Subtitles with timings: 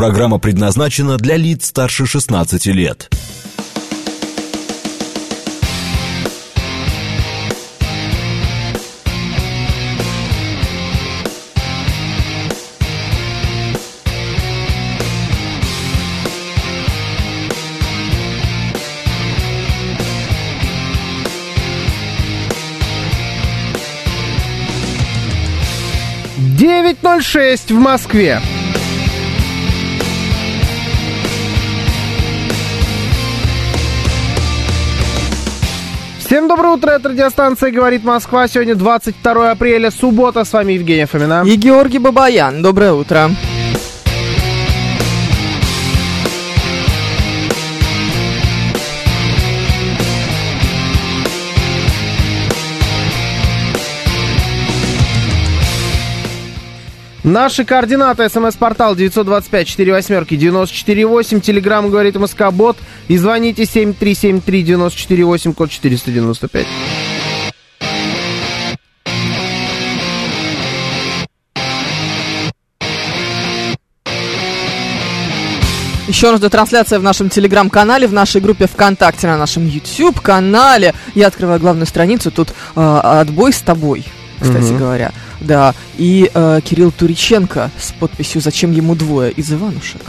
[0.00, 3.10] Программа предназначена для лиц старше 16 лет.
[26.56, 28.40] Девять ноль шесть в Москве.
[36.30, 38.46] Всем доброе утро, это радиостанция «Говорит Москва».
[38.46, 40.44] Сегодня 22 апреля, суббота.
[40.44, 41.42] С вами Евгения Фомина.
[41.44, 42.62] И Георгий Бабаян.
[42.62, 43.30] Доброе утро.
[57.24, 58.28] Наши координаты.
[58.28, 61.40] СМС-портал 925-48-94-8.
[61.40, 62.76] Телеграмм говорит МСК-бот.
[63.10, 66.66] И звоните 7373-94-8, код 495.
[76.06, 80.94] Еще раз трансляция в нашем телеграм-канале, в нашей группе ВКонтакте, на нашем YouTube-канале.
[81.16, 84.04] Я открываю главную страницу, тут э, отбой с тобой,
[84.38, 84.78] кстати Мгм.
[84.78, 85.10] говоря.
[85.40, 90.02] Да, и э, Кирилл Туриченко с подписью «Зачем ему двое» из Иванушек.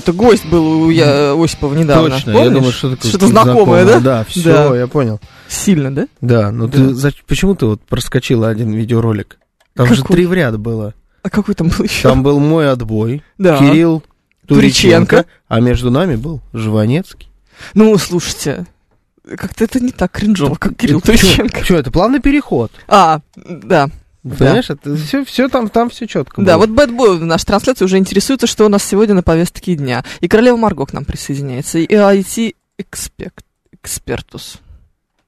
[0.00, 2.10] Что это гость был у я, Осипова недавно.
[2.10, 2.48] Точно, помнишь?
[2.48, 4.00] я думаю, что такое Что-то знакомое, да?
[4.00, 4.76] Да, все, Да.
[4.76, 5.20] я понял.
[5.48, 6.08] Сильно, да?
[6.20, 9.38] Да, но ты за- почему ты вот проскочила один видеоролик?
[9.74, 10.16] Там же Какой?
[10.16, 10.94] три в ряд было.
[11.22, 12.02] А какой там был еще?
[12.08, 13.58] Там был мой отбой, да.
[13.58, 14.02] Кирилл
[14.46, 15.24] Туриченко, Туриченко.
[15.48, 17.28] а между нами был Жванецкий.
[17.74, 18.66] Ну, слушайте,
[19.36, 21.64] как-то это не так кринжово, как Кирилл Туриченко.
[21.64, 22.70] Что, это плавный переход.
[22.86, 23.90] А, да.
[24.34, 26.42] Понимаешь, это все, все там, там все четко.
[26.42, 30.04] Да, вот Бэтбой в нашей трансляции уже интересуется, что у нас сегодня на повестке дня.
[30.20, 31.78] И королева Марго к нам присоединяется.
[31.78, 34.56] И IT-экспертус.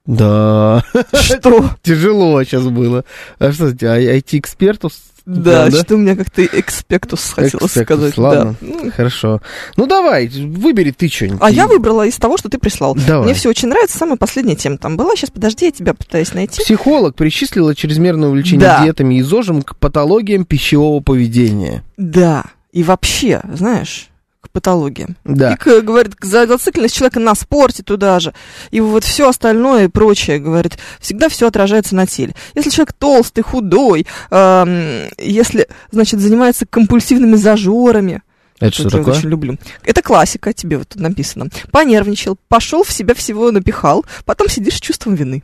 [0.05, 1.69] Да, Что?
[1.83, 3.05] тяжело сейчас было.
[3.37, 4.93] А что, IT-экспертов?
[5.37, 8.17] Да, что у меня как-то экспектус хотелось Экспектус, сказать.
[8.17, 8.55] ладно.
[8.59, 8.67] Да.
[8.67, 9.41] Ну, Хорошо.
[9.77, 11.39] Ну давай, выбери ты что-нибудь.
[11.41, 12.95] А я выбрала из того, что ты прислал.
[12.95, 13.25] Давай.
[13.25, 13.97] Мне все очень нравится.
[13.97, 15.15] Самая последняя тема там была.
[15.15, 16.61] Сейчас, подожди, я тебя пытаюсь найти.
[16.63, 18.83] Психолог причислила чрезмерное увлечение Да.
[18.83, 21.83] диетами и ЗОЖем к патологиям пищевого поведения.
[21.97, 22.45] Да.
[22.71, 24.09] И вообще, знаешь,
[24.41, 25.17] к патологиям.
[25.25, 25.53] Да.
[25.53, 28.33] И, к- говорит, зацикленность человека на спорте туда же.
[28.71, 32.33] И вот все остальное и прочее, говорит, всегда все отражается на теле.
[32.55, 38.21] Если человек толстый, худой, эм, если, значит, занимается компульсивными зажорами,
[38.61, 39.13] Это что вот я такое?
[39.15, 39.57] очень люблю.
[39.83, 41.47] Это классика, тебе вот тут написано.
[41.71, 45.43] Понервничал, пошел в себя всего напихал, потом сидишь с чувством вины.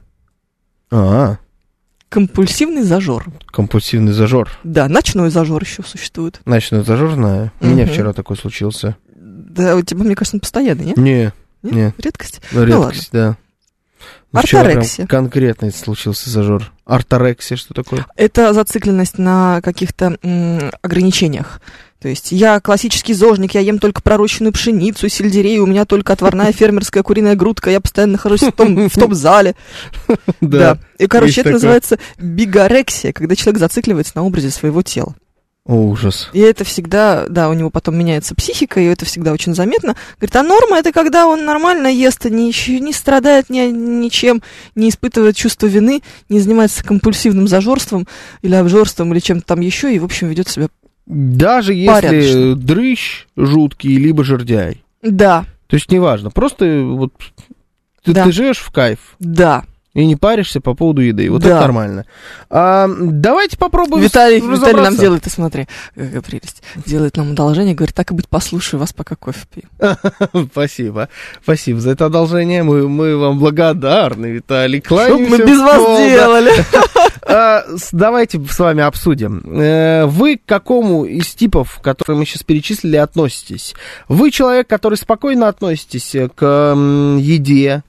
[0.91, 1.35] А,
[2.15, 3.25] Компульсивный зажор.
[3.47, 4.49] компульсивный зажор.
[4.63, 6.39] Да, ночной зажор еще существует.
[6.45, 7.51] Ночной зажор знаю.
[7.59, 8.95] У меня вчера такой случился.
[9.13, 10.97] Да, у тебя, мне кажется, он постоянный, нет?
[10.97, 11.73] Не, Нет?
[11.73, 11.93] не.
[11.97, 12.41] Редкость?
[12.53, 13.27] редкость, да.
[13.27, 13.44] Ну, вчера прям
[14.31, 15.07] Орторексия.
[15.07, 16.71] конкретно случился зажор.
[16.85, 18.05] Орторексия, что такое?
[18.15, 21.61] Это зацикленность на каких-то м, ограничениях.
[22.01, 26.51] То есть я классический зожник, я ем только пророщенную пшеницу, сельдерей, у меня только отварная
[26.53, 29.55] фермерская куриная грудка, я постоянно нахожусь в том, в том зале.
[30.41, 30.77] Да.
[30.99, 35.15] И, короче, это называется бигорексия, когда человек зацикливается на образе своего тела.
[35.65, 36.29] О, ужас.
[36.31, 39.95] И это всегда, да, у него потом меняется психика, и это всегда очень заметно.
[40.19, 44.43] Говорит, а норма это когда он нормально ест, а не, не страдает ни, ничем,
[44.75, 48.07] не испытывает чувство вины, не занимается компульсивным зажорством
[48.43, 50.67] или обжорством или чем-то там еще, и, в общем, ведет себя.
[51.07, 52.55] Даже если Порядочно.
[52.55, 54.83] дрыщ жуткий, либо жердяй.
[55.01, 57.11] Да, То есть неважно, просто вот
[58.03, 58.23] ты, Да.
[58.25, 59.63] ты живешь в кайф да.
[59.95, 61.31] И не паришься по поводу еды.
[61.31, 61.49] Вот Да.
[61.49, 62.05] это нормально.
[62.49, 67.95] А, давайте попробуем Виталий, Виталий нам делает, ты смотри, какая прелесть, делает нам одолжение, говорит,
[67.95, 69.63] так и быть, послушаю вас, пока кофе пью.
[70.51, 71.09] Спасибо.
[71.41, 72.61] Спасибо за это одолжение.
[72.63, 74.83] Мы, мы вам благодарны, Виталий.
[74.85, 76.51] Что мы без вас делали?
[77.27, 79.41] А, давайте с вами обсудим.
[79.59, 83.73] Э, Вы к какому из типов, которые мы сейчас перечислили, относитесь?
[84.07, 86.43] Вы человек, который спокойно относитесь э, к
[87.19, 87.81] еде,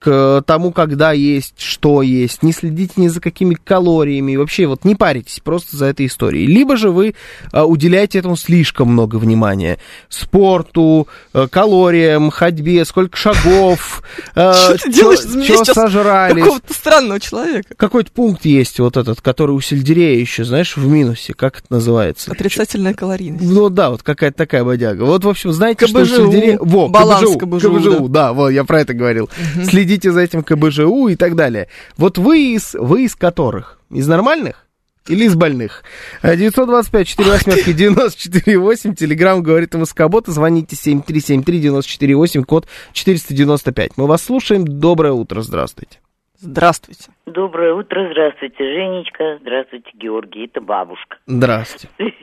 [0.00, 4.94] к тому, когда есть, что есть, не следите ни за какими калориями, вообще вот не
[4.94, 6.46] паритесь просто за этой историей.
[6.46, 7.14] Либо же вы
[7.52, 9.78] а, уделяете этому слишком много внимания.
[10.08, 14.02] Спорту, э, калориям, ходьбе, сколько шагов,
[14.34, 17.74] э, Что ты делаешь сейчас сожрали, Какого-то странного человека.
[17.76, 22.32] какой-то пункт есть вот этот, который у сельдерея еще, знаешь, в минусе, как это называется?
[22.32, 23.44] Отрицательная калорийность.
[23.44, 25.02] Ну да, вот какая-то такая бодяга.
[25.02, 26.58] Вот, в общем, знаете, что у сельдерея...
[26.58, 28.32] Баланс КБЖУ, КБЖУ, да.
[28.32, 29.28] вот, я про это говорил.
[29.62, 31.68] Следите за этим КБЖУ и так далее.
[31.96, 33.78] Вот вы из, вы из которых?
[33.90, 34.66] Из нормальных?
[35.08, 35.82] Или из больных?
[36.22, 40.26] Э, 925 4 восьмерки 94 Телеграмм говорит МСК-бот.
[40.26, 43.96] Звоните 7373-94-8, код 495.
[43.96, 44.64] Мы вас слушаем.
[44.66, 45.40] Доброе утро.
[45.40, 45.98] Здравствуйте.
[46.42, 47.10] Здравствуйте.
[47.26, 51.18] Доброе утро, здравствуйте, Женечка, здравствуйте, Георгий, это бабушка.
[51.26, 51.88] Здравствуйте.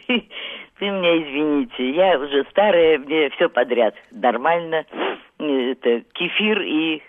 [0.80, 4.86] Вы меня извините, я уже старая, мне все подряд нормально.
[5.38, 7.04] Это кефир и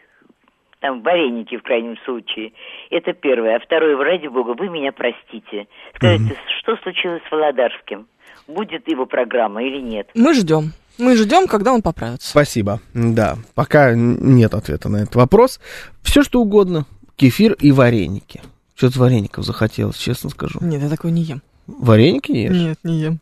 [0.81, 2.53] там вареники в крайнем случае.
[2.91, 3.57] Это первое.
[3.57, 5.67] А второе, ради бога, вы меня простите.
[5.95, 8.07] Скажите, что случилось с Володарским?
[8.47, 10.09] Будет его программа или нет?
[10.15, 10.73] Мы ждем.
[10.99, 12.29] Мы ждем, когда он поправится.
[12.29, 12.81] Спасибо.
[12.95, 15.61] Да, пока нет ответа на этот вопрос.
[16.03, 16.87] Все что угодно.
[17.17, 18.41] Кефир и вареники.
[18.75, 20.61] Что-то вареников захотелось, честно скажу.
[20.63, 21.43] Нет, я такое не ем.
[21.67, 22.57] Вареники ешь?
[22.57, 23.21] Нет, не ем.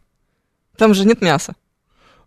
[0.77, 1.55] Там же нет мяса.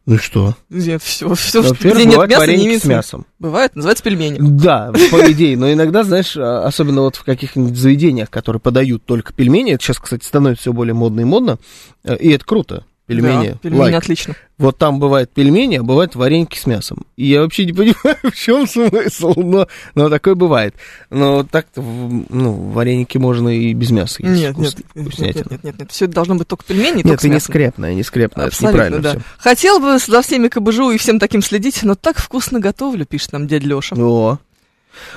[0.09, 0.56] Ну и что?
[0.71, 3.27] Нет, все, все, Во-первых, где нет мяса, не имеет с мясом.
[3.38, 4.38] Бывает, называется пельмени.
[4.39, 9.33] Да, по идее, но иногда, знаешь, а, особенно вот в каких-нибудь заведениях, которые подают только
[9.33, 11.59] пельмени, это сейчас, кстати, становится все более модно и модно,
[12.03, 12.85] э, и это круто.
[13.09, 13.95] Пельмени, Да, пельмени лайк.
[13.95, 14.35] отлично.
[14.59, 17.06] Вот там бывают пельмени, а бывают вареники с мясом.
[17.17, 20.75] И я вообще не понимаю, в чем смысл, но, но такое бывает.
[21.09, 24.39] Но так-то, ну, вареники можно и без мяса есть.
[24.41, 25.39] Нет, нет, Вкус- нет, вкуснятина.
[25.41, 25.91] нет, нет, нет, нет.
[25.91, 28.63] Все это должно быть только пельмени, Нет, только это с не скрепное, не скрепное, это
[28.67, 29.09] неправильно да.
[29.13, 29.21] все.
[29.39, 33.47] Хотел бы за всеми кабыжу и всем таким следить, но так вкусно готовлю, пишет нам
[33.47, 33.95] дядя Леша.
[33.97, 34.38] О.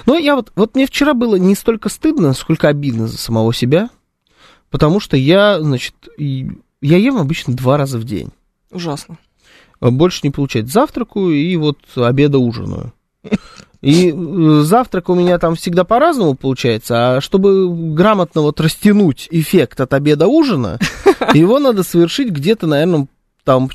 [0.07, 3.91] Ну, я вот, вот мне вчера было не столько стыдно, сколько обидно за самого себя,
[4.71, 6.49] потому что я, значит, и-
[6.83, 8.31] я ем обычно два раза в день.
[8.71, 9.19] Ужасно.
[9.81, 10.73] А Больше не получается.
[10.73, 12.93] Завтракаю и вот обеда ужинаю.
[13.81, 19.81] И э, завтрак у меня там всегда по-разному получается, а чтобы грамотно вот растянуть эффект
[19.81, 20.79] от обеда ужина,
[21.35, 23.09] его надо совершить где-то, наверное,
[23.45, 23.69] там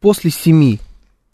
[0.00, 0.80] после семи.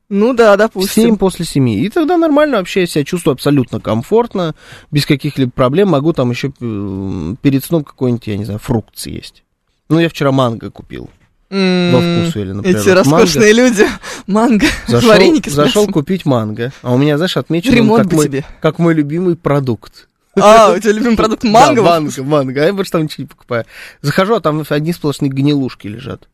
[0.08, 1.02] Ну да, допустим.
[1.02, 1.69] 7 после 7.
[1.69, 4.55] И тогда нормально вообще я себя чувствую абсолютно комфортно,
[4.90, 5.88] без каких-либо проблем.
[5.88, 9.43] Могу там еще э, перед сном какой-нибудь, я не знаю, фрукт съесть.
[9.88, 11.11] Ну, я вчера манго купил.
[11.48, 13.87] Во вкусу или, например, Эти роскошные люди.
[14.26, 16.72] Манго, Зашел, вареники зашел купить манго.
[16.82, 18.44] А у меня, знаешь, отмечен он Ремонт как мой, тебе.
[18.60, 20.08] как мой любимый продукт.
[20.38, 21.82] А, у тебя любимый продукт манго?
[21.82, 22.62] Да, манго, манго.
[22.62, 23.64] А я больше там ничего не покупаю.
[24.02, 26.28] Захожу, а там одни сплошные гнилушки лежат.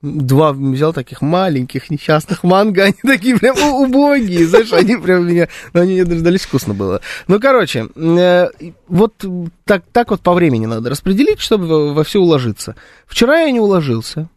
[0.00, 5.80] Два взял таких маленьких несчастных манго, они такие прям убогие, знаешь, они прям меня, ну,
[5.80, 7.00] они мне дождались, вкусно было.
[7.26, 8.48] Ну, короче, э,
[8.86, 9.24] вот
[9.64, 12.76] так, так вот по времени надо распределить, чтобы во, во все уложиться.
[13.06, 14.28] Вчера я не уложился,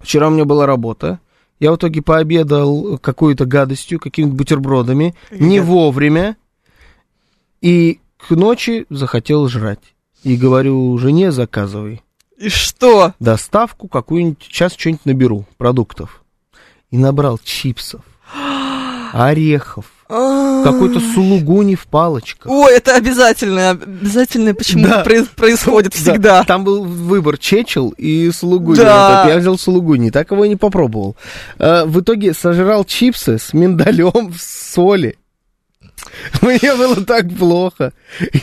[0.00, 1.20] вчера у меня была работа,
[1.60, 6.36] я в итоге пообедал какой-то гадостью, какими-то бутербродами, не Гад- вовремя,
[7.60, 9.94] и к ночи захотел жрать.
[10.24, 12.02] И говорю, жене заказывай
[12.42, 13.14] И что?
[13.20, 16.22] доставку какую-нибудь, сейчас что-нибудь наберу, продуктов.
[16.90, 18.02] И набрал чипсов,
[19.12, 22.50] орехов, какой-то сулугуни в палочках.
[22.52, 25.04] Ой, это обязательно, обязательно почему Да.
[25.36, 26.44] происходит Да, всегда.
[26.44, 28.76] там был выбор чечел и сулугуни.
[28.76, 29.22] Да.
[29.24, 31.16] Вот я взял сулугуни, так его и не попробовал.
[31.58, 35.16] А, в итоге сожрал чипсы с миндалем в соли.
[36.42, 37.92] Мне было так плохо.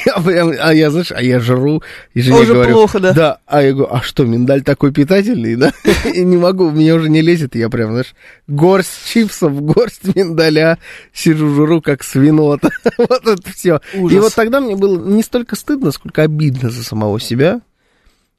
[0.06, 1.81] Я прям, а я, знаешь, а я жру,
[2.13, 3.13] и жене Уже говорю, плохо, да.
[3.13, 5.71] Да, а я говорю, а что, миндаль такой питательный, да?
[6.13, 8.13] И не могу, мне уже не лезет, я прям, знаешь,
[8.47, 10.77] горсть чипсов, горсть миндаля,
[11.13, 12.69] сижу, жру, как свинота.
[12.97, 13.81] Вот это все.
[13.94, 17.61] И вот тогда мне было не столько стыдно, сколько обидно за самого себя,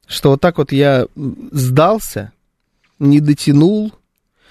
[0.07, 1.07] что вот так вот я
[1.51, 2.31] сдался,
[2.99, 3.93] не дотянул,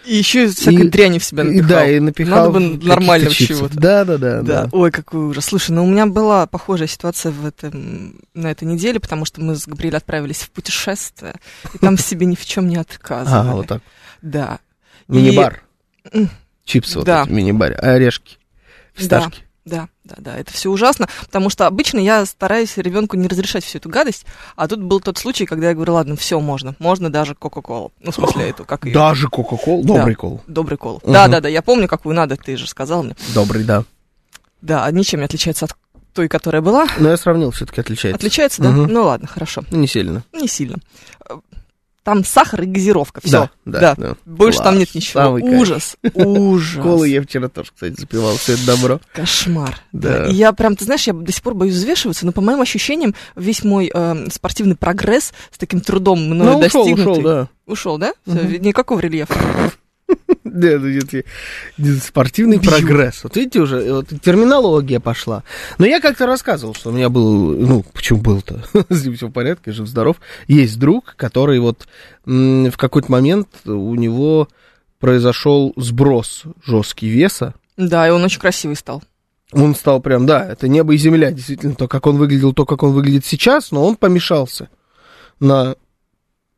[0.07, 1.69] И еще всякой И- дряни в себя и, напихал.
[1.69, 3.79] да, и напихал Надо бы нормального чего-то.
[3.79, 5.45] Да, да, да, Да, ой, какой ужас.
[5.45, 9.57] Слушай, ну у меня была похожая ситуация в этом, на этой неделе, потому что мы
[9.57, 11.35] с Габриэль отправились в путешествие,
[11.75, 13.49] и там себе ни в чем не отказывали.
[13.51, 13.83] А, вот так.
[14.23, 14.59] Да.
[15.09, 15.63] И- Мини-бар.
[16.65, 17.73] Чипсы вот эти, мини-бар.
[17.79, 18.39] А орешки.
[18.95, 19.43] Фисташки.
[19.67, 23.79] Да, да, да, это все ужасно, потому что обычно я стараюсь ребенку не разрешать всю
[23.79, 24.25] эту гадость,
[24.57, 28.11] а тут был тот случай, когда я говорю, ладно, все можно, можно даже Кока-Колу, ну,
[28.11, 29.83] в смысле, эту, как ее, Даже Кока-Колу.
[29.85, 29.95] Да.
[29.99, 30.41] Добрый кол.
[30.47, 31.01] добрый кол.
[31.05, 31.13] Мгм.
[31.13, 33.15] Да, да, да, я помню, какую надо, ты же сказал мне.
[33.35, 33.85] Добрый, да.
[34.63, 35.77] Да, ничем не отличается от
[36.15, 36.87] той, которая была.
[36.99, 38.17] Но я сравнил, все-таки отличается.
[38.17, 38.71] Отличается, да?
[38.71, 38.93] Мгм.
[38.93, 40.25] Ну ладно, хорошо, Не сильно.
[40.33, 40.79] не сильно.
[42.03, 43.51] Там сахар и газировка, все.
[43.67, 44.15] Да, да, да.
[44.25, 44.79] Больше там Класс.
[44.79, 45.21] нет ничего.
[45.23, 45.61] Самый кайф.
[45.61, 46.83] ужас, ужас.
[46.83, 48.37] Колы я вчера тоже, кстати, запивал.
[48.37, 49.01] Все это добро.
[49.13, 49.77] Кошмар.
[49.93, 50.27] Да.
[50.27, 53.15] И я прям, ты знаешь, я до сих пор боюсь взвешиваться, но по моим ощущениям
[53.37, 57.13] весь мой э, спортивный прогресс с таким трудом мною Ну, ушел, достигнутый.
[57.13, 57.49] ушел, да.
[57.67, 58.15] Ушел, да?
[58.27, 59.35] Никакого рельефа.
[62.03, 62.71] спортивный Бью.
[62.71, 63.25] прогресс.
[63.25, 65.43] Вот видите, уже вот, терминология пошла.
[65.79, 69.33] Но я как-то рассказывал, что у меня был, ну, почему был-то, с ним все в
[69.33, 70.17] порядке, жив-здоров.
[70.49, 71.87] Есть друг, который вот
[72.25, 74.49] в какой-то момент у него
[74.99, 77.55] произошел сброс жесткий веса.
[77.77, 79.03] Да, и он очень красивый стал.
[79.53, 82.83] Он стал прям, да, это небо и земля, действительно, то, как он выглядел, то, как
[82.83, 84.69] он выглядит сейчас, но он помешался
[85.41, 85.75] на,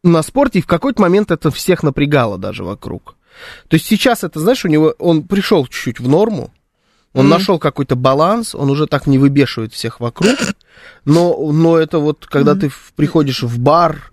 [0.03, 3.17] на спорте, и в какой-то момент это всех напрягало даже вокруг.
[3.69, 6.53] То есть сейчас это, знаешь, у него, он пришел чуть-чуть в норму,
[7.15, 7.31] он Мгм.
[7.31, 10.37] нашел какой-то баланс, он уже так не выбешивает всех вокруг,
[11.05, 14.12] но, но это вот, когда ты в- приходишь в бар,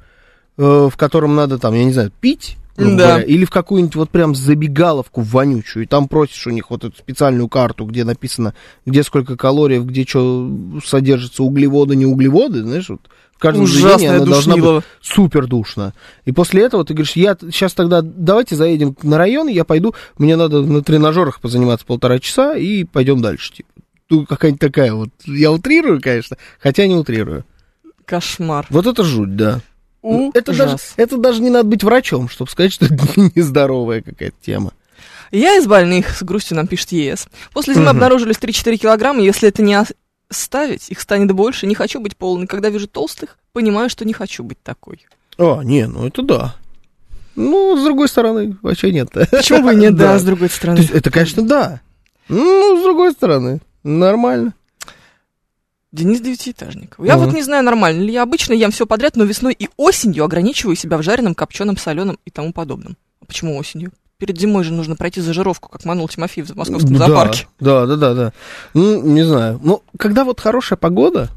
[0.58, 2.84] э, в котором надо там, я не знаю, пить, Да.
[2.86, 6.98] говоря, или в какую-нибудь вот прям забегаловку вонючую, и там просишь у них вот эту
[6.98, 8.54] специальную карту, где написано,
[8.86, 10.50] где сколько калорий, где что
[10.86, 13.02] содержится, углеводы, не углеводы, знаешь, вот
[13.39, 15.93] каждом заведении она должна быть супер душно.
[16.25, 20.36] И после этого ты говоришь, я сейчас тогда давайте заедем на район, я пойду, мне
[20.36, 23.53] надо на тренажерах позаниматься полтора часа и пойдем дальше.
[23.53, 23.69] Типа.
[24.08, 27.46] Тут какая-нибудь такая вот, я утрирую, конечно, хотя не утрирую.
[28.05, 28.65] Кошмар.
[28.69, 29.62] Вот это жуть, да.
[30.01, 33.03] Ну, Это даже, это даже не надо быть врачом, чтобы сказать, что это
[33.36, 34.74] нездоровая какая-то тема.
[35.31, 37.27] Я из больных, с грустью нам пишет ЕС.
[37.53, 37.98] После зимы Мгм.
[37.98, 39.75] обнаружились 3-4 килограмма, если это не
[40.29, 42.48] оставить, их станет больше, не хочу быть полной.
[42.48, 45.05] Когда вижу толстых, понимаю, что не хочу быть такой.
[45.38, 46.55] А, не, ну это да.
[47.36, 49.09] Ну, с другой стороны, вообще нет.
[49.12, 50.77] Почему бы нет, да, с другой То стороны.
[50.79, 51.81] есть это, конечно, да.
[52.27, 54.53] Ну, с другой стороны, нормально.
[55.91, 56.95] Денис Девятиэтажник.
[57.00, 60.24] Я вот не знаю, нормально ли я обычно ем все подряд, но весной и осенью
[60.24, 62.95] ограничиваю себя в жареном, копченом, соленом и тому подобном.
[63.25, 63.91] Почему осенью?
[64.20, 67.48] Перед зимой же нужно пройти зажировку, как манул Тимофеев в московском Да, зоопарке.
[67.62, 68.34] Да, да, да, да.
[68.74, 69.62] Ну, не знаю.
[69.64, 71.30] Ну, когда вот хорошая погода,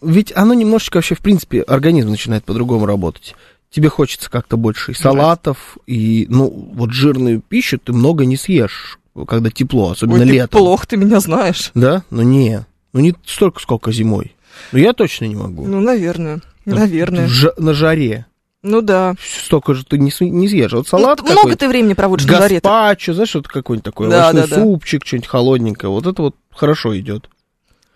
[0.00, 3.34] ведь оно немножечко вообще, в принципе, организм начинает по-другому работать.
[3.68, 9.00] Тебе хочется как-то больше и салатов, и, ну, вот жирную пищу ты много не съешь,
[9.26, 10.60] когда тепло, особенно Ой, ты летом.
[10.60, 11.72] плохо, ты меня знаешь.
[11.74, 12.04] Да?
[12.10, 12.64] Ну, не.
[12.92, 14.36] Ну, не столько, сколько зимой.
[14.70, 15.66] Ну, я точно не могу.
[15.66, 16.42] Ну, наверное.
[16.64, 17.26] Наверное.
[17.26, 18.26] В на жаре.
[18.62, 19.14] Ну да.
[19.44, 20.72] Столько же ты не, не съешь.
[20.72, 22.56] Вот салат Ну, много ты времени проводишь на жаре.
[22.60, 24.62] гаспачо, знаешь, вот какой-нибудь такой Да, овощной да, да.
[24.62, 25.90] супчик, что-нибудь холодненькое.
[25.90, 27.28] Вот это вот хорошо идет.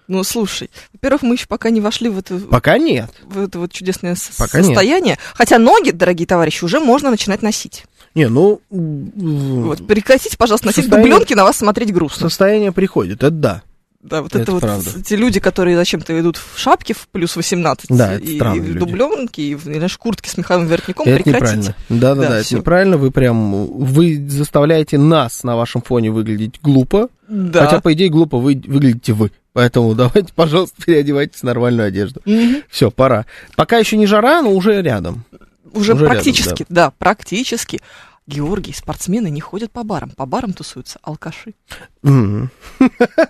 [0.09, 3.11] Ну, слушай, во-первых, мы еще пока не вошли в это, Пока нет.
[3.25, 4.67] в это вот чудесное Пока нет.
[4.67, 5.19] состояние.
[5.35, 7.85] Хотя ноги, дорогие товарищи, уже можно начинать носить.
[8.15, 12.29] Не, ну, Вот, прекратите, пожалуйста, носить Состояние- дубленки, на вас смотреть грустно.
[12.29, 13.63] состояние приходит, это да.
[14.09, 15.03] Да, вот Это это, вот правда.
[15.03, 19.43] те люди, которые зачем-то идут в шапке в плюс 18 Да, и, и в дубленке,
[19.43, 21.47] и в знаешь, куртке с меховым воротником, это прекратите.
[21.57, 21.75] неправильно.
[21.89, 22.97] Да, да, Да, да, это неправильно.
[22.97, 27.09] Вы прям, вы заставляете нас на вашем фоне выглядеть глупо.
[27.29, 27.65] Да.
[27.65, 29.33] Хотя, по идее, глупо вы выглядите вы.
[29.53, 32.21] Поэтому давайте, пожалуйста, переодевайтесь в нормальную одежду.
[32.25, 32.63] Мгм.
[32.71, 33.27] Все, пора.
[33.57, 35.25] Пока еще не жара, но уже рядом.
[35.73, 36.93] Уже, Уже рядом, практически, да.
[36.99, 37.81] практически.
[38.27, 40.11] Георгий, спортсмены не ходят по барам.
[40.11, 41.55] По барам тусуются алкаши.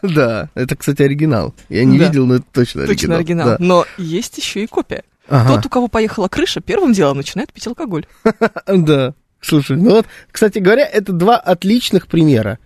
[0.03, 1.55] Да, это, кстати, оригинал.
[1.69, 2.97] Я не видел, но это точно оригинал.
[2.97, 3.57] Точно оригинал.
[3.59, 5.05] Но есть еще и копия.
[5.29, 8.07] Тот, у кого поехала крыша, первым делом начинает пить алкоголь.
[8.67, 9.15] Да.
[9.41, 12.59] Слушай, ну вот, кстати говоря, это два отличных примера.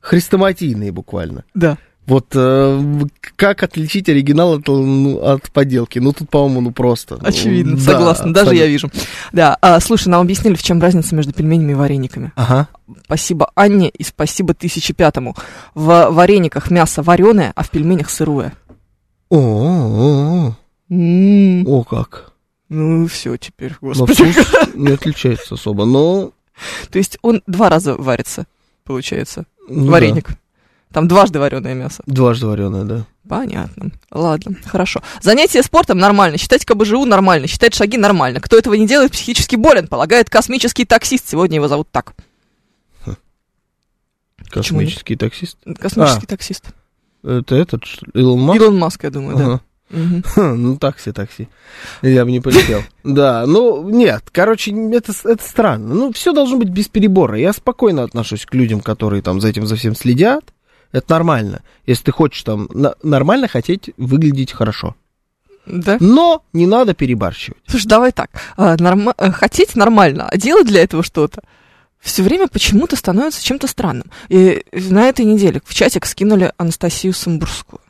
[0.00, 1.44] Хрестоматийные буквально.
[1.54, 1.78] Да.
[2.06, 3.02] Вот э,
[3.36, 5.98] как отличить оригинал от, ну, от подделки?
[5.98, 7.16] Ну, тут, по-моему, ну просто.
[7.20, 8.70] Ну, Очевидно, да, согласна, даже я абсолютно.
[8.72, 8.90] вижу.
[9.32, 12.32] Да, а, слушай, нам объяснили, в чем разница между пельменями и варениками.
[12.36, 12.68] Ага.
[13.06, 15.34] Спасибо Анне и спасибо 1005-му.
[15.74, 18.52] В варениках мясо вареное, а в пельменях сырое.
[19.30, 20.52] О,
[20.90, 22.32] о, как.
[22.68, 24.34] Ну, все теперь, Но господи.
[24.74, 26.32] не отличается особо, но...
[26.90, 28.46] То есть он два раза варится,
[28.84, 30.30] получается, ну вареник.
[30.94, 32.04] Там дважды вареное мясо.
[32.06, 33.04] да, дважды вареное, да.
[33.28, 33.90] Понятно.
[34.12, 35.02] Ладно, хорошо.
[35.20, 38.40] Занятие спортом нормально, считать КБЖУ нормально, считать шаги нормально.
[38.40, 41.28] Кто этого не делает, психически болен, полагает космический таксист.
[41.28, 42.14] Сегодня его зовут так.
[44.48, 45.58] Космический таксист.
[45.80, 46.66] Космический таксист.
[47.24, 48.60] Это этот, что ли, Илон Маск?
[48.60, 49.44] Илон Маск, я думаю, да.
[49.44, 49.60] Ага.
[50.26, 51.48] Ха, Ну, такси, такси.
[52.02, 52.82] Я бы не полетел.
[53.02, 55.92] Да, ну, нет, короче, это, это странно.
[55.92, 57.36] Ну, все должно быть без перебора.
[57.36, 60.44] Я спокойно отношусь к людям, которые там за этим за всем следят.
[60.94, 61.62] Это нормально.
[61.86, 62.68] Если ты хочешь там
[63.02, 64.94] нормально хотеть выглядеть хорошо.
[65.66, 65.96] Да.
[65.98, 67.58] Но не надо перебарщивать.
[67.66, 68.30] Слушай, давай так.
[68.56, 71.42] А, норма- э, Хотеть нормально, а делать для этого что-то
[72.00, 74.10] все время почему-то становится чем-то странным.
[74.28, 77.80] И на этой неделе в чатик скинули Анастасию Самбурскую.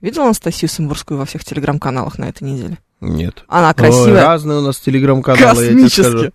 [0.00, 2.78] Видел Анастасию Самбурскую во всех телеграм-каналах на этой неделе?
[3.00, 3.44] Нет.
[3.48, 4.22] Она Ой, красивая.
[4.22, 6.30] разные у нас телеграм-каналы, я тебе скажу.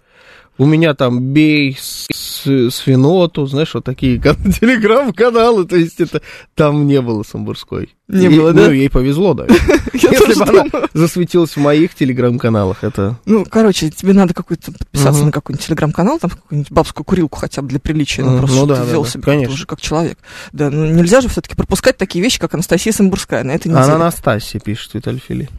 [0.61, 6.21] У меня там бей свиноту, знаешь, вот такие кан- телеграм-каналы, то есть это
[6.53, 7.95] там не было Самбурской.
[8.07, 8.67] Не Ей- было, да?
[8.67, 9.47] Ну, ей повезло, да.
[9.93, 13.17] Если бы она засветилась в моих телеграм-каналах, это...
[13.25, 17.67] Ну, короче, тебе надо какой-то подписаться на какой-нибудь телеграм-канал, там какую-нибудь бабскую курилку хотя бы
[17.69, 20.19] для приличия, ну, просто ну чтобы ты вел себя уже как человек.
[20.51, 23.83] Да, ну нельзя же все-таки пропускать такие вещи, как Анастасия Самбурская на этой неделе.
[23.85, 25.49] Она Анастасия пишет, Виталий Фили.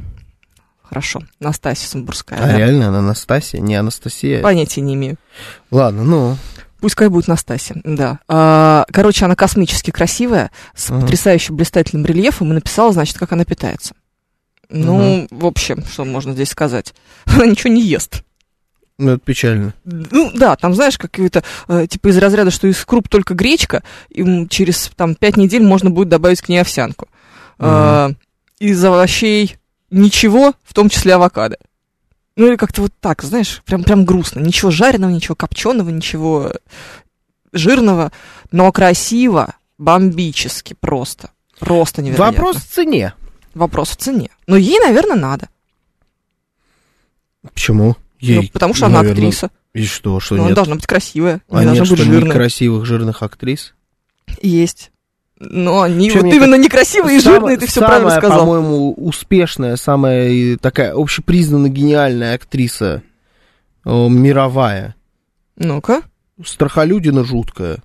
[0.92, 2.38] Хорошо, Настасья Самбурская.
[2.38, 2.58] А да.
[2.58, 4.42] реально она Анастасия, не Анастасия?
[4.42, 5.16] Понятия не имею.
[5.70, 6.36] Ладно, ну...
[6.80, 8.18] Пускай будет Настасья, да.
[8.28, 11.00] А, короче, она космически красивая, с Ага.
[11.00, 13.94] потрясающе блистательным рельефом, и написала, значит, как она питается.
[14.68, 16.92] Ну, в общем, что можно здесь сказать?
[17.24, 18.22] Она ничего не ест.
[18.98, 19.72] Ну, это печально.
[19.86, 24.46] Ну, да, там, знаешь, какие-то, э, типа, из разряда, что из круп только гречка, им
[24.46, 27.08] через, там, пять недель можно будет добавить к ней овсянку.
[27.58, 28.10] А,
[28.58, 29.56] из овощей
[29.92, 31.56] ничего, в том числе авокадо.
[32.34, 34.40] Ну, или как-то вот так, знаешь, прям, прям грустно.
[34.40, 36.52] Ничего жареного, ничего копченого, ничего
[37.52, 38.10] жирного,
[38.50, 41.30] но красиво, бомбически просто.
[41.58, 42.32] Просто невероятно.
[42.38, 43.14] Вопрос в цене.
[43.54, 44.30] Вопрос в цене.
[44.46, 45.48] Но ей, наверное, надо.
[47.42, 47.88] Почему?
[47.88, 47.96] Ну,
[48.28, 49.50] Ей, потому что она наверное, актриса.
[49.74, 50.56] И что, что Ну, она нет?
[50.56, 52.28] должна быть красивая, не а должна нет, быть что жирная.
[52.28, 53.74] некрасивых жирных актрис?
[54.40, 54.91] Есть.
[55.50, 58.38] Но они Вообще, вот именно некрасивые и Самая- жирные, ты все самая, правильно сказал.
[58.40, 63.02] по-моему, успешная, самая такая общепризнанно гениальная актриса
[63.84, 64.94] о, мировая.
[65.56, 66.02] Ну-ка,
[66.44, 67.78] Страхолюдина жуткая.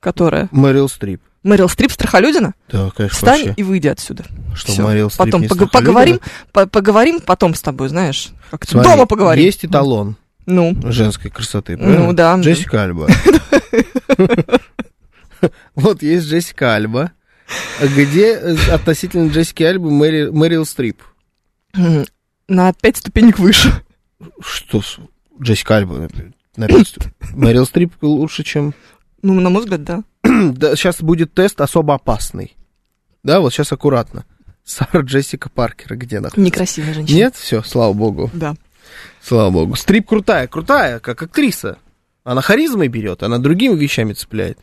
[0.00, 0.48] которая?
[0.52, 1.20] Мэрил Стрип.
[1.42, 2.54] Мэрил Стрип Страхолюдина?
[2.70, 3.54] Да, конечно, Встань вообще.
[3.56, 4.24] и выйди отсюда.
[4.54, 4.82] Что, Всё.
[4.84, 6.20] Мэрил Стрип Потом не пог- поговорим,
[6.52, 8.28] по- поговорим потом с тобой, знаешь.
[8.50, 9.44] Как Смотри, дома поговорим.
[9.44, 10.16] Есть эталон
[10.46, 11.76] Ну, женской красоты.
[11.76, 12.12] Ну, правильно?
[12.14, 12.36] да.
[12.40, 13.08] Джессика Альба.
[15.74, 17.12] Вот есть Джессика Альба.
[17.80, 21.02] Где э, относительно Джессики Альбы Мэри- Мэрил Стрип?
[22.48, 23.72] на пять ступенек выше.
[24.40, 24.98] Что с
[25.40, 25.98] Джессика Альба?
[25.98, 26.08] на-
[26.56, 28.74] на пять ступ- Мэрил Стрип лучше, чем...
[29.22, 30.02] Ну, на мой взгляд, да.
[30.22, 32.56] Да, сейчас будет тест особо опасный.
[33.22, 34.24] Да, вот сейчас аккуратно.
[34.64, 36.40] Сара Джессика Паркер где находится?
[36.40, 37.16] Некрасивая женщина.
[37.16, 37.36] Нет?
[37.36, 38.30] Все, слава богу.
[38.32, 38.56] Да.
[39.22, 39.76] Слава богу.
[39.76, 41.78] Стрип крутая, крутая, как актриса.
[42.24, 44.58] Она харизмой берет, она другими вещами цепляет.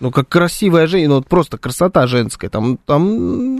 [0.00, 2.48] Ну, как красивая женщина, ну, вот просто красота женская.
[2.48, 3.56] Там, там,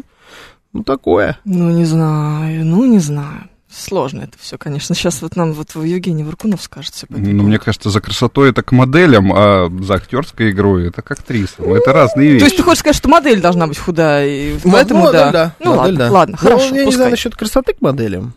[0.72, 1.38] ну, такое.
[1.44, 3.48] Ну, не знаю, ну, не знаю.
[3.76, 4.94] Сложно это все, конечно.
[4.94, 8.70] Сейчас вот нам вот Евгений Варкунов скажет все Ну, мне кажется, за красотой это к
[8.70, 11.72] моделям, а за актерской игрой это к актрисам.
[11.72, 12.38] Это разные вещи.
[12.38, 15.32] То есть ты хочешь сказать, что модель должна быть худая, и поэтому модель, да.
[15.32, 15.54] да.
[15.58, 16.12] Ну модель, ладно, да.
[16.12, 16.92] ладно, Ну, хорошо, я не пускай.
[16.96, 18.34] знаю насчет красоты к моделям.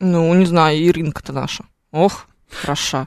[0.00, 1.64] Ну, не знаю, Иринка-то наша.
[1.92, 3.06] Ох, хороша.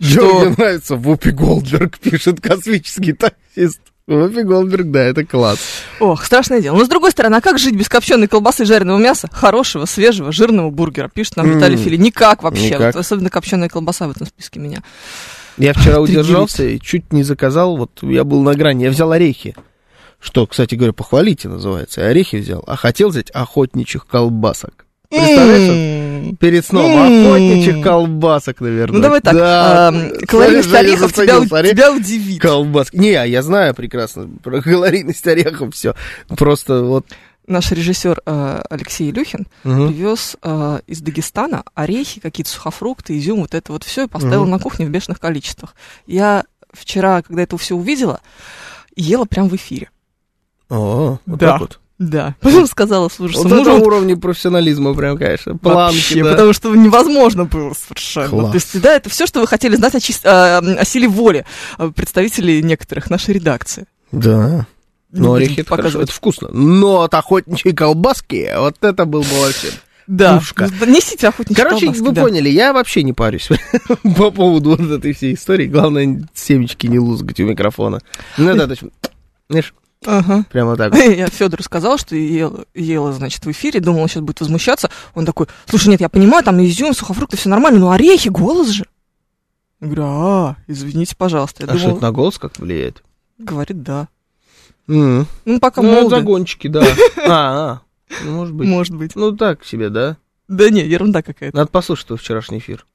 [0.00, 0.40] Что?
[0.40, 3.80] Мне нравится, Вупи Голдберг пишет космический таксист.
[4.06, 5.58] Вупи Голдберг, да, это класс.
[6.00, 6.76] Ох, страшное дело.
[6.76, 10.32] Но с другой стороны, а как жить без копченой колбасы и жареного мяса, хорошего, свежего,
[10.32, 11.08] жирного бургера?
[11.08, 11.96] Пишет нам Виталий Фили.
[11.96, 12.68] Никак вообще.
[12.70, 12.94] никак.
[12.94, 14.82] Вот особенно копченая колбаса в этом списке меня.
[15.58, 19.54] Я вчера удержался и чуть не заказал, вот я был на грани, я взял орехи.
[20.20, 22.06] Что, кстати говоря, похвалите называется.
[22.06, 24.86] Орехи взял, а хотел взять охотничьих колбасок.
[25.10, 28.96] Представляешь, перед сном охотничьих колбасок, наверное.
[28.96, 29.92] Ну давай так, Да.
[30.26, 32.40] калорийность орехов тебя, тебя удивит.
[32.42, 32.96] Колбаски.
[32.96, 35.94] Не, я знаю прекрасно про калорийность орехов все.
[36.28, 37.06] Просто вот...
[37.46, 39.88] Наш режиссер э, Алексей Илюхин мгм.
[39.88, 44.50] привез э, из Дагестана орехи, какие-то сухофрукты, изюм, вот это вот все, и поставил Мгм.
[44.50, 45.74] на кухне в бешеных количествах.
[46.06, 46.44] Я
[46.74, 48.20] вчера, когда это все увидела,
[48.96, 49.88] ела прям в эфире.
[50.68, 51.52] О, вот Да.
[51.52, 51.80] так вот.
[51.98, 52.36] Да.
[52.40, 55.56] Потом сказала, слушай, Вот что это мужу уровни профессионализма прям, конечно.
[55.56, 56.30] Планки, Вообще, да.
[56.30, 58.28] потому что невозможно было совершенно.
[58.28, 58.50] Класс.
[58.50, 61.44] То есть, да, это все, что вы хотели знать о, чис- а, о силе воли
[61.76, 63.86] а, представителей некоторых нашей редакции.
[64.12, 64.66] Да.
[65.10, 66.48] Не Ну, орехи это, хорошо, это вкусно.
[66.52, 69.68] Но от охотничьей колбаски, вот это был бы вообще...
[70.06, 70.38] Да.
[70.38, 70.70] пушка.
[70.86, 72.22] Несите охотничьи Короче, колбаски, вы да.
[72.22, 73.48] поняли, я вообще не парюсь
[74.16, 75.66] по поводу вот этой всей истории.
[75.66, 78.00] Главное, семечки не лузгать у микрофона.
[78.38, 78.88] Ну да, точно.
[79.50, 79.74] Знаешь,
[80.06, 80.44] Ага.
[80.50, 80.94] прямо так.
[80.94, 84.90] Я Федору сказал, что ела, ела, значит, в эфире, думал, он сейчас будет возмущаться.
[85.14, 88.86] Он такой, слушай, нет, я понимаю, там изюм, сухофрукты, все нормально, но орехи, голос же.
[89.80, 91.64] Я говорю, а, извините, пожалуйста.
[91.64, 93.02] Я А что думал, это на голос как влияет?
[93.38, 94.08] говорит, да.
[94.88, 95.26] М.
[95.44, 96.82] Ну, пока Ну, молоды, загончики, да.
[97.18, 97.80] А, а.
[98.24, 98.68] Ну, может быть.
[98.68, 99.14] может быть.
[99.14, 100.16] Ну, так себе, да?
[100.48, 101.56] Да не, ерунда какая-то.
[101.56, 102.86] Надо послушать твой вчерашний эфир.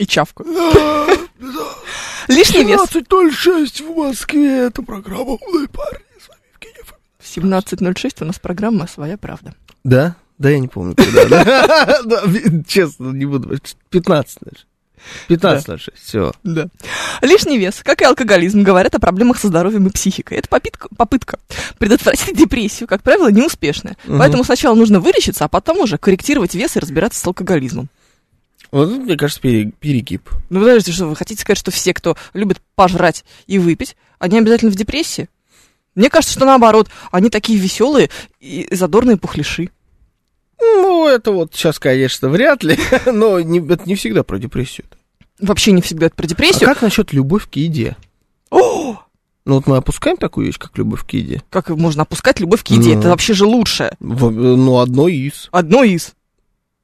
[0.00, 0.44] И чавку.
[2.28, 2.80] Лишний вес.
[2.90, 4.66] 15.06 в Москве.
[4.68, 6.00] Это программа «Умные парни».
[7.18, 9.54] В 17.06 у нас программа «Своя правда».
[9.84, 10.16] Да?
[10.38, 11.44] Да, я не помню, когда.
[12.02, 12.22] Да, да,
[12.66, 13.58] Честно, не буду.
[13.90, 14.66] 15, значит.
[15.28, 16.32] 15.06, все.
[16.44, 16.68] Да.
[17.20, 20.38] Лишний вес, как и алкоголизм, говорят о проблемах со здоровьем и психикой.
[20.38, 21.38] Это попытка, попытка
[21.76, 23.98] предотвратить депрессию, как правило, неуспешная.
[24.06, 24.18] Мгм.
[24.18, 27.90] Поэтому сначала нужно вылечиться, а потом уже корректировать вес и разбираться с алкоголизмом.
[28.72, 30.28] Вот это, мне кажется, пере- перегиб.
[30.48, 34.70] Ну, подождите, что вы хотите сказать, что все, кто любит пожрать и выпить, они обязательно
[34.70, 35.28] в депрессии?
[35.96, 39.70] Мне кажется, что наоборот, они такие веселые и задорные пухляши.
[40.60, 44.86] Ну, это вот сейчас, конечно, вряд ли, но не- это не всегда про депрессию.
[45.40, 46.68] Вообще не всегда это про А депрессию.
[46.68, 47.96] как насчет любовь к еде?
[48.50, 48.98] О,
[49.46, 51.42] Ну, вот мы опускаем такую вещь, как любовь к еде.
[51.50, 52.92] как можно опускать любовь к еде?
[52.94, 53.00] Ну.
[53.00, 53.96] Это вообще же лучшее.
[54.00, 55.48] В- Ну, одно из.
[55.50, 56.12] Одно из.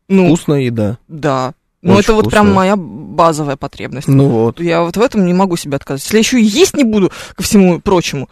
[0.08, 0.98] Ну, Вкусная еда.
[1.06, 1.54] да.
[1.86, 2.30] Ну, это вот вкусно.
[2.30, 4.08] прям моя базовая потребность.
[4.08, 4.60] Ну вот.
[4.60, 6.02] Я вот в этом не могу себе отказать.
[6.04, 8.28] Если я еще и есть не буду ко всему прочему,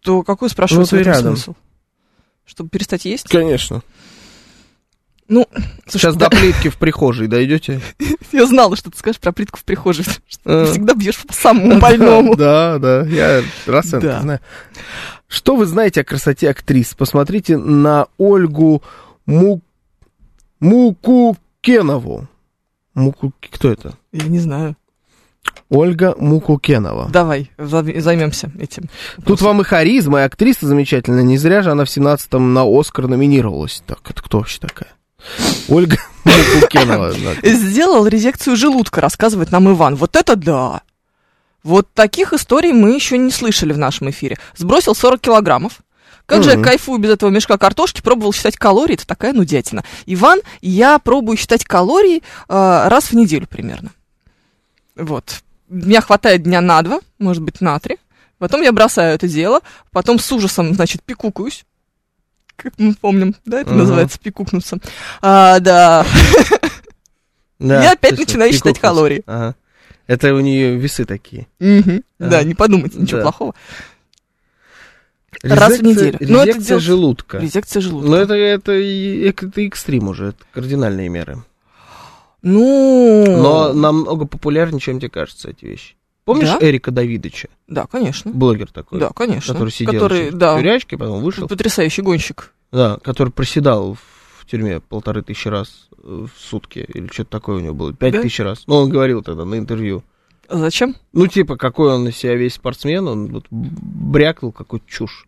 [0.00, 1.36] то какой, спрашиваю, Ну, ты в этом рядом.
[1.36, 1.54] смысл?
[2.46, 3.28] Чтобы перестать есть?
[3.28, 3.82] Конечно.
[5.28, 5.46] Ну,
[5.86, 7.82] слушай, Сейчас да, до плитки в прихожей дойдете.
[8.32, 11.78] я знала, что ты скажешь про плитку в прихожей, что ты всегда бьешь по самому
[11.78, 12.34] больному.
[12.36, 14.20] Да, да, я расценку Да.
[14.22, 14.40] знаю.
[15.26, 16.94] Что вы знаете о красоте актрис?
[16.94, 18.82] Посмотрите на Ольгу
[19.26, 19.60] Му...
[20.60, 22.26] Мукукенову.
[22.98, 23.32] Муку...
[23.50, 23.94] Кто это?
[24.12, 24.76] Я не знаю.
[25.70, 27.08] Ольга Мукукенова.
[27.10, 28.88] Давай, займемся этим.
[29.24, 31.22] Тут вам и харизма, и актриса замечательная.
[31.22, 33.82] Не зря же она в 17-м на Оскар номинировалась.
[33.86, 34.90] Так, это кто вообще такая?
[35.68, 37.12] Ольга Мукукенова.
[37.42, 39.94] Сделал резекцию желудка, рассказывает нам Иван.
[39.96, 40.82] Вот это да!
[41.62, 44.38] Вот таких историй мы еще не слышали в нашем эфире.
[44.56, 45.80] Сбросил 40 килограммов.
[46.28, 49.82] Как же я кайфую без этого мешка картошки, пробовал считать калории, это такая нудятина.
[50.04, 53.92] Иван, я пробую считать калории э, раз в неделю примерно.
[54.94, 55.40] Вот.
[55.70, 57.96] Меня хватает дня на два, может быть, на три.
[58.36, 61.64] Потом я бросаю это дело, потом с ужасом, значит, пикукаюсь.
[62.56, 64.78] Как мы помним, да, это называется пикукнуться.
[65.22, 66.04] А, да,
[67.58, 69.22] Да, Я опять начинаю считать калории.
[69.26, 69.54] Ага.
[70.06, 71.46] Это у нее весы такие.
[71.58, 72.02] Ага.
[72.18, 73.22] Да, не подумайте, ничего Да.
[73.22, 73.54] плохого.
[75.42, 76.18] Раз в Резекция- неделю.
[76.32, 77.38] Но это Резекция делать- желудка.
[77.38, 78.08] Резекция желудка.
[78.10, 81.42] Но это, это, и- это экстрим уже, это кардинальные меры.
[82.42, 85.94] Ну, Но намного популярнее, чем тебе кажется, эти вещи.
[86.24, 86.58] Помнишь Да?
[86.60, 88.30] Эрика Давидыча, да, конечно.
[88.30, 89.00] блогер такой?
[89.00, 89.54] Да, конечно.
[89.54, 91.48] Который сидел Который, значит, да, в тюрячке, потом вышел.
[91.48, 92.52] потрясающий гонщик.
[92.70, 97.60] Да, который проседал в тюрьме полторы тысячи раз э, в сутки, или что-то такое у
[97.60, 98.22] него было, пять Да?
[98.22, 98.64] тысяч раз.
[98.66, 100.02] Ну, он говорил тогда на интервью.
[100.48, 100.96] А Зачем?
[101.12, 105.26] Ну, типа, какой он из себя весь спортсмен, он вот брякнул какую-то чушь.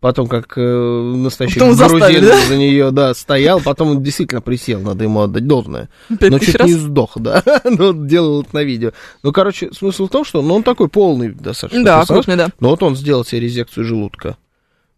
[0.00, 2.46] Потом, как э, настоящий Потом грузин заставили, да?
[2.46, 5.88] за нее, да, стоял, потом он действительно присел, надо ему отдать должное.
[6.20, 6.68] Пять Но чуть раз?
[6.68, 7.42] не сдох, да.
[7.64, 8.92] Но он делал это на видео.
[9.22, 11.82] Ну, короче, смысл в том, что ну, он такой полный достаточно.
[11.84, 12.24] Да, персонаж.
[12.24, 12.50] крупный, да.
[12.60, 14.36] Но вот он сделал себе резекцию желудка.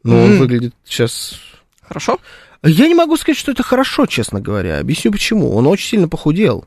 [0.02, 0.38] Ну, он Мгм.
[0.40, 1.34] выглядит сейчас...
[1.87, 2.18] Хорошо?
[2.62, 4.78] Я не могу сказать, что это хорошо, честно говоря.
[4.78, 5.54] Объясню почему.
[5.54, 6.66] Он очень сильно похудел.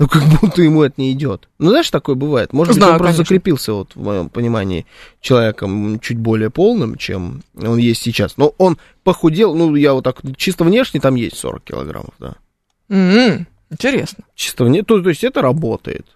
[0.00, 1.50] Ну, как будто ему это не идет.
[1.58, 2.54] Ну, знаешь, такое бывает.
[2.54, 3.24] Может быть, Знаю, он просто конечно.
[3.24, 4.86] закрепился, вот, в моем понимании,
[5.20, 8.38] человеком чуть более полным, чем он есть сейчас.
[8.38, 12.36] Но он похудел, ну, я вот так, чисто внешне там есть 40 килограммов, да.
[12.88, 14.24] М, Интересно.
[14.34, 16.06] Чисто вне, то, то есть это работает.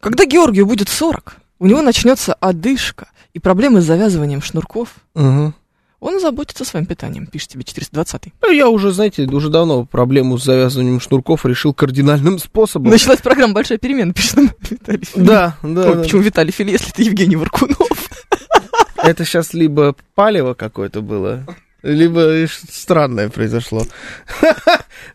[0.00, 4.94] Когда Георгию будет 40, у него начнется одышка и проблемы с завязыванием шнурков.
[5.14, 5.52] Угу.
[6.00, 10.44] Он озаботится своим питанием, пишет тебе 420 Ну, я уже, знаете, уже давно проблему с
[10.44, 12.90] завязыванием шнурков решил кардинальным способом.
[12.90, 15.26] Началась программа «Большая перемена», пишет нам Виталий Филипп.
[15.28, 16.00] Да, да, Ой, да.
[16.02, 17.76] Почему Виталий Фили, если это Евгений Варкунов?
[18.96, 21.46] Это сейчас либо палево какое-то было,
[21.82, 23.86] либо странное произошло.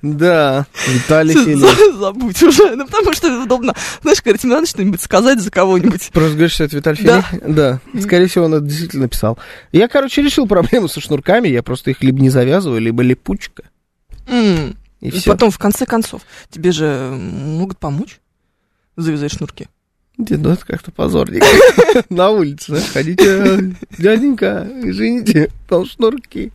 [0.01, 1.95] Да, Виталий Филипп.
[1.99, 2.75] Забудь уже.
[2.75, 3.75] Ну, потому что удобно.
[4.01, 6.10] Знаешь, когда тебе надо что-нибудь сказать за кого-нибудь.
[6.12, 7.21] Просто говоришь, что это Виталий Да.
[7.21, 7.43] Филипп?
[7.47, 7.80] Да.
[8.01, 9.38] Скорее всего, он это действительно написал.
[9.71, 13.63] Я, короче, решил проблему со шнурками, я просто их либо не завязываю, либо липучка.
[14.28, 15.32] И все.
[15.32, 18.19] потом, в конце концов, тебе же могут помочь
[18.95, 19.67] завязать шнурки.
[20.17, 21.45] Дед, ну это как-то позорненько.
[22.10, 26.51] На улице, знаешь, ходите, дяденька, извините, там шнурки.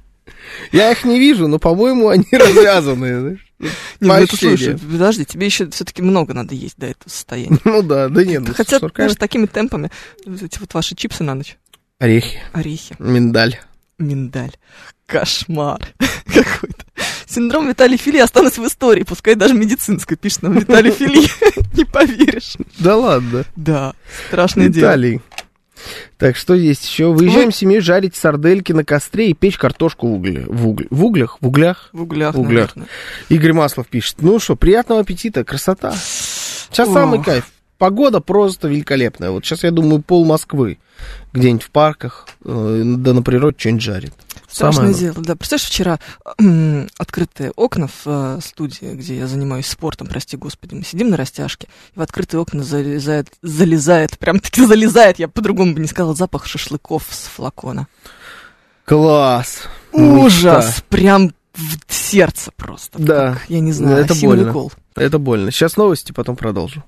[0.72, 3.46] Я их не вижу, но, по-моему, они развязаны, знаешь.
[3.58, 7.58] Не, ну слушай, подожди, тебе еще все-таки много надо есть до этого состояния.
[7.64, 9.90] Ну да, да нет, ну, Хотя, знаешь, такими темпами,
[10.24, 11.58] вот эти вот ваши чипсы на ночь,
[11.98, 13.58] Орехи, орехи, миндаль.
[13.98, 14.52] миндаль,
[15.04, 15.80] кошмар
[16.24, 16.79] какой-то.
[17.30, 21.28] Синдром Виталий Фили останусь в истории, пускай даже медицинской, пишет нам Виталий Фили.
[21.76, 22.54] Не поверишь.
[22.78, 23.44] Да ладно.
[23.56, 23.94] Да,
[24.28, 24.86] страшное дело.
[24.90, 25.20] Виталий.
[26.18, 27.12] Так, что есть еще?
[27.12, 31.04] Выезжаем с семьей жарить сардельки на костре и печь картошку в, угле, в, угле, в
[31.06, 31.88] углях, в углях.
[31.92, 32.76] В углях, В углях.
[32.76, 32.88] наверное.
[33.30, 34.16] Игорь Маслов пишет.
[34.20, 35.92] Ну что, приятного аппетита, красота.
[35.92, 36.94] Сейчас Ох.
[36.94, 37.46] самый кайф.
[37.80, 39.30] Погода просто великолепная.
[39.30, 40.78] Вот сейчас, я думаю, пол Москвы
[41.32, 44.12] где-нибудь в парках, э, да на природе что-нибудь жарит.
[44.50, 45.34] Страшное Самое дело, да.
[45.34, 45.98] Представляешь, вчера
[46.38, 51.16] м, открытые окна в э, студии, где я занимаюсь спортом, прости господи, мы сидим на
[51.16, 56.44] растяжке, и в открытые окна залезает, залезает, прям-таки залезает, я по-другому бы не сказала, запах
[56.44, 57.88] шашлыков с флакона.
[58.84, 59.62] Класс.
[59.92, 60.66] Ужас!
[60.66, 60.82] Мечта.
[60.90, 62.98] Прям в сердце просто.
[62.98, 63.32] Да.
[63.32, 64.52] Как, я не знаю, Это больно.
[64.52, 64.70] кол.
[64.96, 65.50] Это больно.
[65.50, 66.84] Сейчас новости, потом продолжу.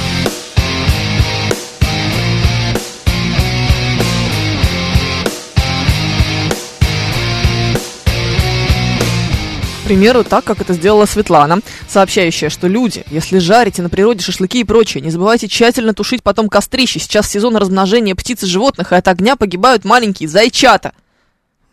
[9.86, 14.64] Примеру, так, как это сделала Светлана, сообщающая, что люди, если жарите на природе шашлыки и
[14.64, 17.00] прочее, не забывайте тщательно тушить потом кострище.
[17.00, 20.92] Сейчас сезон размножения птиц и животных, и от огня погибают маленькие зайчата.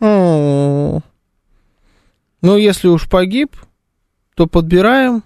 [0.00, 1.02] Ну,
[2.56, 3.54] если уж погиб,
[4.34, 5.22] то подбираем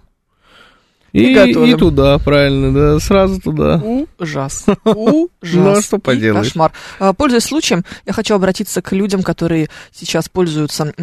[1.13, 3.81] И и, и туда, правильно, да, сразу туда.
[4.19, 4.65] Ужас.
[4.83, 5.29] Ужас.
[5.43, 6.47] Ну, а что И поделаешь?
[6.47, 6.73] Кошмар.
[6.99, 10.93] А, Пользуясь случаем, я хочу обратиться к людям, которые сейчас пользуются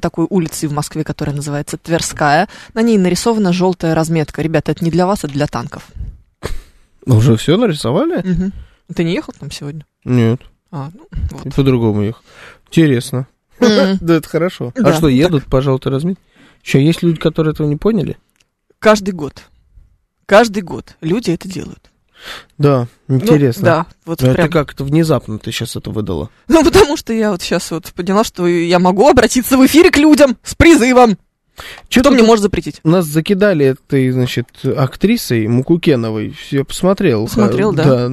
[0.00, 2.48] такой улицей в Москве, которая называется Тверская.
[2.74, 4.42] На ней нарисована желтая разметка.
[4.42, 5.86] Ребята, это не для вас, это для танков.
[7.06, 8.24] Уже все нарисовали?
[8.92, 9.86] Ты не ехал там сегодня?
[10.04, 10.40] Нет,
[10.72, 11.46] А, ну, вот.
[11.46, 12.22] и по-другому их.
[12.70, 13.26] Интересно.
[13.60, 14.72] Да, это хорошо.
[14.74, 16.22] Да, А что, едут по желтой разметке?
[16.64, 18.16] Еще есть люди, которые этого не поняли?
[18.78, 19.42] Каждый год.
[20.26, 21.90] Каждый год люди это делают.
[22.58, 23.64] Да, Ну, интересно.
[23.64, 24.50] да, вот Ну, это прям.
[24.50, 26.28] как это внезапно ты сейчас это выдала?
[26.48, 29.96] Ну, потому что я вот сейчас вот поняла, что я могу обратиться в эфире к
[29.96, 31.16] людям с призывом.
[31.88, 32.80] Чё Кто мне может запретить?
[32.84, 36.34] Нас закидали этой, значит, актрисой Мукукеновой.
[36.50, 37.26] Я посмотрел.
[37.26, 38.10] Посмотрел, Ха- да.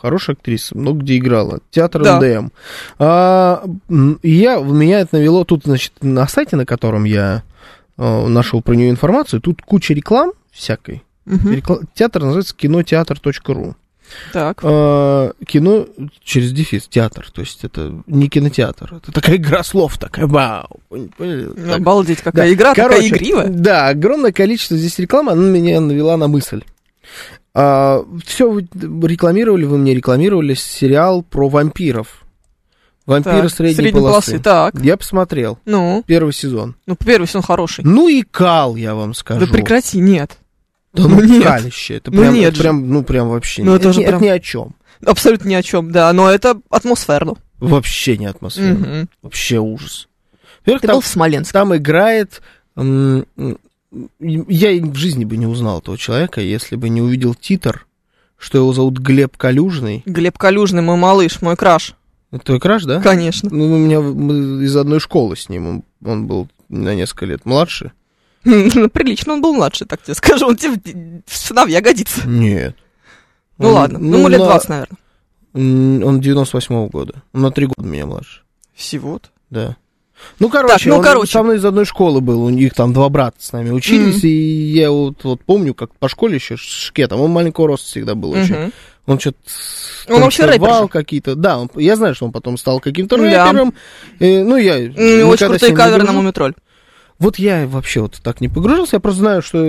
[0.00, 1.58] Хорошая актриса, много где играла.
[1.70, 2.20] Театр Да.
[2.20, 2.48] НДМ.
[2.98, 3.64] А,
[4.22, 7.42] я, меня это навело тут, значит, на сайте, на котором я
[7.96, 11.02] э, нашел про нее информацию, тут куча реклам всякой.
[11.26, 11.52] Мгм.
[11.52, 13.74] Рекла- Театр называется кинотеатр.ру.
[14.32, 14.60] Так.
[14.62, 15.86] А, кино
[16.24, 17.28] через дефис, театр.
[17.30, 18.94] То есть это не кинотеатр.
[18.94, 20.26] Это такая игра слов такая.
[20.26, 20.80] Вау.
[20.88, 21.50] Поняли?
[21.54, 21.80] Так.
[21.80, 22.52] Обалдеть, какая Да.
[22.54, 23.48] игра, такая Короче, игривая.
[23.48, 26.62] Да, огромное количество здесь рекламы, она меня навела на мысль.
[28.24, 28.68] Все вы
[29.08, 32.22] рекламировали, вы мне рекламировали сериал про вампиров.
[33.06, 34.32] Вампиры Так, средней, средней полосы.
[34.32, 34.74] полосы, так.
[34.82, 36.76] Я посмотрел Ну, первый сезон.
[36.86, 37.82] ну, первый сезон хороший.
[37.84, 39.40] Ну и кал, я вам скажу.
[39.46, 40.36] Да прекрати, нет.
[40.92, 41.42] Да Ну ну, нет.
[41.42, 41.94] калище.
[41.96, 43.64] Это Ну прям, нет это прям, ну прям вообще.
[43.64, 44.74] Ну, это же не- прям- ни о чем.
[45.04, 46.12] Абсолютно ни о чем, да.
[46.12, 47.34] Но это атмосферно.
[47.60, 48.74] Вообще не атмосфера.
[48.74, 49.08] Мгм.
[49.22, 50.06] Вообще ужас.
[50.60, 51.52] Во-первых, Ты там был в Смоленске.
[51.52, 52.42] Там играет...
[54.20, 57.86] Я в жизни бы не узнал этого человека, если бы не увидел титр,
[58.36, 60.02] что его зовут Глеб Калюжный.
[60.04, 61.94] Глеб Калюжный, мой малыш, мой краш.
[62.30, 63.00] Это твой краш, да?
[63.00, 63.48] Конечно.
[63.50, 65.66] Ну, у меня мы из одной школы с ним.
[65.66, 67.92] Он, он был на несколько лет младше.
[68.44, 70.46] Прилично, он был младше, так тебе скажу.
[70.48, 72.28] Он тебе в сыновья годится.
[72.28, 72.76] Нет.
[73.56, 74.98] Ну Он- ладно, ну ему лет на- 20, наверное.
[75.54, 77.22] Он 98-го года.
[77.32, 78.42] Он на три года меня младше.
[78.74, 79.30] Всего-то.
[79.50, 79.76] Да.
[80.38, 81.32] Ну, короче, ну, он короче.
[81.32, 84.28] со мной из одной школы был, у них там два брата с нами учились, и
[84.28, 88.54] я вот, вот помню, как по школе еще шкетом, он маленького роста всегда был очень.
[88.54, 88.72] Мгм.
[89.06, 89.38] Он что-то
[90.10, 91.34] Он вообще рэпер какие-то.
[91.34, 93.46] Да, он- я знаю, что он потом стал каким-то Да.
[93.46, 93.72] рэпером.
[94.20, 96.12] Э, ну, я и никогда очень с крутые не каверы на.
[96.12, 96.54] Мумитроль.
[97.18, 99.64] Вот я вообще вот так не погружился, я просто знаю, что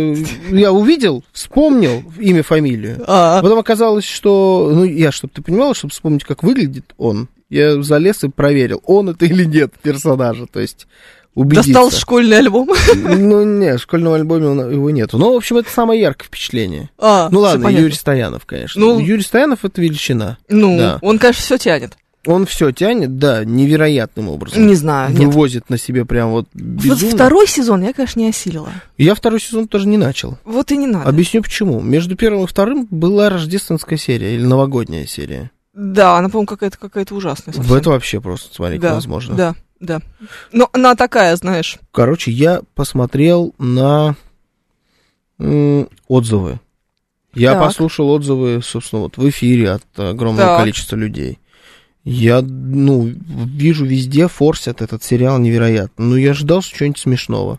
[0.52, 3.04] я увидел, вспомнил имя, фамилию.
[3.08, 7.82] А, Потом оказалось, что, ну, я, чтобы ты понимала, чтобы вспомнить, как выглядит он, я
[7.82, 10.88] залез и проверил, он это или нет персонажа, то есть
[11.36, 11.72] убедиться.
[11.72, 12.70] достал школьный альбом.
[12.96, 15.18] Ну, не, в школьном альбоме он- его нету.
[15.18, 16.90] Ну, в общем, это самое яркое впечатление.
[16.98, 17.68] А, Ну ладно.
[17.70, 18.80] Юрий Стоянов, конечно.
[18.80, 20.38] Ну- Юрий Стоянов это величина.
[20.50, 21.00] Ну, Да.
[21.02, 21.94] он, конечно, все тянет.
[22.28, 24.68] Он все тянет, да, невероятным образом.
[24.68, 25.22] Не знаю, нет.
[25.22, 27.16] Вывозит на себе прям вот Вот безумно.
[27.16, 28.70] второй сезон я, конечно, не осилила.
[28.98, 30.38] Я второй сезон тоже не начал.
[30.44, 31.08] Вот и не надо.
[31.10, 31.80] Объясню почему.
[31.80, 35.50] Между первым и вторым была рождественская серия или новогодняя серия.
[35.82, 37.54] Да, она, по-моему, какая-то какая-то ужасная.
[37.54, 37.74] В совсем.
[37.74, 39.36] это вообще просто смотреть да, невозможно.
[39.36, 40.02] Да, да.
[40.52, 41.78] Но она такая, знаешь.
[41.94, 44.18] Короче, я посмотрел на
[45.38, 46.60] отзывы.
[47.34, 47.64] Я Так.
[47.64, 50.60] послушал отзывы, собственно, вот в эфире от огромного Так.
[50.60, 51.40] количества людей.
[52.04, 56.04] Я, ну, вижу везде форсят этот сериал невероятно.
[56.04, 57.58] Но я ждал что-нибудь смешного.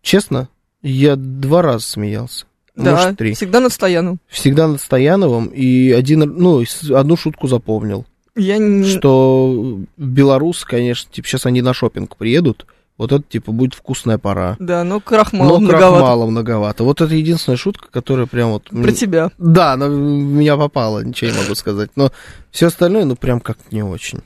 [0.00, 0.48] Честно,
[0.80, 2.46] я два раза смеялся.
[2.76, 3.34] Да, может, три.
[3.34, 4.20] всегда над Стояновым.
[4.28, 6.62] Всегда над Стояновым, и один, ну,
[6.94, 8.04] одну шутку запомнил.
[8.36, 8.84] Я не...
[8.84, 12.66] Что белорус, конечно, типа, сейчас они на шопинг приедут,
[12.98, 14.56] вот это, типа, будет вкусная пора.
[14.58, 15.90] Да, но крахмала Но многовато.
[15.98, 16.84] крахмала многовато.
[16.84, 18.68] Вот это единственная шутка, которая прям вот...
[18.70, 19.30] Про тебя.
[19.38, 21.90] Да, она меня попала, ничего не могу сказать.
[21.96, 22.10] Но
[22.50, 24.20] все остальное, ну, прям как не очень.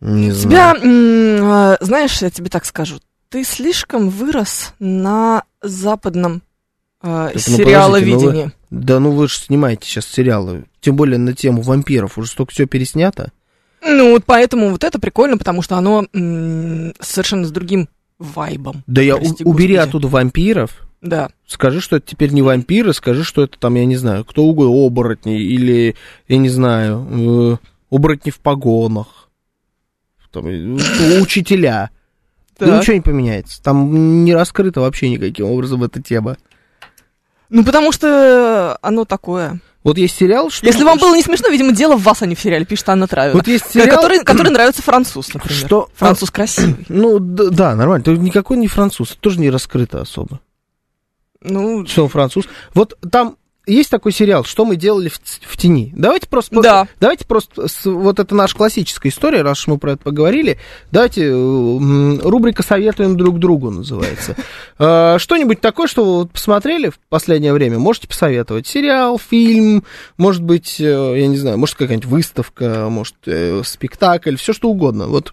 [0.00, 1.44] Не Тебя, знаю.
[1.44, 2.96] а, знаешь, я тебе так скажу,
[3.30, 6.42] ты слишком вырос на западном
[7.06, 8.50] а, Так, ну, сериаловидении.
[8.70, 12.66] Да ну вы же снимаете сейчас сериалы, тем более на тему вампиров, уже столько все
[12.66, 13.30] переснято.
[13.86, 17.88] Ну, вот поэтому вот это прикольно, потому что оно м, совершенно с другим
[18.18, 18.82] вайбом.
[18.86, 19.88] Да я Прости, у- убери господи.
[19.88, 21.28] оттуда вампиров, Да.
[21.46, 24.72] скажи, что это теперь не вампиры, скажи, что это там, я не знаю, кто угодно,
[24.86, 25.96] оборотни или,
[26.28, 27.56] я не знаю, э,
[27.90, 29.28] оборотни в погонах,
[30.32, 30.76] там, э,
[31.20, 31.90] учителя.
[32.60, 32.80] Ну, Так.
[32.80, 33.62] ничего не поменяется.
[33.62, 36.36] Там не раскрыта вообще никаким образом эта тема.
[37.50, 39.60] Ну, потому что оно такое.
[39.84, 40.64] Вот есть сериал, что...
[40.64, 43.06] Если вам было не смешно, видимо, дело в вас, а не в сериале, пишет Анна
[43.06, 43.34] Травина.
[43.34, 43.96] Вот есть сериал...
[43.96, 45.58] который, который нравится француз, например.
[45.58, 45.88] Что?
[45.94, 46.76] Француз красивый.
[46.88, 48.02] Ну, да, нормально.
[48.02, 49.12] То никакой не француз.
[49.12, 50.40] Это тоже не раскрыто особо.
[51.42, 52.46] Ну, Что он француз.
[52.72, 55.92] Вот там есть такой сериал, что мы делали в, в тени.
[55.96, 56.60] Давайте просто...
[56.60, 56.88] Да.
[57.00, 57.66] Давайте просто...
[57.84, 60.58] вот это наша классическая история, раз уж мы про это поговорили.
[60.90, 61.30] Давайте...
[61.32, 64.36] Рубрика «Советуем друг другу» называется.
[64.76, 68.66] Э, Что-нибудь такое, что вы посмотрели в последнее время, можете посоветовать.
[68.66, 69.84] Сериал, фильм,
[70.16, 75.06] может быть, э, я не знаю, может какая-нибудь выставка, может э, спектакль, все что угодно.
[75.06, 75.32] Вот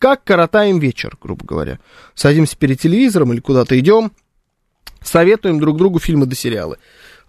[0.00, 1.78] как коротаем вечер, грубо говоря.
[2.14, 4.12] Садимся перед телевизором или куда-то идем,
[5.02, 6.78] советуем друг другу фильмы да сериалы.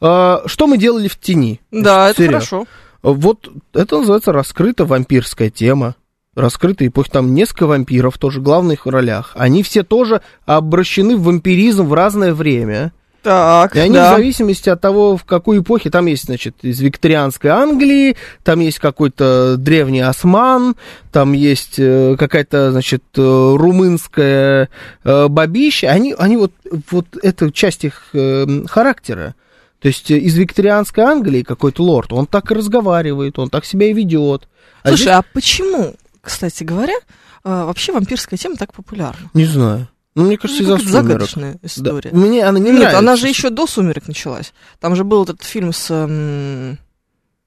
[0.02, 1.62] А, Что мы делали в тени?
[1.72, 2.34] да, это Сериал.
[2.34, 2.66] хорошо.
[3.04, 5.96] Вот это называется раскрыта вампирская тема.
[6.36, 9.32] Раскрытая эпоха, там несколько вампиров тоже в главных ролях.
[9.36, 12.94] Они все тоже обращены в вампиризм в разное время.
[13.22, 14.14] Так, И они да.
[14.14, 18.80] в зависимости от того, в какой эпохе, там есть, значит, из викторианской Англии, там есть
[18.80, 20.76] какой-то древний осман,
[21.12, 24.70] там есть э, какая-то, значит, э, румынская
[25.04, 26.52] э, бабища, они, они вот,
[26.90, 29.36] вот это часть их э, характера.
[29.82, 33.88] То есть э, из викторианской Англии какой-то лорд, он так и разговаривает, он так себя
[33.90, 34.48] и ведет.
[34.84, 37.00] А Слушай, здесь- а почему, кстати говоря, э,
[37.44, 39.30] вообще вампирская тема так популярна?
[39.34, 39.88] не знаю.
[40.14, 41.04] Ну, мне кажется, Ну, из-за сумерок.
[41.08, 41.60] загадочная Да.
[41.64, 42.12] история.
[42.12, 43.00] Мне она не Нет, нравится.
[43.00, 44.54] она же еще до «Сумерек» началась.
[44.82, 45.90] Там же был этот фильм с...
[45.90, 46.78] м,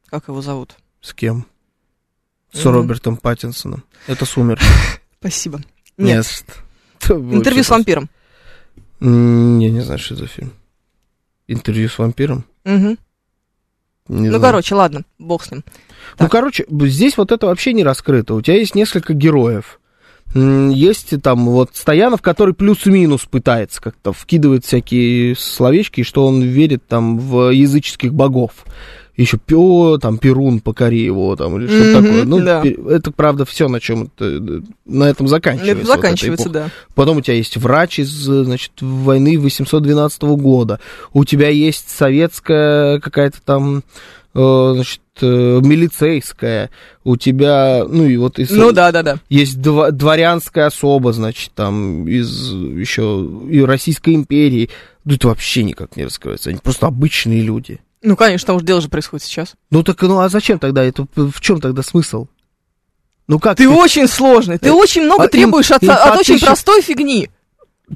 [0.08, 0.74] Как его зовут?
[1.02, 1.44] С кем?
[2.52, 2.74] С Мгм.
[2.74, 3.84] Робертом Паттинсоном.
[4.06, 4.64] Это сумерки.
[5.20, 5.60] Спасибо.
[5.98, 6.24] Нет,
[7.08, 7.10] Нет.
[7.34, 8.08] интервью с вампиром.
[9.00, 10.52] Я не знаю, что это за фильм.
[11.48, 12.44] Интервью с вампиром?
[12.64, 12.98] Мгм.
[14.08, 14.40] Не Ну, знаю.
[14.42, 15.62] короче, ладно, бог с ним.
[15.66, 15.72] Ну,
[16.18, 16.30] так.
[16.30, 18.34] короче, б- здесь вот это вообще не раскрыто.
[18.34, 19.80] У тебя есть несколько героев.
[20.34, 27.18] Есть там вот Стоянов, который плюс-минус пытается как-то вкидывает всякие словечки, что он верит там
[27.18, 28.64] в языческих богов.
[29.16, 32.24] Еще Пё, там Перун, покори его, там, или что-то Мгм, такое.
[32.24, 32.62] Ну, да.
[32.90, 35.72] это, правда, все на чем на этом заканчивается.
[35.72, 36.58] Это вот заканчивается, эпоха.
[36.64, 36.70] да.
[36.96, 40.80] Потом у тебя есть врач из, значит, войны 812 года.
[41.12, 43.84] У тебя есть советская какая-то там,
[44.34, 46.70] э, значит, э, милицейская.
[47.04, 48.50] У тебя, ну и вот из...
[48.50, 49.18] Ну, да-да-да.
[49.28, 54.70] Есть дво- дворянская особа, значит, там из еще и Российской империи.
[55.04, 56.50] Ну, это вообще никак не раскрывается.
[56.50, 57.78] Они просто обычные люди.
[58.04, 59.54] Ну, конечно, потому что дело же происходит сейчас.
[59.70, 61.06] Ну так, ну а зачем тогда это?
[61.14, 62.26] В чем тогда смысл?
[63.26, 63.56] Ну как?
[63.56, 66.82] Ты очень сложный, ты Э, очень много а им- требуешь от, им от очень простой
[66.82, 67.30] фигни.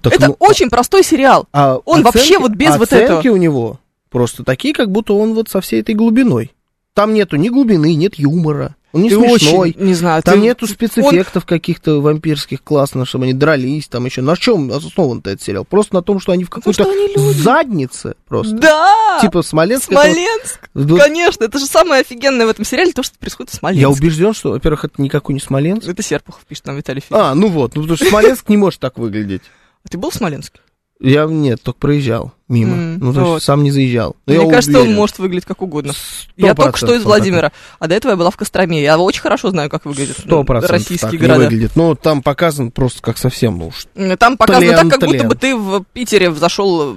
[0.03, 1.47] Так, Это ну, очень простой сериал.
[1.53, 3.19] А Он вообще вот без вот этого.
[3.19, 3.79] Оценки у него
[4.11, 6.53] просто такие, как будто он вот со всей этой глубиной.
[6.95, 8.77] Там нету ни глубины, нет юмора.
[8.93, 9.71] Он не ты смешной.
[9.71, 14.07] очень, не знаю, Там ты- нету он- спецэффектов каких-то вампирских классно, чтобы они дрались, там
[14.07, 14.23] еще.
[14.23, 15.65] На чем основан-то этот сериал?
[15.67, 17.39] Просто на том, что они в какой-то люди.
[17.39, 18.55] заднице просто.
[18.55, 19.19] Да!
[19.21, 19.93] Типа Смоленск.
[19.93, 20.71] это- Смоленск!
[20.73, 23.81] Вот Конечно, это же самое офигенное в этом сериале, то, что происходит в Смоленске.
[23.83, 25.87] Я убежден, что, во-первых, это никакой не Смоленск.
[25.87, 27.23] Это Серпухов пишет нам Виталий Филипп.
[27.23, 29.43] А, ну вот, ну потому что Смоленск не может так выглядеть.
[29.85, 30.61] А ты был в Смоленске?
[31.01, 32.75] Я, нет, только проезжал мимо.
[32.75, 33.43] М, ну, то есть вот.
[33.43, 34.17] сам не заезжал.
[34.27, 34.97] Но Мне кажется, он уверен.
[34.97, 35.93] может выглядеть как угодно.
[35.93, 38.83] Сто Я только что из он Владимира, а до этого я была в Костроме.
[38.83, 41.39] Я очень хорошо знаю, как выглядят м, процентов российские так города.
[41.41, 41.77] не выглядит.
[41.77, 43.87] Ну, там показан просто как совсем, ну уж.
[44.19, 45.29] Там показано Тлен, так, как будто тлен.
[45.29, 46.97] бы ты в Питере взошел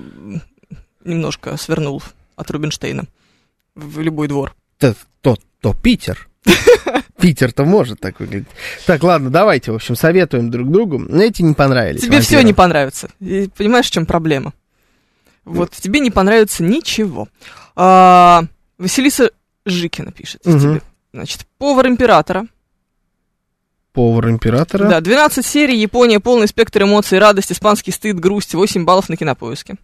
[1.03, 2.01] немножко свернул
[2.35, 3.05] от Рубинштейна
[3.75, 4.53] в любой двор.
[4.79, 6.27] То, то, то Питер.
[7.21, 8.47] Питер-то может так выглядеть.
[8.85, 11.03] Так, ладно, давайте, в общем, советуем друг другу.
[11.15, 12.01] Эти не понравились.
[12.01, 13.09] Тебе все не понравится.
[13.19, 14.53] И понимаешь, в чем проблема?
[15.45, 17.27] Вот тебе не понравится ничего.
[17.75, 18.43] А,
[18.77, 19.31] Василиса
[19.65, 20.59] Жикина пишет Мгм.
[20.59, 20.81] тебе.
[21.13, 22.47] Значит, повар императора.
[23.93, 24.87] Повар императора.
[24.87, 29.75] Да, 12 серий, Япония, полный спектр эмоций, радость, испанский стыд, грусть, 8 баллов на кинопоиске.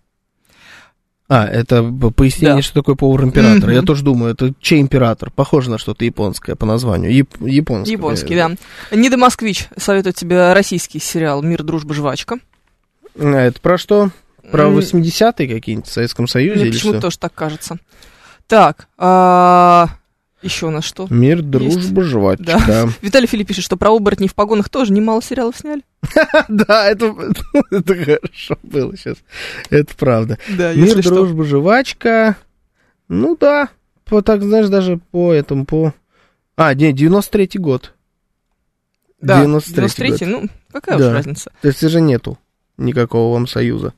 [1.29, 1.83] А, это
[2.15, 2.61] пояснение, Да.
[2.61, 3.67] что такое повар императора.
[3.67, 3.75] Мгм.
[3.75, 5.29] Я тоже думаю, это чей император?
[5.29, 7.11] Похоже на что-то японское по названию.
[7.11, 7.91] Яп- японское.
[7.91, 8.51] Японский, да.
[8.91, 12.37] Нида Москвич советует тебе российский сериал «Мир, дружба, жвачка».
[13.19, 14.11] А, это про что?
[14.51, 17.77] Про М, 80-е какие-нибудь в Советском Союзе Мне почему-то тоже так кажется.
[18.47, 19.89] Так, а,
[20.47, 21.07] еще у нас что?
[21.09, 22.43] Мир, дружба, жвачка.
[22.45, 22.89] Да.
[23.01, 25.83] Виталий Филипп пишет, что про оборотней в погонах тоже немало сериалов сняли.
[26.47, 27.13] Да, это,
[27.71, 29.17] это хорошо было сейчас.
[29.69, 30.37] Это правда.
[30.57, 32.37] Да, Мир, дружба, жвачка.
[33.07, 33.69] Ну да.
[34.05, 35.93] По, так, знаешь, даже по этому, по...
[36.55, 37.93] А, не, 93-й год.
[39.21, 40.43] Да, 93-й 93-й, год.
[40.43, 41.07] ну, какая Да.
[41.09, 41.51] уж разница.
[41.61, 42.37] То есть же нету
[42.77, 43.93] никакого вам союза.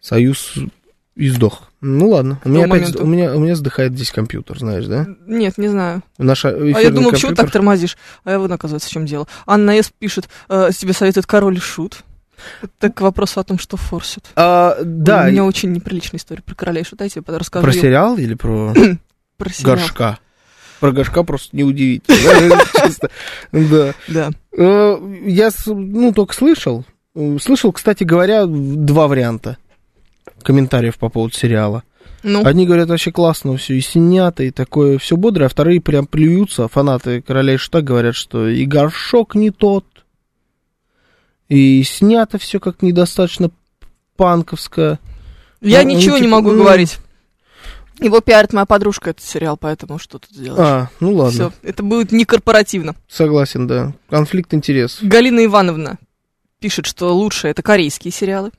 [0.00, 0.54] Союз
[1.14, 1.69] и сдох.
[1.80, 2.40] Ну ладно.
[2.44, 5.06] У меня, опять, у, меня, у меня сдыхает здесь компьютер, знаешь, да?
[5.26, 6.02] Нет, не знаю.
[6.18, 7.96] Наш А я думала, почему так тормозишь?
[8.24, 9.26] А я вот, оказывается, в чем дело.
[9.46, 9.90] Анна С.
[9.98, 12.04] пишет, э, тебе советует король шут.
[12.62, 14.26] Это к вопросу о том, что форсят.
[14.36, 17.64] А, да, У меня очень неприличная история про короля и шута, я тебе расскажу.
[17.64, 18.74] про сериал или про
[19.38, 19.76] Про сериал.
[19.76, 20.18] горшка?
[20.80, 22.58] Про горшка просто неудивительно.
[22.86, 23.10] Чисто.
[23.52, 23.94] Да.
[24.08, 24.30] Да.
[24.56, 26.84] Э, Я, ну, только слышал.
[27.14, 29.56] Э, Слышал, кстати говоря, два варианта
[30.42, 31.82] комментариев по поводу сериала.
[32.22, 36.06] Ну, Одни говорят, вообще классно все, и снято, и такое все бодрое, а вторые прям
[36.06, 36.68] плюются.
[36.68, 39.86] Фанаты Короля и Шута говорят, что и горшок не тот,
[41.48, 43.50] и снято все как недостаточно
[44.16, 44.98] панковское.
[45.62, 46.62] я ну, ничего ну, не типа, могу ну.
[46.62, 46.98] говорить.
[48.00, 50.60] Его пиарит моя подружка, этот сериал, поэтому что тут сделаешь?
[50.66, 52.94] А, ну ладно, Все, это будет не корпоративно.
[53.08, 53.92] согласен, да.
[54.08, 55.02] Конфликт интересов.
[55.02, 55.98] Галина Ивановна
[56.60, 58.52] пишет, что лучше это корейские сериалы.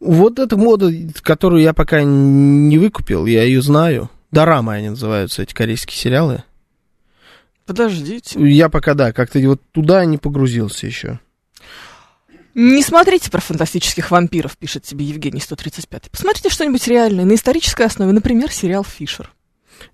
[0.00, 0.90] Вот эта мода,
[1.22, 4.10] которую я пока не выкупил, я ее знаю.
[4.30, 6.42] Дорамы они называются, эти корейские сериалы.
[7.66, 8.38] Подождите.
[8.50, 11.20] Я пока, да, как-то вот туда не погрузился еще.
[12.54, 16.10] Не смотрите про фантастических вампиров, пишет тебе Евгений 135.
[16.10, 18.10] Посмотрите что-нибудь реальное, на исторической основе.
[18.12, 19.32] Например, сериал «Фишер».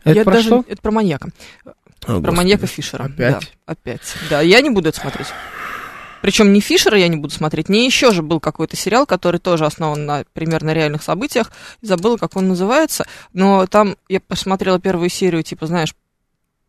[0.04, 0.64] Это Я про даже- что?
[0.66, 1.28] Это про маньяка.
[1.64, 2.36] О, Про Господи.
[2.36, 3.04] маньяка Фишера.
[3.04, 3.40] Опять?
[3.66, 4.00] Да, опять.
[4.30, 5.28] Да, я не буду это смотреть.
[6.26, 9.64] Причем не Фишера я не буду смотреть, не еще же был какой-то сериал, который тоже
[9.64, 11.52] основан на примерно реальных событиях.
[11.82, 13.06] Забыла, как он называется.
[13.32, 15.94] Но там я посмотрела первую серию, типа, знаешь,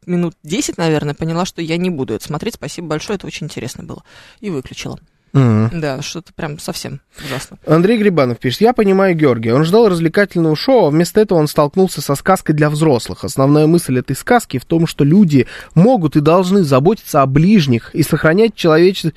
[0.06, 2.54] минут 10, наверное, поняла, что я не буду это смотреть.
[2.54, 4.04] Спасибо большое, это очень интересно было.
[4.42, 5.00] И выключила.
[5.34, 5.70] Мгм.
[5.82, 7.58] Да, что-то прям совсем ужасно.
[7.68, 12.02] Андрей Грибанов пишет, я понимаю Георгия, он ждал развлекательного шоу, а вместо этого он столкнулся
[12.02, 13.24] со сказкой для взрослых.
[13.24, 18.04] Основная мысль этой сказки в том, что люди могут и должны заботиться о ближних и
[18.04, 19.12] сохранять человечество...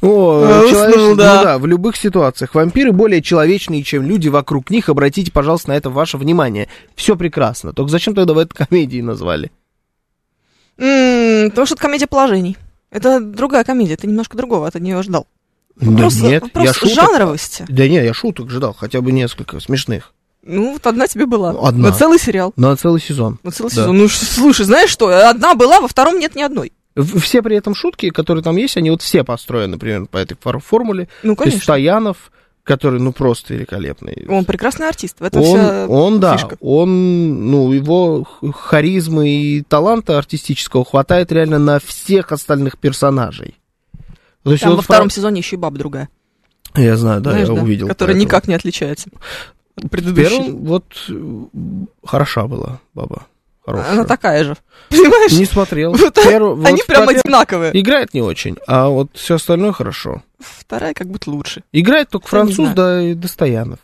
[0.00, 1.36] О, А, уснул, человечество- да.
[1.38, 2.54] ну да, в любых ситуациях.
[2.54, 4.88] Вампиры более человечные, чем люди вокруг них.
[4.88, 6.68] Обратите, пожалуйста, на это ваше внимание.
[6.94, 7.72] Все прекрасно.
[7.72, 9.50] Только зачем тогда вы это комедией назвали?
[10.78, 12.56] М, Потому что это комедия положений.
[12.90, 15.26] Это другая комедия, ты немножко другого от нее ждал.
[15.76, 16.94] Да Вопрос, нет, вопрос я шуток...
[16.94, 17.64] жанровости.
[17.68, 20.12] Да нет, я шуток ждал, хотя бы несколько смешных.
[20.42, 21.50] Ну, вот одна тебе была.
[21.50, 21.90] Одна.
[21.90, 22.52] На целый сериал.
[22.56, 23.38] На целый сезон.
[23.42, 23.82] На целый Да.
[23.82, 23.96] сезон.
[23.98, 25.08] Ну, слушай, знаешь что?
[25.28, 26.72] Одна была, во втором нет ни одной.
[27.20, 30.58] Все при этом шутки, которые там есть, они вот все построены, например, по этой фор-
[30.60, 31.08] формуле.
[31.22, 31.60] Ну, То есть конечно.
[31.62, 32.32] Стоянов,
[32.68, 34.26] который, ну, просто великолепный.
[34.28, 35.20] Он прекрасный артист.
[35.20, 36.58] В этом он, вся он, да, фишка.
[36.60, 43.56] он, ну, его харизмы и таланта артистического хватает реально на всех остальных персонажей.
[44.42, 46.10] То есть Там вот во втором сезоне еще и баба другая.
[46.74, 47.62] Я знаю, да, Знаешь, я да?
[47.62, 47.88] увидел.
[47.88, 48.28] Которая поэтому.
[48.28, 49.08] никак не отличается.
[49.90, 50.28] Предыдущей.
[50.28, 51.46] первом, вот, э,
[52.04, 53.22] хороша была баба.
[53.64, 53.92] Хорошая.
[53.92, 54.56] Она такая же.
[54.90, 55.32] Понимаешь?
[55.32, 55.92] Не смотрел.
[55.92, 57.80] Вот вот Они прям про пер- одинаковые.
[57.80, 60.22] Играет не очень, а вот все остальное хорошо.
[60.38, 61.62] Вторая как будто лучше.
[61.72, 63.80] Играет только француз, да и Достоянов.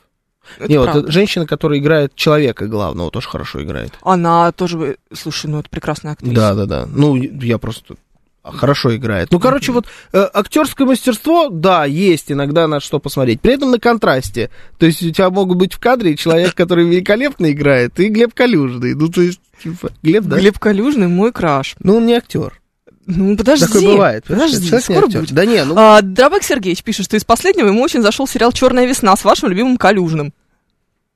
[0.58, 1.08] Это Не, вот правда.
[1.08, 3.94] э, женщина, которая играет человека главного, тоже хорошо играет.
[4.02, 6.34] Она тоже, слушай, ну это прекрасная актриса.
[6.34, 6.86] Да, да, да.
[6.86, 7.96] Ну, я просто
[8.42, 9.30] хорошо играет.
[9.30, 13.40] Ну, короче, вот э, актерское мастерство, да, есть иногда на что посмотреть.
[13.40, 14.50] При этом на контрасте.
[14.78, 18.94] То есть у тебя могут быть в кадре человек, который великолепно играет, и Глеб Калюжный.
[18.94, 20.38] Ну, то есть, типа, Глеб, да?
[20.38, 21.76] Глеб Калюжный мой краш.
[21.78, 22.60] Ну, он не актер.
[23.06, 23.66] Ну, подожди.
[23.66, 24.24] Такое бывает.
[24.26, 25.20] Подожди, Человек не скоро актер.
[25.20, 25.32] будет.
[25.32, 28.86] Да не, ну, А, Дробак Сергеевич пишет, что из последнего ему очень зашел сериал Черная
[28.86, 30.32] весна с вашим любимым Калюжным.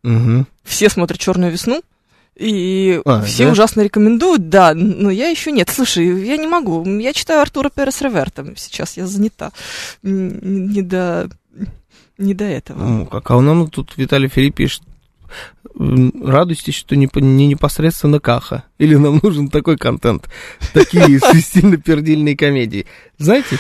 [0.02, 0.46] мгм.
[0.64, 1.82] Все смотрят Черную весну.
[2.36, 3.52] И А, все да?
[3.52, 5.70] ужасно рекомендуют, да, но я еще нет.
[5.74, 6.84] Слушай, я не могу.
[6.98, 8.46] Я читаю Артура Перес Реверта.
[8.56, 9.50] Сейчас я занята.
[10.02, 11.28] Не до,
[12.16, 12.78] не до этого.
[12.84, 14.82] Ну, как, а нам тут Виталий Филипп пишет,
[15.74, 18.64] радуйтесь, что не, не непосредственно Каха.
[18.78, 20.28] Или нам нужен такой контент.
[20.72, 22.86] Такие свистельно-пердильные комедии.
[23.18, 23.58] Знаете,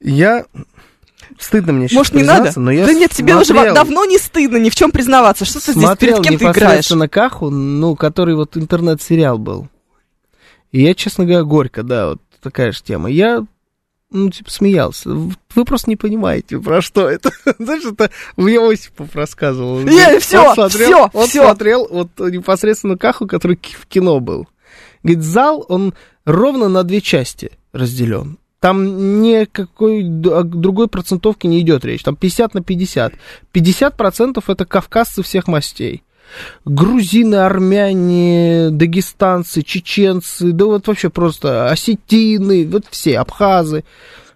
[0.00, 0.44] я...
[1.38, 2.52] Стыдно мне сейчас Может, не надо?
[2.58, 5.44] но я да нет, тебе уже смотрел- давно не стыдно ни в чем признаваться.
[5.44, 6.56] Что ты здесь, перед кем ты играешь?
[6.56, 9.68] непосредственно Каху, ну, который вот интернет-сериал был.
[10.72, 13.10] И я, честно говоря, горько, да, вот такая же тема.
[13.10, 13.44] Я
[14.10, 15.10] ну, типа, смеялся.
[15.10, 17.30] Вы просто не понимаете, про что это.
[17.58, 19.80] Знаешь, это мне Осипов рассказывал.
[19.80, 21.44] Не, всё, он смотрел, всё, он всё.
[21.44, 24.46] смотрел вот непосредственно Каху, который в кино был.
[25.02, 25.94] Говорит, зал, он
[26.24, 28.38] ровно на две части разделен.
[28.60, 32.02] Там никакой о другой процентовки не идет речь.
[32.02, 33.14] Там 50 на 50.
[33.52, 36.02] 50% это кавказцы всех мастей.
[36.64, 43.84] Грузины, армяне, дагестанцы, чеченцы, да вот вообще просто осетины, вот все, абхазы.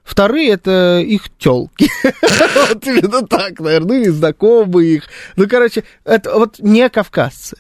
[0.03, 1.89] Вторые это их телки.
[2.69, 5.05] Вот именно так, наверное, или знакомые их.
[5.37, 7.59] Ну, короче, это вот не кавказцы.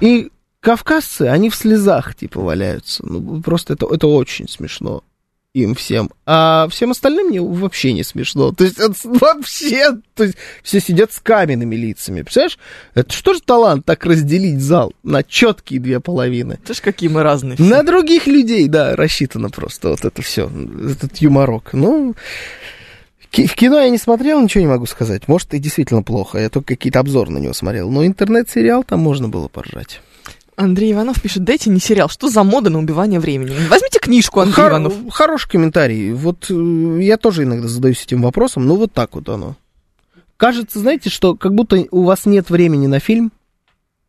[0.00, 0.30] И
[0.60, 3.04] кавказцы, они в слезах, типа, валяются.
[3.04, 5.02] Ну, просто это, это очень смешно
[5.54, 6.10] им всем.
[6.26, 8.52] А всем остальным мне вообще не смешно.
[8.52, 12.22] То есть, это вообще, то есть, все сидят с каменными лицами.
[12.22, 12.58] Представляешь?
[12.94, 16.58] Это что же талант так разделить зал на четкие две половины?
[16.64, 17.56] Ты ж какие мы разные.
[17.56, 17.64] все.
[17.64, 20.50] На других людей, да, рассчитано просто вот это все,
[20.90, 21.72] этот юморок.
[21.72, 22.14] Ну,
[23.30, 25.28] в кино я не смотрел, ничего не могу сказать.
[25.28, 26.38] Может, и действительно плохо.
[26.38, 27.90] Я только какие-то обзоры на него смотрел.
[27.90, 30.00] Но интернет-сериал там можно было поржать.
[30.58, 33.54] Андрей Иванов пишет, дайте не сериал, что за мода на убивание времени?
[33.68, 34.94] Возьмите книжку, Андрей Хор- Иванов.
[35.12, 36.12] Хороший комментарий.
[36.12, 39.56] Вот э, я тоже иногда задаюсь этим вопросом, но вот так вот оно.
[40.36, 43.30] Кажется, знаете, что как будто у вас нет времени на фильм,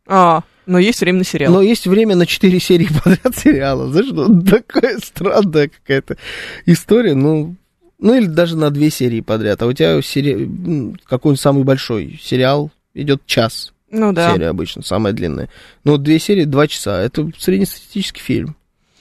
[0.07, 1.53] А, но есть время на сериал.
[1.53, 3.91] но есть время на 4 серии подряд сериала.
[3.91, 6.17] Знаешь, ну, такая странная какая-то
[6.65, 7.13] история.
[7.13, 7.55] Ну,
[7.99, 9.61] ну или даже на две серии подряд.
[9.61, 10.95] А у тебя сери...
[11.05, 13.71] какой-нибудь самый большой сериал идет час.
[13.91, 14.33] Ну да.
[14.33, 15.49] Серия обычно, самая длинная.
[15.83, 16.99] Ну, вот две серии, два часа.
[17.01, 18.55] Это среднестатистический фильм.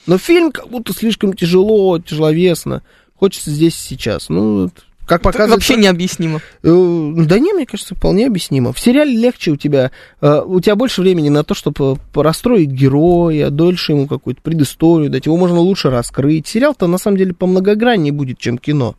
[0.06, 2.82] Но фильм как будто слишком тяжело, тяжеловесно.
[3.14, 4.28] Хочется здесь и сейчас.
[4.28, 4.70] Ну,
[5.08, 5.54] как показывает...
[5.54, 6.40] вообще необъяснимо.
[6.62, 8.72] Э, Да не, мне кажется, вполне объяснимо.
[8.72, 13.48] В сериале легче у тебя, э, у тебя больше времени на то, чтобы расстроить героя,
[13.48, 16.46] дольше ему какую-то предысторию дать, его можно лучше раскрыть.
[16.46, 18.96] Сериал-то на самом деле по многограннее будет, чем кино.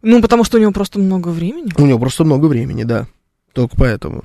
[0.00, 1.70] Ну, потому что у него просто много времени.
[1.76, 3.06] У него просто много времени, да.
[3.56, 4.24] Только поэтому.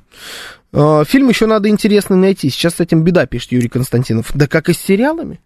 [0.74, 2.50] Э, Фильм еще надо интересный найти.
[2.50, 4.30] Сейчас с этим беда, пишет Юрий Константинов.
[4.34, 5.40] Да как и с сериалами.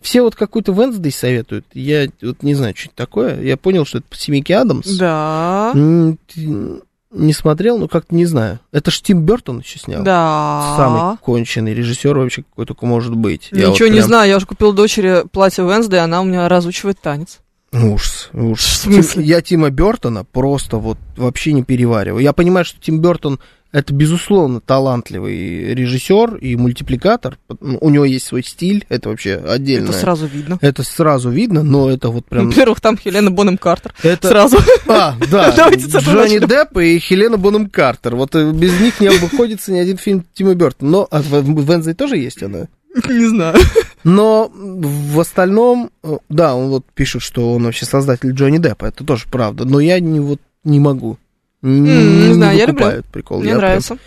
[0.00, 1.66] Все вот какой-то Венсдей советуют.
[1.74, 3.40] Я вот не знаю, что это такое.
[3.42, 4.86] Я понял, что это по семейке Адамс.
[4.96, 5.72] Да.
[5.74, 8.58] Не смотрел, но как-то не знаю.
[8.72, 10.02] Это ж Тим Бертон еще снял.
[10.02, 10.74] Да.
[10.78, 13.48] Самый конченый режиссер вообще какой только может быть.
[13.52, 16.48] Я Ничего вот не прям- знаю, я уже купил дочери платье Венсдей, она у меня
[16.48, 17.40] разучивает танец.
[17.72, 19.22] В смысле?
[19.22, 22.22] Тим- Я Тима Бертона просто вот вообще не перевариваю.
[22.22, 23.40] Я понимаю, что Тим Бертон
[23.72, 27.36] это, безусловно, талантливый режиссер и мультипликатор.
[27.60, 29.90] Ну, У него есть свой стиль, это вообще отдельно.
[29.90, 30.58] Это сразу видно.
[30.62, 32.48] Это сразу видно, но это вот прям...
[32.48, 33.92] Во-первых, там Хелена Бонем Картер.
[34.02, 34.28] Это...
[34.28, 34.56] Сразу.
[34.86, 36.38] А, да, Давайте Джонни.
[36.38, 38.16] Депп и Хелена Бонем Картер.
[38.16, 40.90] Вот э, без них не обходится ни один фильм Тима Бертона.
[40.90, 42.68] Но а в в Вензей тоже есть она.
[43.08, 43.56] Не знаю.
[44.04, 48.86] Но в остальном, э, да, он вот пишет, что он вообще создатель Джонни Деппа.
[48.86, 49.64] Это тоже правда.
[49.64, 51.18] Но я не, вот, не могу.
[51.62, 53.02] Не, М, не знаю, я люблю.
[53.12, 53.38] прикол.
[53.40, 53.98] Мне Я прям- нравится.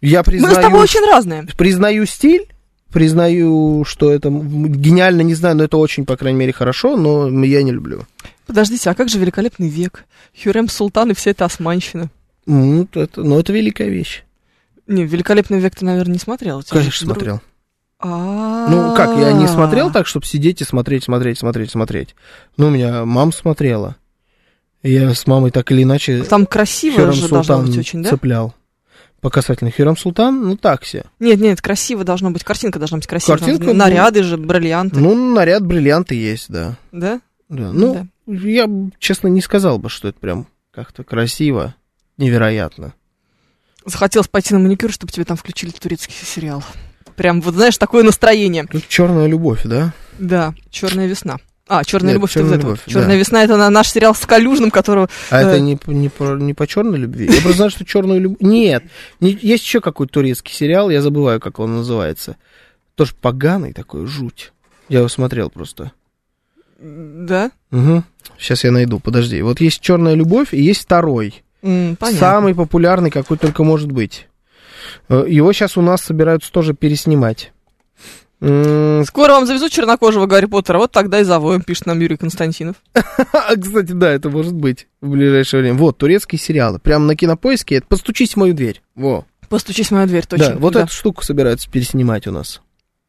[0.00, 1.46] я Мы признаю, с тобой очень разные.
[1.56, 2.46] признаю стиль,
[2.92, 7.62] признаю, что это гениально, не знаю, но это очень, по крайней мере, хорошо, но я
[7.62, 8.02] не люблю.
[8.46, 10.04] Подождите, а как же великолепный век?
[10.42, 12.10] Хюрем Султан и вся эта османщина.
[12.46, 14.22] Ну, это, ну, это великая вещь.
[14.86, 16.62] Не, великолепный век ты, наверное, не смотрел.
[16.62, 17.36] Тебя Конечно, друг- смотрел.
[17.36, 17.40] А.
[18.02, 22.14] Ну, как, я не смотрел так, чтобы сидеть и смотреть, смотреть, смотреть, смотреть.
[22.56, 23.96] Ну, у меня мама смотрела.
[24.82, 28.10] Я с мамой так или иначе Там красиво же должно быть очень, да?
[28.10, 28.54] цеплял.
[29.20, 31.06] По касательно Хюррем Султан, ну, так себе.
[31.18, 32.44] Нет, нет, красиво должно быть.
[32.44, 33.38] Картинка должна быть красивая.
[33.38, 35.00] Картинка, Там Наряды же, бриллианты.
[35.00, 36.76] Ну, наряд бриллианты есть, да.
[36.92, 37.20] Да?
[37.48, 37.72] да.
[37.72, 37.94] Ну,
[38.26, 38.32] Да.
[38.32, 38.68] я,
[38.98, 41.74] честно, не сказал бы, что это прям как-то красиво,
[42.18, 42.92] невероятно.
[43.84, 46.62] Захотелось пойти на маникюр, чтобы тебе там включили турецкий сериал.
[47.16, 48.64] Прям, вот знаешь, такое настроение.
[48.70, 49.92] Тут черная любовь, да?
[50.18, 51.36] Да, Черная весна.
[51.68, 52.92] А, Черная Нет, любовь, ты «Чёрная вот это любовь», вот.
[52.92, 53.16] Черная да.
[53.16, 55.08] весна это на- наш сериал с Калюжным, которого.
[55.30, 55.46] А Э.
[55.48, 57.24] это не, не, по, не по черной любви?
[57.26, 58.38] Я просто знаю, что черную любовь...
[58.40, 58.84] Нет,
[59.20, 62.36] не- есть еще какой-то турецкий сериал, я забываю, как он называется.
[62.94, 64.52] Тоже поганый такой, жуть.
[64.88, 65.90] Я его смотрел просто.
[66.78, 67.50] Да?
[67.72, 68.04] Угу.
[68.38, 69.42] Сейчас я найду, подожди.
[69.42, 71.42] Вот есть черная любовь и есть второй.
[71.62, 72.20] М, понятно.
[72.20, 74.28] Самый популярный, какой только может быть.
[75.08, 77.52] Э, Его сейчас у нас собираются тоже переснимать.
[78.38, 82.76] Скоро вам завезут чернокожего Гарри Поттера, вот тогда и завоем, пишет нам Юрий Константинов.
[82.92, 85.78] Кстати, да, это может быть в ближайшее время.
[85.78, 86.78] Вот, турецкие сериалы.
[86.78, 87.76] Прям на кинопоиске.
[87.76, 88.82] Это «Постучись в мою дверь».
[88.94, 89.24] Во.
[89.48, 90.50] Постучись в мою дверь, точно.
[90.50, 90.82] да, вот да.
[90.82, 92.60] эту штуку собираются переснимать у нас.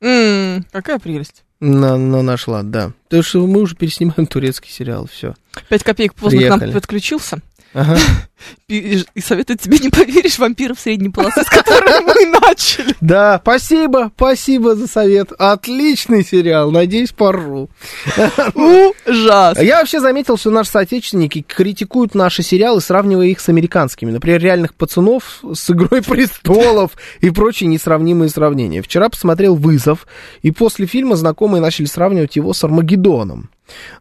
[0.01, 1.43] М, какая прелесть.
[1.59, 2.91] На, на наш лад, да.
[3.05, 5.33] Потому что мы уже переснимаем турецкий сериал, все.
[5.67, 6.73] Пять копеек поздно к нам Приехали.
[6.79, 7.39] подключился.
[7.73, 7.97] Ага.
[8.67, 12.95] и, и советует тебе не поверишь вампиров средней полосы, с которыми мы начали.
[13.01, 15.31] Да, спасибо, спасибо за совет.
[15.37, 17.69] Отличный сериал, надеюсь, поржу.
[18.55, 19.59] Ужас.
[19.61, 24.11] Я вообще заметил, что наши соотечественники критикуют наши сериалы, сравнивая их с американскими.
[24.11, 26.91] Например, «Реальных пацанов» с «Игрой престолов»
[27.21, 28.81] и прочие несравнимые сравнения.
[28.81, 30.07] Вчера посмотрел «Вызов»,
[30.41, 33.49] и после фильма знакомые начали сравнивать его с «Армагеддоном».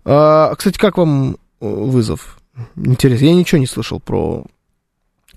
[0.04, 2.35] А, кстати, как вам э, «Вызов»?
[2.76, 4.44] Интересно, я ничего не слышал про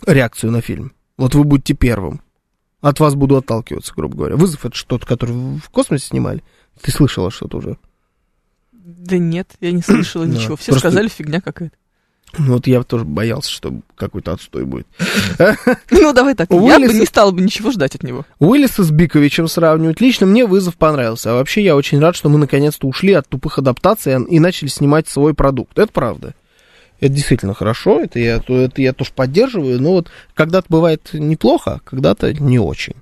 [0.05, 0.93] реакцию на фильм.
[1.17, 2.21] Вот вы будете первым.
[2.81, 4.35] От вас буду отталкиваться, грубо говоря.
[4.37, 6.41] «Вызов»— это что-то, который в космосе снимали?
[6.81, 7.77] Ты слышала что-то уже?
[8.71, 10.55] Да нет, я не слышала ничего.
[10.55, 11.75] Все просто- сказали, фигня какая-то.
[12.37, 14.87] Ну, вот я тоже боялся, что какой-то отстой будет.
[15.91, 18.23] Ну, давай так, У я бы Уиллиса- не стала бы ничего ждать от него.
[18.37, 19.99] Уиллиса с Биковичем сравнивают.
[19.99, 21.31] Лично мне вызов понравился.
[21.31, 25.07] А вообще я очень рад, что мы наконец-то ушли от тупых адаптаций и начали снимать
[25.09, 25.77] свой продукт.
[25.79, 26.35] Это правда.
[26.99, 31.79] Это действительно хорошо, это я, то- это я тоже поддерживаю, но вот когда-то бывает неплохо,
[31.85, 32.95] когда-то не очень.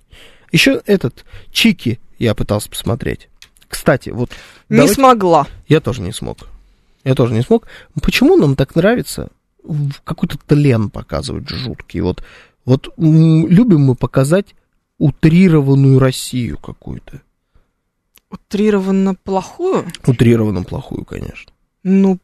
[0.51, 3.27] Еще этот Чики я пытался посмотреть.
[3.67, 4.31] Кстати, вот
[4.69, 5.47] Не давайте- смогла.
[5.67, 6.47] я тоже не смог.
[7.03, 7.67] Я тоже не смог.
[8.01, 9.29] Почему нам так нравится
[10.03, 11.99] какой-то тлен показывать жуткий?
[12.01, 12.23] Вот,
[12.65, 14.55] вот любим мы показать
[14.99, 17.21] утрированную Россию какую-то.
[18.29, 19.85] Утрированно плохую?
[20.05, 21.51] Утрированно плохую, конечно.
[21.83, 22.17] Ну,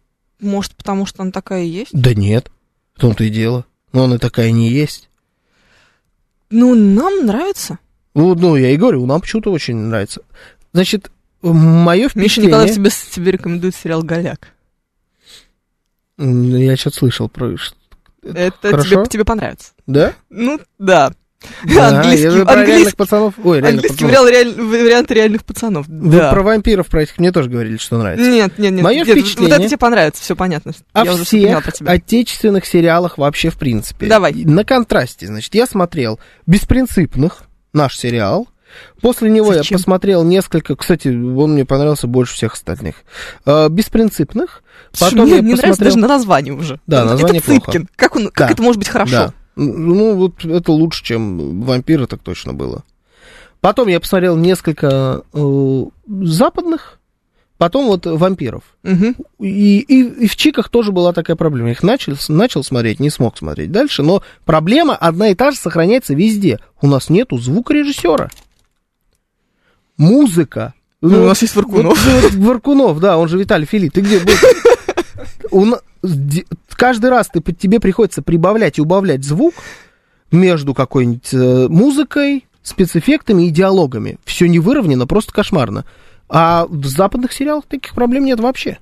[0.43, 1.91] может, потому что она такая и есть?
[1.93, 2.51] Да нет,
[2.95, 3.65] в том-то и дело.
[3.91, 5.09] Но она такая не есть.
[6.49, 7.79] Ну, нам нравится.
[8.13, 10.21] Ну, ну, я и говорю, нам почему-то очень нравится.
[10.71, 12.49] Значит, мое Миша впечатление...
[12.49, 14.49] Николаев тебе, тебе рекомендует сериал «Голяк».
[16.17, 17.55] Я сейчас слышал про...
[18.21, 18.89] Это Хорошо.
[18.89, 19.73] тебе, тебе понравится.
[19.87, 20.13] Да?
[20.29, 21.13] Ну, да.
[21.65, 23.33] Да, я английский, же про реальных английский, пацанов...
[23.43, 24.25] Ой, реальных английский пацанов.
[24.25, 25.87] вариант, реаль- вариант реальных пацанов.
[25.87, 26.31] Вы Да.
[26.31, 28.29] про вампиров, про этих мне тоже говорили, что нравится.
[28.29, 28.83] Нет, нет, нет.
[28.83, 30.71] Моё нет, впечатление- Вот это тебе понравится, все понятно.
[30.93, 31.91] О Я всех про тебя.
[31.91, 34.07] отечественных сериалах вообще в принципе.
[34.07, 34.33] Давай.
[34.33, 38.47] На контрасте, значит, я смотрел «Беспринципных», наш сериал.
[39.01, 39.75] После него Зачем?
[39.75, 42.95] я посмотрел несколько, кстати, он мне понравился больше всех остальных.
[43.45, 44.63] Э, «Беспринципных».
[44.91, 45.85] Слушай, Потом мне я не нравится посмотрел...
[45.93, 46.79] даже на название уже.
[46.87, 47.65] Да, Это название плохо.
[47.71, 47.89] Цыпкин.
[47.95, 48.53] Как, он, как Да.
[48.53, 49.11] это может быть хорошо?
[49.11, 49.33] Да.
[49.55, 52.83] Ну, вот это лучше, чем «Вампиры», так точно было.
[53.61, 56.99] Потом я посмотрел несколько э, западных,
[57.57, 58.63] потом вот «Вампиров».
[58.83, 59.15] Мгм.
[59.39, 61.71] И, и, и в Чиках тоже была такая проблема.
[61.71, 66.13] Их начал, начал смотреть, не смог смотреть дальше, но проблема одна и та же сохраняется
[66.13, 66.59] везде.
[66.81, 68.29] У нас нету звукорежиссера.
[69.97, 70.73] Музыка.
[70.99, 72.05] Ну, у нас есть Варкунов.
[72.05, 73.93] Вот, вот Варкунов, да, он же Виталий Филипп.
[73.93, 75.79] Ты где был?
[76.75, 79.53] Каждый раз ты, тебе приходится прибавлять и убавлять звук
[80.31, 84.17] между какой-нибудь э, музыкой, спецэффектами и диалогами.
[84.25, 85.85] Все не выровнено, просто кошмарно.
[86.29, 88.79] А в западных сериалах таких проблем нет вообще.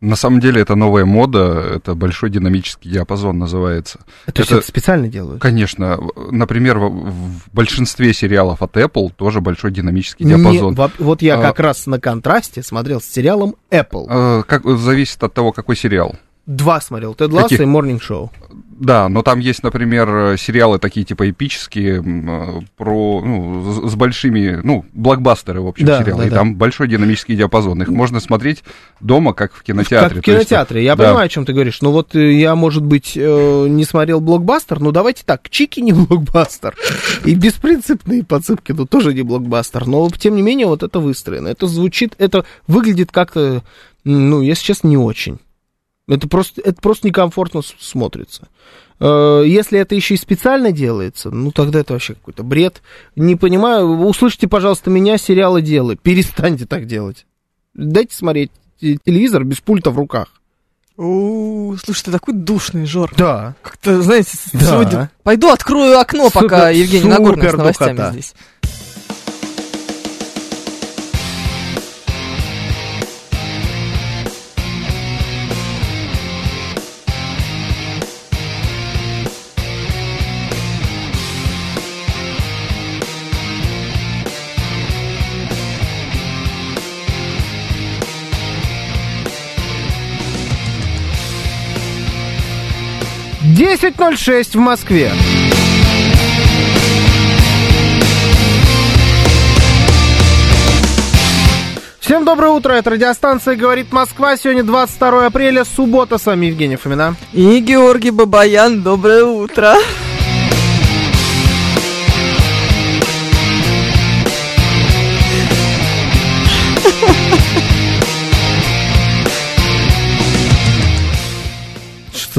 [0.00, 3.98] На самом деле это новая мода, это большой динамический диапазон называется.
[4.24, 5.42] То есть Это- это специально делают?
[5.42, 6.00] Конечно,
[6.30, 10.74] например, в, в большинстве сериалов от Apple тоже большой динамический Не, диапазон.
[10.74, 11.42] во- вот я А.
[11.42, 14.06] как раз на контрасте смотрел с сериалом Apple.
[14.08, 16.16] Э, Как зависит от того, какой сериал.
[16.46, 17.14] Два смотрел.
[17.14, 17.60] Тед Ласса Каких?
[17.60, 18.30] и Morning Show.
[18.80, 24.86] Да, но там есть, например, сериалы такие типа эпические э, про ну, с, большими, ну
[24.94, 26.36] блокбастеры в общем Да, сериалы, да, и да.
[26.36, 27.82] там большой динамический диапазон.
[27.82, 28.64] Их можно смотреть
[29.00, 30.16] дома, как в кинотеатре.
[30.16, 30.82] Как в То есть, кинотеатре.
[30.82, 31.04] Я да.
[31.04, 31.82] понимаю, о чем ты говоришь.
[31.82, 34.80] Но вот э, я, может быть, э, не смотрел блокбастер.
[34.80, 35.50] Ну, давайте так.
[35.50, 36.74] Чики не блокбастер.
[37.26, 39.86] И беспринципные подсыпки, ну, тоже не блокбастер.
[39.86, 41.48] Но, тем не менее, вот это выстроено.
[41.48, 43.62] Это звучит, это выглядит как-то,
[44.04, 45.38] ну, если честно, не очень.
[46.10, 48.48] Это просто, это просто некомфортно смотрится.
[48.98, 52.82] Э, Если это еще и специально делается, ну тогда это вообще какой-то бред.
[53.16, 55.96] Не понимаю, услышите, пожалуйста, меня, сериалы делай.
[56.02, 57.26] Перестаньте так делать.
[57.74, 58.50] Дайте смотреть
[58.80, 60.28] те- телевизор без пульта в руках.
[60.96, 63.12] У, Слушай, ты такой душный, Жор.
[63.16, 63.54] Да.
[63.62, 64.60] Как-то, знаете, Да.
[64.66, 65.10] сегодня...
[65.22, 68.12] Пойду открою окно, пока Супер- Евгений Нагорный с новостями духота.
[68.12, 68.34] здесь.
[93.60, 95.12] Десять ноль шесть в Москве.
[102.00, 104.38] Всем доброе утро, это радиостанция «Говорит Москва».
[104.38, 107.16] Сегодня 22 апреля, суббота, с вами Евгений Фомина.
[107.34, 109.74] И Георгий Бабаян, доброе утро.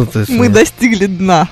[0.06, 0.32] Что ты?
[0.34, 1.48] Мы достигли дна.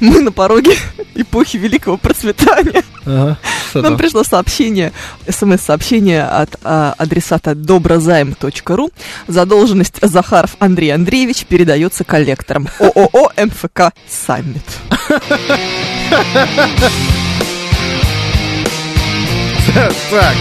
[0.00, 0.76] Мы на пороге
[1.14, 2.82] эпохи великого процветания.
[3.04, 3.38] Ага.
[3.74, 4.92] Нам пришло сообщение,
[5.28, 8.90] смс-сообщение от а, адресата доброзайм.ру.
[9.26, 14.62] Задолженность Захаров Андрей Андреевич передается коллекторам ООО МФК «Саммит».
[20.10, 20.34] Так.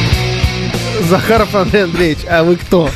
[1.10, 2.90] Захаров Андрей Андреевич, а вы кто?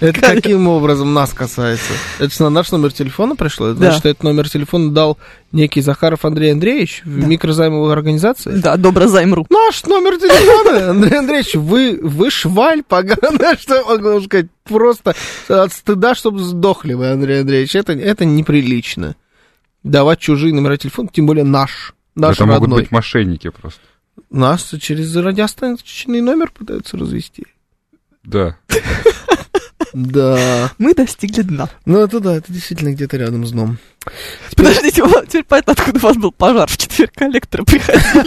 [0.00, 1.92] Это каким образом нас касается?
[2.18, 3.68] Это же на наш номер телефона пришло?
[3.68, 3.86] Это Да.
[3.90, 5.18] Значит, этот номер телефона дал
[5.52, 7.26] некий Захаров Андрей Андреевич в Да.
[7.26, 8.56] микрозаймовой организации?
[8.58, 9.46] Да, доброзайм.ру.
[9.50, 15.14] Наш номер телефона, Андрей Андреевич, вы, вы шваль поганая, что я могу сказать, просто
[15.48, 17.74] от стыда, чтобы сдохли вы, Андрей Андреевич.
[17.76, 19.16] Это, это неприлично.
[19.82, 22.82] Давать чужие номера телефона, тем более наш, наш Это могут родной.
[22.82, 23.80] быть мошенники просто.
[24.30, 27.44] Нас через радиостанционный номер пытаются развести.
[28.24, 28.56] Да.
[29.92, 30.72] Да.
[30.78, 31.68] Мы достигли дна.
[31.84, 33.78] Ну, это да, это действительно где-то рядом с дном.
[34.56, 38.26] Подождите, вот теперь понятно, откуда у вас был пожар в четверг коллектора приходили.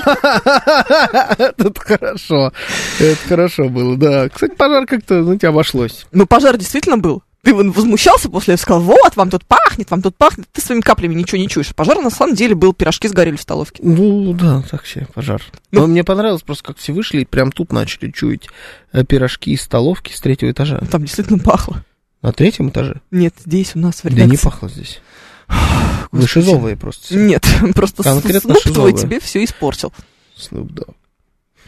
[1.57, 2.51] Это хорошо.
[2.99, 4.29] Это хорошо было, да.
[4.29, 6.05] Кстати, пожар как-то, знаете, обошлось.
[6.11, 7.23] Ну, пожар действительно был.
[7.41, 10.47] Ты возмущался после этого, сказал, вот, вам тут пахнет, вам тут пахнет.
[10.51, 11.73] Ты своими каплями ничего не чуешь.
[11.73, 13.81] Пожар на самом деле был, пирожки сгорели в столовке.
[13.81, 15.41] Ну, да, так себе пожар.
[15.71, 15.81] Ну.
[15.81, 18.49] Но мне понравилось просто, как все вышли и прям тут начали чуять
[18.91, 20.79] э, пирожки из столовки с третьего этажа.
[20.91, 21.83] Там действительно пахло.
[22.21, 23.01] На третьем этаже?
[23.11, 24.43] Нет, здесь у нас в Да не редакции.
[24.43, 24.99] пахло здесь.
[26.11, 27.15] Вы шизовые просто.
[27.15, 29.93] Нет, просто Конкретно Снуп твой тебе все испортил.
[30.37, 30.93] Snoop Dogg.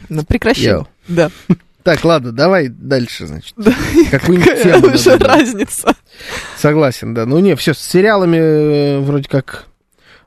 [0.09, 0.83] Ну, прекращай.
[1.07, 1.31] Да.
[1.83, 3.53] Так, ладно, давай дальше, значит.
[3.57, 3.73] Да.
[4.11, 5.95] Какую-нибудь Какая тему уже разница?
[6.57, 7.25] Согласен, да.
[7.25, 9.65] Ну не, все, с сериалами э, вроде как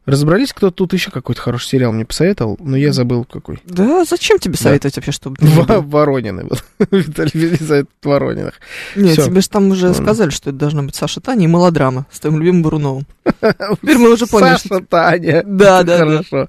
[0.07, 0.53] разобрались.
[0.53, 3.61] Кто-то тут еще какой-то хороший сериал мне посоветовал, но я забыл какой.
[3.65, 4.63] Да, зачем тебе Да.
[4.65, 5.81] советовать вообще, чтобы Во-?
[5.81, 6.59] Воронины был.
[6.91, 8.55] Виталий Велизает Ворониных.
[8.97, 9.27] Нет, Всё.
[9.27, 12.39] тебе же там уже сказали, что это должна быть Саша Таня и мелодрама с твоим
[12.39, 13.07] любимым Буруновым.
[13.41, 14.69] Теперь мы уже поняли, что...
[14.69, 15.43] Саша Таня.
[15.47, 16.23] Да, да, да.
[16.23, 16.49] Хорошо.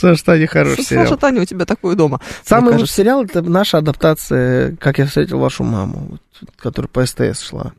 [0.00, 1.16] Саша Таня хороший Саша сериал.
[1.18, 2.20] Таня у тебя такое дома.
[2.44, 6.20] Самый лучший сериал это наша адаптация «Как я встретил вашу маму», вот,
[6.56, 7.72] которая по СТС шла.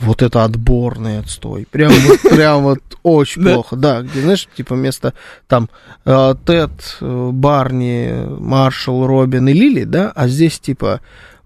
[0.00, 1.66] Вот это отборный отстой.
[1.70, 3.54] Прям вот, прям вот очень Да?
[3.54, 3.76] плохо.
[3.76, 5.14] Да, где, знаешь, типа вместо
[5.46, 5.68] там
[6.04, 6.70] э, Тед,
[7.00, 11.00] э, Барни, Маршал, Робин и Лили, да, а здесь типа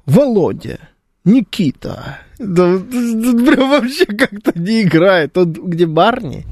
[0.07, 0.79] Володя,
[1.25, 2.19] Никита.
[2.39, 5.35] Да, прям вообще как-то не играет.
[5.35, 6.47] Тут где Барни?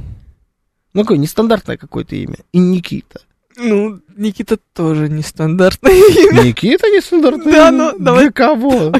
[0.92, 2.36] Ну, какое нестандартное какое-то имя.
[2.52, 3.20] И Никита.
[3.58, 5.92] Ну, Никита тоже нестандартное
[6.30, 6.42] имя.
[6.42, 7.92] Никита нестандартное Да, имя?
[7.92, 8.22] ну, давай.
[8.24, 8.92] Для кого?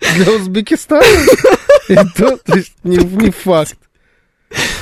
[0.00, 1.02] Для Узбекистана?
[1.88, 3.76] Это, то есть, не, не факт.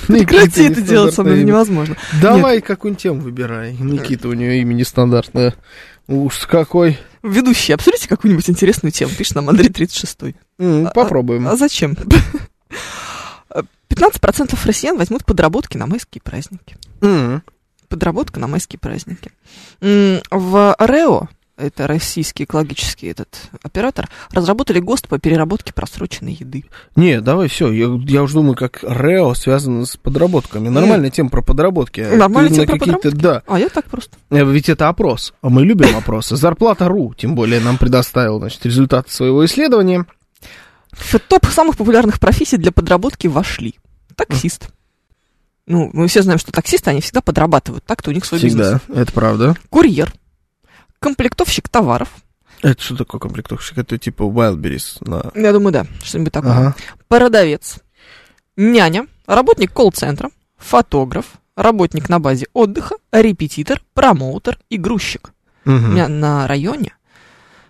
[0.07, 1.97] Прекрати Никита это делать со мной невозможно.
[2.21, 3.73] Давай какую-нибудь тему выбирай.
[3.75, 5.55] Никита, у нее имя нестандартное.
[6.07, 6.99] Уж какой.
[7.25, 9.11] Ведущий, обсудите какую-нибудь интересную тему.
[9.17, 11.49] Пишет нам Андрей 36 М, А- Попробуем.
[11.49, 11.97] А зачем?
[13.89, 16.77] 15% россиян возьмут подработки на майские праздники.
[17.89, 19.31] Подработка на майские праздники.
[19.81, 23.29] В РЭО, это российский экологический этот
[23.63, 26.65] оператор, разработали ГОСТ по переработке просроченной еды.
[26.97, 27.73] Не, давай все.
[27.73, 30.69] Я, я уже думаю, как Рео связано с подработками.
[30.69, 32.01] Нормальная тема про подработки.
[32.01, 33.43] Нормальная тема про какие-то- Да.
[33.47, 34.17] А я так просто.
[34.31, 36.37] Э, Ведь это опрос, а мы любим опросы.
[36.37, 40.05] Зарплата.ру, тем более, нам предоставил, значит, результаты своего исследования.
[40.93, 43.77] В топ самых популярных профессий для подработки вошли.
[44.15, 44.69] Таксист.
[45.67, 47.85] Ну, мы все знаем, что таксисты, они всегда подрабатывают.
[47.85, 48.81] Так-то у них свой бизнес.
[48.83, 49.57] Всегда, это правда.
[49.69, 50.13] Курьер.
[51.01, 52.09] Комплектовщик товаров.
[52.63, 53.79] Это что такое комплектовщик?
[53.79, 55.31] Это типа Wildberries на...
[55.41, 56.53] Я думаю, да, что-нибудь такое.
[56.53, 56.77] Ага.
[57.09, 57.79] Продавец.
[58.57, 59.07] Няня.
[59.27, 60.31] Работник колл-центра.
[60.57, 61.27] Фотограф.
[61.57, 62.97] Работник на базе отдыха.
[63.13, 63.83] Репетитор.
[63.95, 64.59] Промоутер.
[64.71, 65.33] И грузчик.
[65.67, 65.93] У Мгм.
[65.93, 66.93] меня на районе.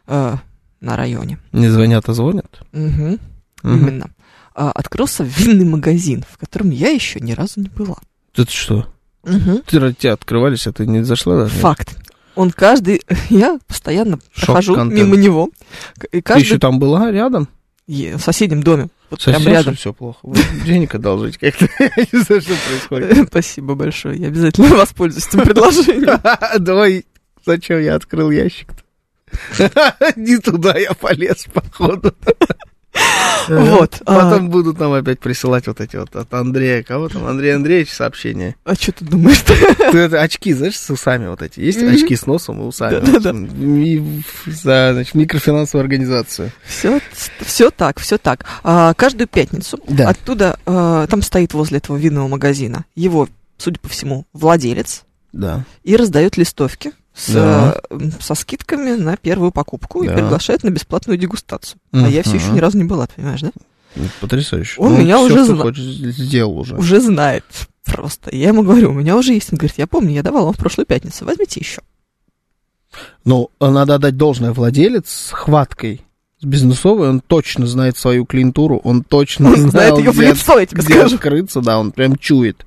[0.09, 0.37] э,
[0.81, 1.39] на районе.
[1.53, 2.61] Не звонят, а звонят?
[2.71, 3.19] Мгм,
[3.65, 3.77] Мгм.
[3.89, 4.11] Именно.
[4.55, 7.97] а, открылся винный магазин, в котором я еще ни разу не была.
[8.37, 8.87] Это что?
[9.25, 9.63] Мгм.
[9.67, 11.57] Ты тебя открывались, а ты не зашла даже?
[11.57, 11.97] Факт.
[12.37, 13.03] Он каждый...
[13.31, 15.51] Я постоянно прохожу мимо него.
[16.13, 16.45] И Ты каждый...
[16.45, 17.49] еще там была рядом?
[17.87, 18.89] В соседнем доме.
[19.11, 19.75] Вот прям Совсем рядом.
[19.77, 20.19] все плохо?
[20.23, 21.69] Вы денег одолжить как-то?
[21.79, 23.29] Я не знаю, что происходит.
[23.29, 24.19] Спасибо большое.
[24.19, 26.21] Я обязательно воспользуюсь этим предложением.
[26.59, 27.05] Давай,
[27.45, 28.83] зачем я открыл ящик-то?
[30.17, 32.15] Не туда я полез, походу.
[33.49, 34.03] Вот.
[34.07, 36.83] а, Потом будут нам опять присылать вот эти вот от Андрея.
[36.83, 37.27] Кого там?
[37.27, 38.57] Андрей Андреевич сообщения.
[38.65, 39.41] А что ты думаешь?
[39.93, 41.61] Ты это очки, знаешь, с усами вот эти.
[41.61, 42.99] Есть очки с носом и усами.
[43.01, 43.33] Да-да-да.
[44.53, 46.51] За, значит, микрофинансовую организацию.
[46.65, 47.01] Все,
[47.41, 48.45] все так, все так.
[48.65, 50.09] А, каждую пятницу Да.
[50.11, 53.29] оттуда, а, там стоит возле этого винного магазина, его,
[53.59, 55.65] судя по всему, владелец, Да.
[55.85, 57.81] и раздает листовки с, Да.
[58.21, 60.15] со скидками на первую покупку и Да.
[60.15, 61.79] приглашает на бесплатную дегустацию.
[61.93, 63.51] А я все еще ни разу не была, понимаешь, да?
[64.21, 64.79] Потрясающе.
[64.81, 66.77] Он меня всё, уже что зна- хочешь, сделал уже.
[66.77, 67.45] Уже знает
[67.85, 68.35] просто.
[68.37, 69.51] Я ему говорю, у меня уже есть.
[69.53, 71.81] Он говорит, я помню, я давал вам в прошлую пятницу, возьмите еще.
[73.25, 76.03] Ну, надо отдать должное владелец с хваткой,
[76.41, 80.59] с бизнесовой, он точно знает свою клиентуру, он точно Он знает знал, ее в лицо,
[80.59, 81.17] я тебе где скажу.
[81.17, 82.67] открыться, да, он прям чует.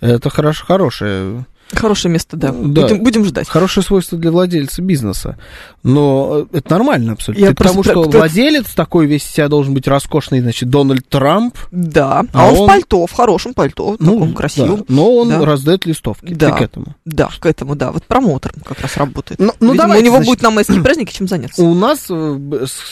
[0.00, 2.52] Это хорош, хорошее, Хорошее место, да.
[2.52, 2.82] Да.
[2.82, 3.48] Будем, будем ждать.
[3.48, 5.36] хорошее свойство для владельца бизнеса.
[5.82, 7.42] Но э, это нормально абсолютно.
[7.42, 11.56] Я Ты просто- что кто- владелец такой весь себя должен быть роскошный, значит, Дональд Трамп.
[11.72, 12.24] Да.
[12.32, 14.78] А, А он, он- в пальто, в хорошем пальто, таком красивом.
[14.78, 15.44] да, но он Да.
[15.44, 16.32] раздает листовки.
[16.34, 16.52] Да.
[16.52, 16.86] Ты к этому.
[17.04, 17.90] Да, к этому, да.
[17.92, 19.40] Вот промоутером как раз работает.
[19.40, 21.62] Ну, ну, Видимо, давайте, у него значит, будет на майские праздники чем заняться.
[21.62, 22.06] У нас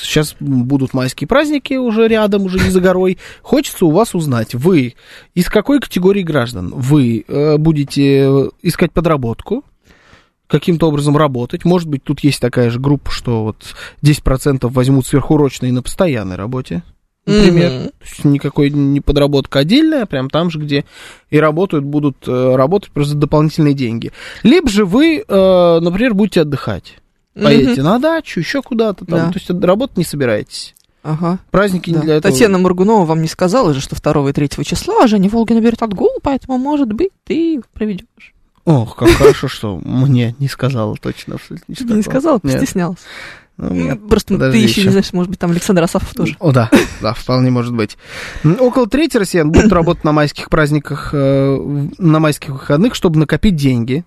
[0.02, 3.18] сейчас будут майские праздники уже рядом, уже не за горой.
[3.42, 4.94] Хочется у вас узнать, вы
[5.34, 6.72] из какой категории граждан?
[6.74, 9.64] Вы э, будете искать подработку,
[10.46, 11.64] каким-то образом работать.
[11.64, 13.56] Может быть, тут есть такая же группа, что вот
[14.02, 16.82] 10% возьмут сверхурочные на постоянной работе,
[17.26, 17.70] например.
[17.70, 17.88] Мгм.
[17.88, 20.84] То есть никакой не подработка отдельная, а прям там же, где
[21.30, 24.12] и работают, будут э, работать просто дополнительные деньги.
[24.42, 26.98] Либо же вы, э, например, будете отдыхать.
[27.34, 27.90] Поедете Мгм.
[27.90, 29.18] на дачу, еще куда-то там.
[29.18, 29.26] Да.
[29.32, 30.74] То есть от- работать не собираетесь.
[31.02, 31.38] Ага.
[31.50, 32.02] Праздники не да.
[32.02, 32.32] для этого.
[32.32, 36.10] Татьяна Мургунова вам не сказала же, что 2 и 3 числа Женя Волгина берет отгул,
[36.22, 38.33] поэтому, может быть, ты проведешь.
[38.64, 41.34] Ох, как хорошо, что мне не сказала точно.
[41.34, 42.98] абсолютно не сказала, постеснялась.
[42.98, 43.04] Ну.
[43.56, 44.82] Ну, Просто ты еще еще.
[44.84, 46.36] не знаешь, может быть, там Александр Асафов тоже.
[46.40, 47.96] О, да, да, вполне может быть.
[48.58, 54.04] Около трети россиян будут работать на майских праздниках, э, на майских выходных, чтобы накопить деньги.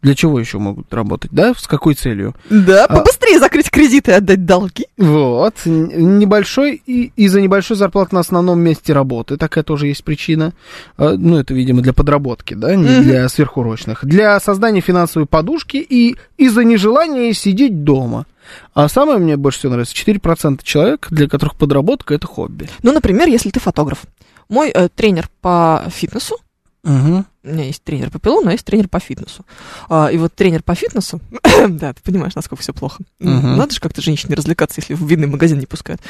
[0.00, 1.54] Для чего еще могут работать, да?
[1.58, 2.34] С какой целью?
[2.50, 4.86] Да, А- побыстрее закрыть кредиты и отдать долги.
[4.96, 10.52] Вот, небольшой, и из-за небольшой зарплаты на основном месте работы, такая тоже есть причина.
[10.98, 13.02] Э, Ну, это, видимо, для подработки, да, не Мгм.
[13.02, 14.04] для сверхурочных.
[14.04, 18.26] Для создания финансовой подушки и из-за нежелания сидеть дома.
[18.74, 22.68] А самое мне больше всего нравится, 4% человек, для которых подработка это хобби.
[22.82, 24.02] Ну, например, если ты фотограф.
[24.48, 26.36] Мой э, тренер по фитнесу,
[26.84, 27.24] Угу.
[27.48, 29.44] У меня есть тренер по пилону, а есть тренер по фитнесу.
[29.88, 31.20] А, и вот тренер по фитнесу,
[31.68, 33.02] да, ты понимаешь, насколько все плохо.
[33.18, 33.56] Мгм.
[33.56, 36.00] Надо же как-то женщине развлекаться, если в винный магазин не пускают.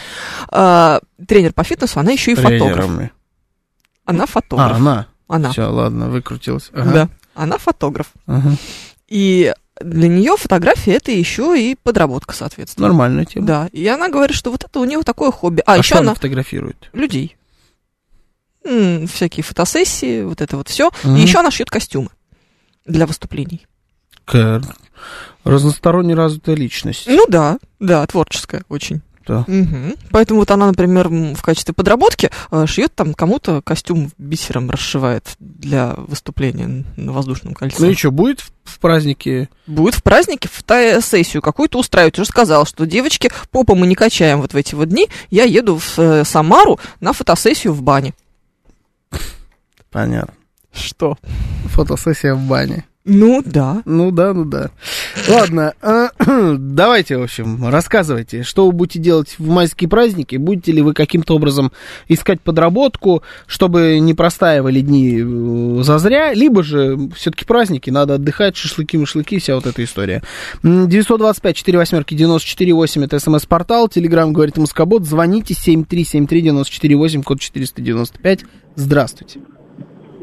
[0.50, 2.60] А, тренер по фитнесу, она еще и фотограф.
[2.76, 3.12] Тренерами.
[4.04, 4.76] Она А, фотограф.
[4.76, 5.06] она.
[5.28, 5.50] она.
[5.52, 6.70] Все, ладно, выкрутилась.
[6.72, 6.92] Ага.
[6.92, 7.08] Да.
[7.34, 8.08] Она фотограф.
[8.26, 8.52] Ага.
[9.06, 12.88] И для нее фотография это еще и подработка, соответственно.
[12.88, 13.46] Нормальная тема.
[13.46, 13.68] Да.
[13.72, 15.62] И она говорит, что вот это у нее такое хобби.
[15.66, 16.90] А, А, еще что она она фотографирует?
[16.92, 17.36] людей.
[19.12, 20.90] Всякие фотосессии, вот это вот все.
[21.02, 21.16] Мгм.
[21.16, 22.08] И еще она шьет костюмы
[22.86, 23.66] для выступлений.
[24.24, 24.62] К-
[25.44, 27.04] Разносторонне развитая личность.
[27.06, 29.00] Ну да, да, творческая очень.
[29.26, 29.44] Да.
[29.46, 29.94] Мгм.
[30.10, 35.92] Поэтому вот она, например, в качестве подработки э, шьет там кому-то костюм бисером расшивает для
[35.98, 37.76] выступления на воздушном кольце.
[37.78, 39.50] Ну и что, будет в, празднике?
[39.66, 42.18] Будет в празднике фотосессию какую-то устраивать.
[42.18, 45.08] Уже сказал, что девочки, попа мы не качаем вот в эти вот дни.
[45.30, 48.14] Я еду в э, Самару на фотосессию в бане.
[49.98, 50.34] Понятно.
[50.72, 51.18] Что?
[51.70, 52.84] Фотосессия в бане.
[53.04, 53.82] Ну да.
[53.84, 54.70] Ну да, ну да.
[55.28, 56.10] Ладно, а,
[56.56, 60.36] давайте, в общем, рассказывайте, что вы будете делать в майские праздники.
[60.36, 61.72] Будете ли вы каким-то образом
[62.06, 68.98] искать подработку, чтобы не простаивали дни э, зазря, либо же все-таки праздники, надо отдыхать, шашлыки,
[68.98, 70.22] машлыки, вся вот эта история.
[70.62, 77.22] М, 925 4 восьмерки 94 8 это смс-портал, телеграмм говорит Москобот, звоните 7373 94 8,
[77.24, 78.44] код 495.
[78.76, 79.40] Здравствуйте.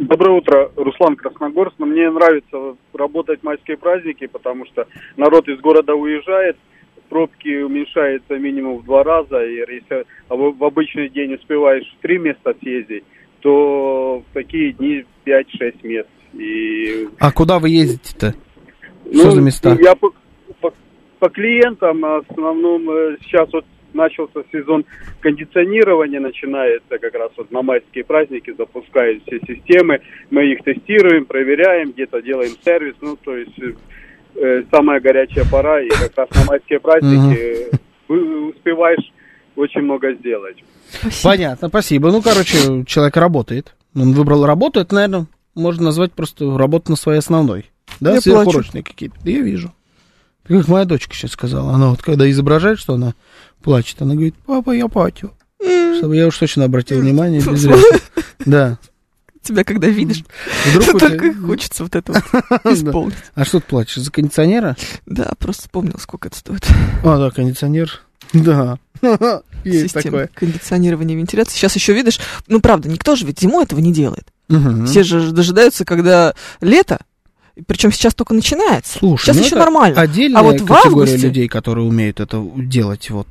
[0.08, 1.76] Доброе утро, Руслан Красногорск.
[1.80, 4.88] Но Мне нравится работать в майские праздники, потому что
[5.18, 6.58] народ из города уезжает,
[7.10, 12.53] пробки уменьшаются минимум в два раза, и если в обычный день успеваешь в три места
[12.62, 13.03] съездить,
[13.41, 16.10] то в такие дни 5-6 мест.
[16.34, 18.34] И, А куда вы ездите-то?
[19.06, 19.78] ну, Что за места?
[19.82, 20.12] Я по,
[20.62, 20.74] по-
[21.20, 23.66] по клиентам, а в основном э, сейчас вот
[23.96, 24.86] начался сезон
[25.22, 31.91] кондиционирования, начинается как раз вот на майские праздники, запускают все системы, мы их тестируем, проверяем,
[31.91, 33.74] где-то делаем сервис, ну, то есть э,
[34.36, 37.78] э, самая горячая пора, и как раз на майские праздники э,
[38.08, 39.12] вы успеваешь
[39.56, 40.58] очень много сделать.
[41.24, 42.12] Понятно, спасибо.
[42.12, 43.76] Ну, короче, человек работает.
[43.96, 47.66] Он выбрал работу, это, наверное, можно назвать просто работу на своей основной.
[48.02, 49.16] Да, Я сверхурочные какие-то.
[49.24, 49.74] Я вижу.
[50.48, 51.74] Как моя дочка сейчас сказала.
[51.74, 53.14] Она вот когда изображает, что она
[53.64, 55.32] плачет, она говорит, папа, я плачу.
[55.98, 57.41] Чтобы я уж точно обратил внимание.
[57.41, 57.68] без.
[58.46, 58.78] Да.
[59.41, 60.24] Тебя когда видишь,
[60.74, 62.24] Вдруг у тебя- только хочется вот это вот
[62.74, 63.14] исполнить.
[63.36, 64.02] А что ты плачешь?
[64.02, 64.76] За кондиционера?
[65.06, 66.68] Да, просто вспомнил, сколько это стоит.
[67.04, 68.02] А, да, кондиционер.
[68.34, 68.80] Да.
[69.64, 70.30] Есть Система такое.
[70.34, 71.56] кондиционирования и вентиляции.
[71.58, 74.28] Сейчас еще видишь, ну правда, никто же ведь зимой этого не делает.
[74.50, 74.88] Мгм.
[74.88, 77.00] Все же дожидаются, когда лето,
[77.68, 78.99] причем сейчас только начинается.
[78.99, 79.99] Слушай, сейчас ну еще нормально.
[80.01, 83.28] Отдельная А вот в августе- людей, которые умеют это делать, вот,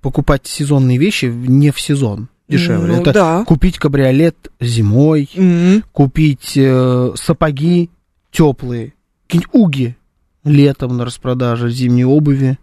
[0.00, 2.28] покупать сезонные вещи не в сезон.
[2.48, 2.94] дешевле.
[2.94, 3.44] Ну, это да.
[3.44, 7.90] купить кабриолет зимой, М, купить э, сапоги
[8.30, 8.94] теплые,
[9.26, 9.96] какие-нибудь уги
[10.46, 12.58] летом на распродаже, зимней обуви.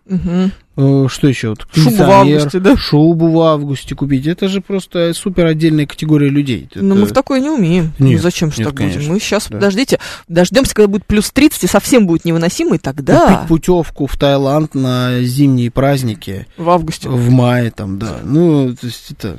[0.75, 1.49] Э, что еще?
[1.49, 2.75] Вот, Шубу в августе, да?
[2.75, 4.25] Шубу в августе купить.
[4.25, 6.67] Это же просто супер отдельная категория людей.
[6.73, 7.93] Но Это- мы в такое не умеем.
[7.99, 8.89] Нет, ну зачем же нет, так будем?
[8.93, 9.57] конечно, Мы сейчас, да.
[9.57, 14.17] подождите, дождемся, когда будет плюс 30 и совсем будет невыносимо, и тогда Купить путевку в
[14.17, 17.07] Таиланд на зимние праздники в августе.
[17.07, 18.17] в мае там, да.
[18.23, 19.37] Ну, то есть это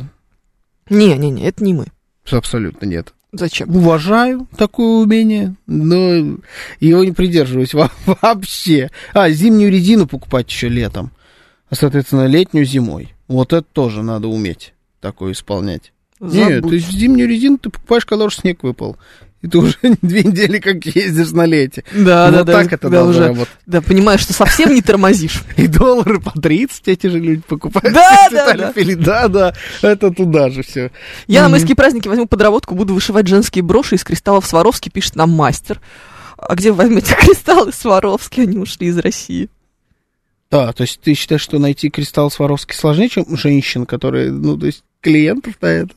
[0.88, 1.86] Не-не-не, это не мы.
[2.30, 3.12] абсолютно нет.
[3.36, 3.74] Зачем?
[3.74, 6.38] Уважаю такое умение, но
[6.80, 7.90] его не придерживаюсь во-
[8.22, 8.90] вообще.
[9.12, 11.10] А, зимнюю резину покупать еще летом,
[11.68, 13.12] а, соответственно, летнюю зимой.
[13.28, 15.92] Вот это тоже надо уметь такое исполнять.
[16.20, 16.70] Нет, Забудь.
[16.70, 18.96] то есть зимнюю резину ты покупаешь, когда уже снег выпал.
[19.44, 21.84] И ты уже две недели как ездишь на лете.
[21.92, 22.52] Да, да, вот да.
[22.54, 23.54] так это должно уже, работать.
[23.66, 25.42] да, понимаешь, что совсем не тормозишь.
[25.58, 27.92] И доллары по 30 эти же люди покупают.
[27.94, 28.72] Да, да, да.
[28.96, 30.90] Да, да, это туда же все.
[31.26, 35.28] Я на майские праздники возьму подработку, буду вышивать женские броши из кристаллов Сваровски, пишет нам
[35.30, 35.78] мастер.
[36.38, 38.40] А где вы возьмете кристаллы Сваровски?
[38.40, 39.50] Они ушли из России.
[40.50, 44.64] Да, то есть ты считаешь, что найти кристалл Сваровский сложнее, чем женщин, которые, ну, то
[44.64, 45.94] есть клиентов на это?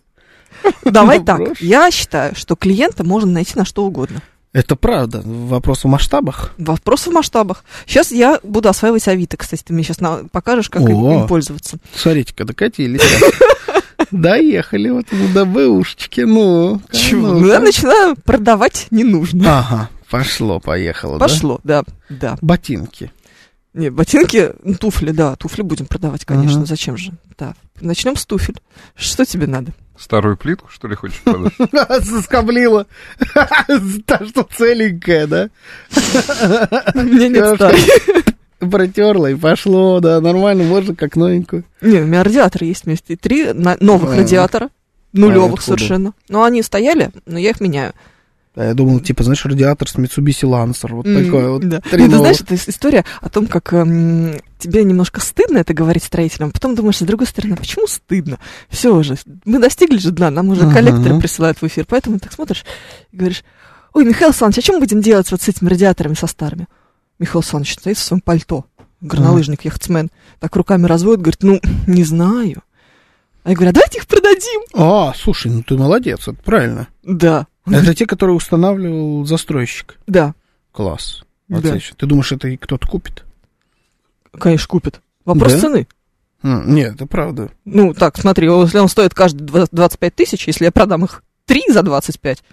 [0.85, 4.21] Давай Ну, так, я считаю, что клиента можно найти на что угодно.
[4.53, 5.21] Это правда.
[5.23, 6.53] Вопрос в масштабах.
[6.57, 7.63] Вопрос в масштабах.
[7.85, 9.97] Сейчас я буду осваивать Авито, кстати, ты мне сейчас
[10.31, 11.13] покажешь, как им, О.
[11.13, 11.77] им пользоваться.
[11.95, 13.01] Смотрите-ка, докатились.
[14.11, 16.81] Доехали вот до Бэушечки, ну.
[16.91, 17.33] Чего?
[17.33, 19.59] ну, Ну, я начинаю продавать не нужно.
[19.59, 21.19] Ага, пошло, поехало?
[21.19, 22.37] Пошло, да, да.
[22.41, 23.11] Ботинки.
[23.73, 27.11] Не, ботинки, ну, туфли, да, туфли будем продавать, конечно, зачем же?
[27.37, 27.53] Да.
[27.79, 28.59] Начнем с туфель.
[28.95, 29.71] Что тебе надо?
[29.97, 31.53] Старую плитку, что ли, хочешь продать?
[32.05, 32.85] Соскоблила.
[34.05, 35.49] Та, что целенькая, да?
[36.93, 37.81] У меня нет старой.
[38.59, 41.63] Протерла и пошло, да, нормально, можно как новенькую.
[41.81, 43.15] Не, у меня радиаторы есть вместе.
[43.15, 44.17] Три новых А.
[44.17, 44.65] радиатора.
[44.65, 44.69] А
[45.19, 45.77] Нулевых откуда?
[45.77, 46.13] совершенно.
[46.29, 47.93] Но они стояли, но я их меняю.
[48.57, 51.61] Да, я думал, типа, знаешь, радиатор с Mitsubishi Lancer, вот М, такой вот.
[51.69, 51.79] да.
[51.85, 52.17] Ну, ты новых.
[52.17, 56.51] знаешь, это ис- история о том, как эм, тебе немножко стыдно это говорить строителям, а
[56.51, 58.39] потом думаешь, с другой стороны, а почему стыдно?
[58.67, 60.73] Все уже, мы достигли же дна, нам уже Ага.
[60.73, 62.65] коллекторы присылают в эфир, поэтому так смотришь
[63.11, 63.43] и говоришь,
[63.93, 66.65] ой, Михаил Александрович, а что мы будем делать вот с этими радиаторами, со старыми?
[67.19, 68.65] Михаил Александрович стоит в своем пальто,
[69.01, 72.63] горнолыжник, яхтсмен, так руками разводит, говорит, ну, не знаю.
[73.43, 74.61] А я говорю, а давайте их продадим.
[74.73, 76.87] А, слушай, ну ты молодец, это правильно.
[77.03, 79.97] Да, Это те, которые устанавливал застройщик.
[80.07, 80.33] да,
[80.71, 81.23] Класс.
[81.49, 81.77] Да.
[81.97, 83.23] Ты думаешь, это и кто-то купит?
[84.37, 85.01] конечно, купят.
[85.25, 85.59] Вопрос Да?
[85.59, 85.87] цены.
[86.43, 87.49] Нет, это правда.
[87.65, 91.63] Ну, так, смотри, если он стоит каждый два- 25 тысяч, если я продам их 3
[91.69, 92.43] за 25,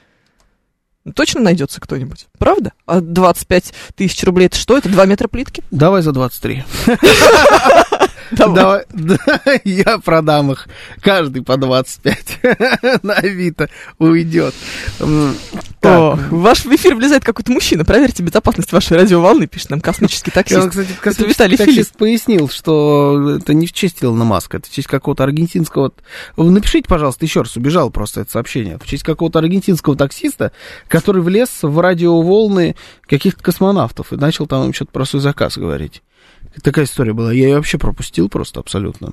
[1.05, 2.27] ну, точно найдется кто-нибудь.
[2.39, 2.73] Правда?
[2.87, 4.79] А 25 тысяч рублей это что?
[4.79, 5.63] Это 2 метра плитки?
[5.71, 6.65] Давай за 23.
[8.31, 8.55] Давай.
[8.55, 8.85] Давай.
[8.95, 9.19] Да,
[9.65, 10.69] Я продам их.
[11.01, 13.03] Каждый по 25.
[13.03, 13.69] На Авито
[13.99, 14.55] уйдет.
[15.01, 17.85] О, в ваш эфир влезает какой-то мужчина.
[17.85, 20.69] Проверьте безопасность вашей радиоволны, пишет нам космический таксист.
[20.71, 21.99] кстати, Это космический Виталий таксист Филипп.
[21.99, 25.93] пояснил, что это не в честь Илона Маска, это в честь какого-то аргентинского...
[26.37, 28.79] Напишите, пожалуйста, еще раз, убежал просто это сообщение.
[28.79, 30.53] В честь какого-то аргентинского таксиста,
[30.89, 36.03] который влез в радиоволны каких-то космонавтов и начал там им что-то про свой заказ говорить.
[36.63, 37.33] Такая история была.
[37.33, 39.13] Я ее вообще пропустил просто абсолютно.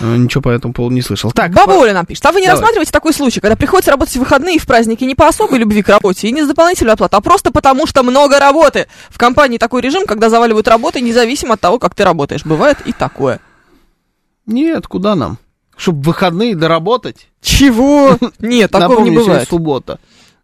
[0.00, 1.32] Э, Ничего по этому поводу не слышал.
[1.32, 2.24] Так, Бабуля нам пишет.
[2.26, 2.60] А вы не Давай.
[2.60, 5.82] рассматриваете такой случай, когда приходится работать в выходные и в праздники не по особой любви
[5.82, 8.86] к работе и не с дополнительной оплатой, а просто потому, что много работы.
[9.08, 12.44] В компании такой режим, когда заваливают работы, независимо от того, как ты работаешь.
[12.44, 13.40] Бывает и такое.
[14.46, 15.38] Нет, куда нам?
[15.76, 17.28] Чтобы выходные доработать?
[17.40, 18.16] Чего?
[18.40, 19.48] Нет, такого Напомню, не бывает.
[19.48, 19.98] суббота.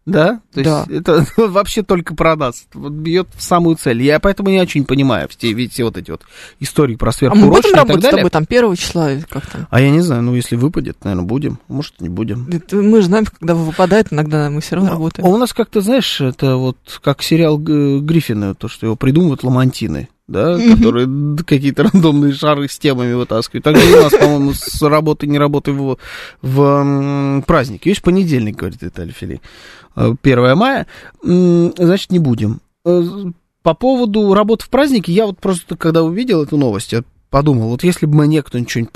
[0.05, 0.39] Да?
[0.53, 0.85] То Да.
[0.87, 2.65] есть это вообще только про нас.
[2.73, 4.03] Вот бьет в самую цель.
[4.03, 6.21] Я поэтому не очень понимаю все, ведь все вот эти вот
[6.59, 9.67] истории про А мы сверхурочные будем работать с тобой там первого числа или как там?
[9.71, 11.59] А я не знаю, ну если выпадет, наверное, будем.
[11.67, 12.47] Может, не будем.
[12.51, 15.27] Это Мы же знаем, когда выпадает, иногда мы все равно А работаем.
[15.27, 20.57] у нас как-то, знаешь, это вот как сериал Гриффина, то, что его придумывают ламантины, да,
[20.57, 23.63] которые какие-то рандомные шары с темами вытаскивают.
[23.63, 25.97] Так же у нас, по-моему, с работы, не работы в,
[26.41, 27.85] в м, праздник.
[27.85, 29.41] Есть понедельник, говорит Виталий Фили.
[29.95, 30.87] 1 мая.
[31.23, 32.59] М, Значит, не будем.
[32.85, 33.03] Э,
[33.63, 37.83] По поводу работы в празднике, я вот просто, когда увидел эту новость, я подумал, вот
[37.83, 38.91] если бы мне кто нибудь что-нибудь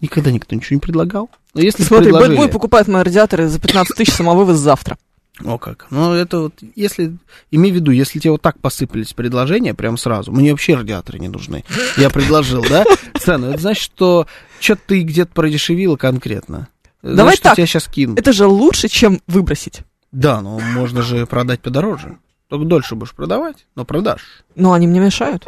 [0.00, 1.30] Никогда никто ничего не предлагал.
[1.54, 4.96] Но если Смотри, Бэтбой покупает мои радиаторы за 15 тысяч самовывоз завтра.
[5.40, 5.86] О как.
[5.90, 7.16] Ну, это вот, если,
[7.50, 11.28] имей в виду, если тебе вот так посыпались предложения прям сразу, мне вообще радиаторы не
[11.28, 11.64] нужны.
[11.96, 12.84] Я предложил, да,
[13.18, 13.48] цену.
[13.48, 14.26] Это значит, что
[14.60, 16.68] что-то ты где-то продешевила конкретно.
[17.02, 17.56] Давай Значит, так.
[17.56, 18.18] тебя сейчас кинут.
[18.18, 19.82] Это же лучше, чем выбросить.
[20.12, 22.18] Да, но можно же продать подороже.
[22.48, 24.44] Только дольше будешь продавать, но продашь.
[24.54, 25.44] Но они мне мешают.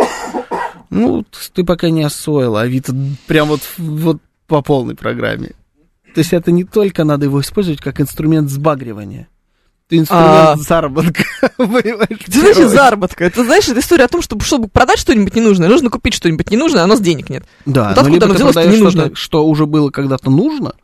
[0.91, 2.89] Ну, ты пока не освоила, а вид
[3.27, 5.53] прям вот, вот по полной программе.
[6.15, 9.29] То есть это не только надо его использовать как инструмент сбагривания.
[9.99, 10.57] Инструмент А.
[10.57, 11.25] заработка.
[11.59, 12.69] Знаешь, Короче.
[12.69, 13.25] заработка.
[13.25, 16.83] Это, знаешь, это история о том, чтобы, чтобы продать что-нибудь ненужное, нужно купить что-нибудь ненужное,
[16.83, 17.45] а у нас денег нет.
[17.67, 19.11] Да, Вот но откуда оно продаешь не нужно?
[19.15, 20.75] что уже было когда-то нужно,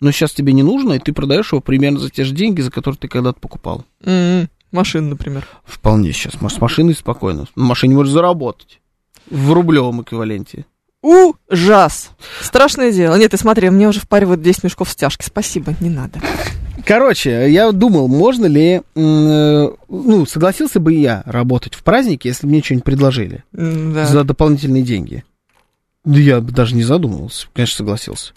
[0.00, 2.70] но сейчас тебе не нужно, и ты продаешь его примерно за те же деньги, за
[2.70, 3.84] которые ты когда-то покупал.
[4.04, 5.46] М, Машина, например.
[5.64, 6.34] Вполне сейчас.
[6.34, 7.46] С машиной спокойно.
[7.56, 8.80] На машине можешь заработать.
[9.30, 10.66] В рублевом эквиваленте.
[11.02, 12.10] Ужас.
[12.42, 13.14] Страшное дело.
[13.16, 15.22] Нет, ты смотри, мне уже впаривают 10 мешков стяжки.
[15.24, 16.20] Спасибо, не надо.
[16.88, 22.52] Короче, я думал, можно ли, э, ну, согласился бы я работать в празднике, если бы
[22.52, 24.06] мне что-нибудь предложили Да.
[24.06, 25.22] за дополнительные деньги.
[26.06, 27.46] Да я бы даже не задумывался.
[27.52, 28.32] Конечно, согласился.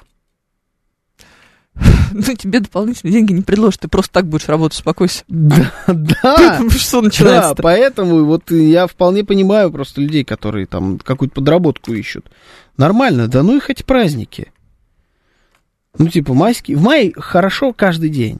[2.14, 5.24] Ну, тебе дополнительные деньги не предложат, ты просто так будешь работать, успокойся.
[5.30, 6.60] Да, да.
[6.72, 12.30] Что Да, начинается поэтому вот я вполне понимаю просто людей, которые там какую-то подработку ищут.
[12.76, 14.52] Нормально, да ну и хоть праздники.
[15.98, 16.78] Ну, типа, майские.
[16.78, 18.40] В мае хорошо каждый день.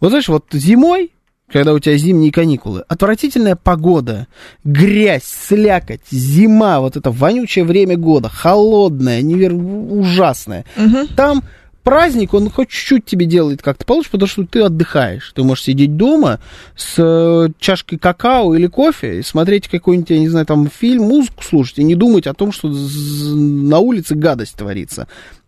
[0.00, 1.12] Вот знаешь, вот зимой,
[1.48, 4.26] когда у тебя зимние каникулы, отвратительная погода,
[4.64, 9.54] грязь, слякоть, зима, вот это вонючее время года, холодное, невер...
[9.54, 10.64] ужасное.
[10.76, 11.08] Мгм.
[11.08, 11.42] Там
[11.86, 15.32] праздник, он хоть чуть-чуть тебе делает как-то получше, потому что ты отдыхаешь.
[15.36, 16.40] Ты можешь сидеть дома
[16.74, 21.44] с э, чашкой какао или кофе и смотреть какой-нибудь, я не знаю, там фильм, музыку
[21.44, 25.06] слушать и не думать о том, что на улице гадость творится.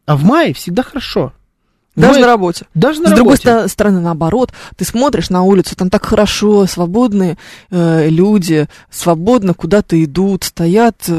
[0.09, 1.32] А в мае всегда хорошо.
[1.94, 2.66] Даже мае- на работе.
[2.74, 3.40] Даже на С другой работе.
[3.42, 7.36] ста- стороны, наоборот, ты смотришь на улицу, там так хорошо, свободные
[7.70, 11.12] э, люди, свободно куда-то идут, стоят э,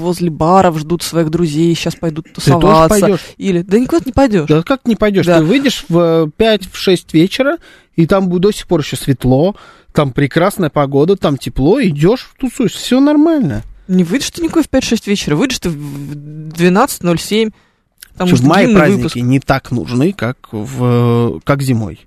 [0.00, 2.88] возле баров, ждут своих друзей, сейчас пойдут Ты тоже тусоваться.
[3.00, 3.20] пойдешь.
[3.38, 4.48] Или, да никуда ты не пойдешь.
[4.48, 5.24] Да как не пойдешь?
[5.26, 5.38] Да.
[5.38, 7.58] Ты выйдешь в 5-6 вечера,
[7.94, 9.54] и там до сих пор еще светло,
[9.92, 13.62] там прекрасная погода, там тепло, идешь, тусуешь, все нормально.
[13.88, 15.76] Не выйдешь ты никакой в 5-6 вечера, выйдешь ты в
[16.52, 17.52] 12.07.
[18.16, 19.16] Потому что в мае длинный праздники выпуск.
[19.16, 22.06] не так нужны, как, в, как зимой.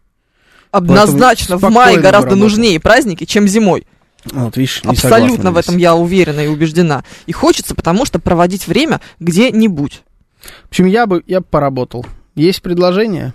[0.71, 2.37] Однозначно, в мае гораздо работал.
[2.37, 3.85] нужнее праздники, чем зимой.
[4.25, 7.03] Вот, видишь, не Абсолютно в этом я уверена и убеждена.
[7.25, 10.01] И хочется, потому что проводить время где-нибудь.
[10.65, 12.05] В общем, я бы, я бы поработал.
[12.35, 13.33] Есть предложение?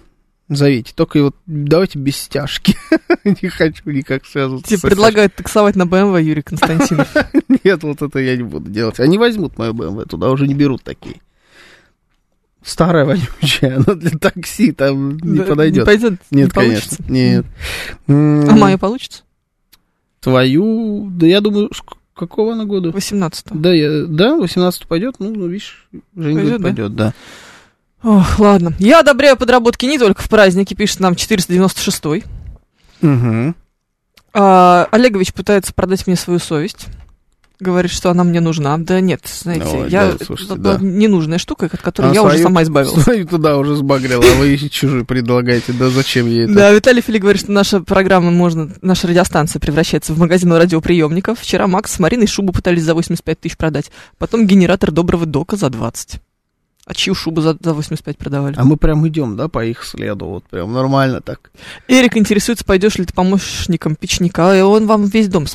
[0.49, 0.93] Зовите.
[0.95, 2.77] Только вот давайте без стяжки.
[3.25, 4.69] Не хочу никак связываться.
[4.69, 7.09] Тебе предлагают таксовать на БМВ Юрий Константинов.
[7.65, 9.01] Нет, вот это я не буду делать.
[9.01, 11.17] Они возьмут мою БМВ, туда уже не берут такие.
[12.65, 15.83] Старая вонючая, она для такси там не Да, подойдет.
[15.83, 16.97] Не пойдет, не Нет, получится.
[17.03, 17.47] конечно, нет.
[18.09, 19.23] А мою получится?
[20.21, 21.71] Твою, да я думаю,
[22.15, 22.91] какого она года?
[22.91, 26.63] 18 Да, я, да, 18 пойдет, ну, ну, видишь, Женя Пойдет, говорит, да?
[26.63, 27.15] пойдет, да.
[28.03, 28.73] Ох, ладно.
[28.79, 32.25] Я одобряю подработки не только в праздники, пишет нам 496-й.
[33.03, 33.55] Угу.
[34.35, 36.87] А, Олегович пытается продать мне свою совесть.
[37.61, 38.77] Говорит, что она мне нужна.
[38.79, 40.13] Да нет, знаете, Ой, я...
[40.13, 40.79] да, слушайте, это да.
[40.81, 43.03] ненужная штука, от которой Она я уже свою- сама избавилась.
[43.05, 46.53] Свою туда уже сбагрила, а вы чужие предлагаете, да зачем ей это?
[46.53, 51.39] Да, Виталий Фили говорит, что наша программа можно, наша радиостанция превращается в магазин радиоприемников.
[51.39, 53.93] Вчера Макс с Мариной шубу пытались за 85 тысяч продать.
[54.19, 56.21] Потом генератор доброго дока за 20.
[56.87, 58.57] А чью шубу за, за 85 продавали?
[58.59, 61.51] А мы прям идем, да, по их следу, вот прям нормально так.
[61.89, 65.47] Эрик интересуется, пойдешь ли ты помощником печника, и он вам весь дом...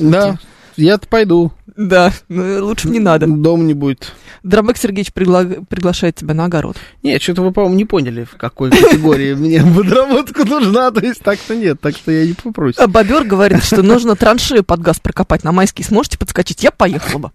[0.00, 0.38] Да,
[0.82, 1.52] я-то пойду.
[1.76, 3.26] Да, ну, лучше не надо.
[3.26, 4.12] Дом не будет.
[4.42, 6.76] Дробек Сергеевич пригла- приглашает тебя на огород.
[7.02, 11.54] Нет, что-то вы, по-моему, не поняли, в какой категории мне подработка нужна, то есть так-то
[11.54, 12.76] нет, так что я не попрусь.
[12.78, 15.84] А Бобер говорит, что нужно траншею под газ прокопать на майские.
[15.84, 16.62] Сможете подскочить?
[16.64, 17.30] Я поехала бы.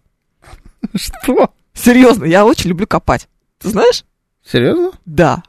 [0.95, 1.51] Что?
[1.73, 3.27] Серьезно, я очень люблю копать.
[3.59, 4.03] Ты знаешь?
[4.45, 4.91] Серьезно?
[5.05, 5.43] Да,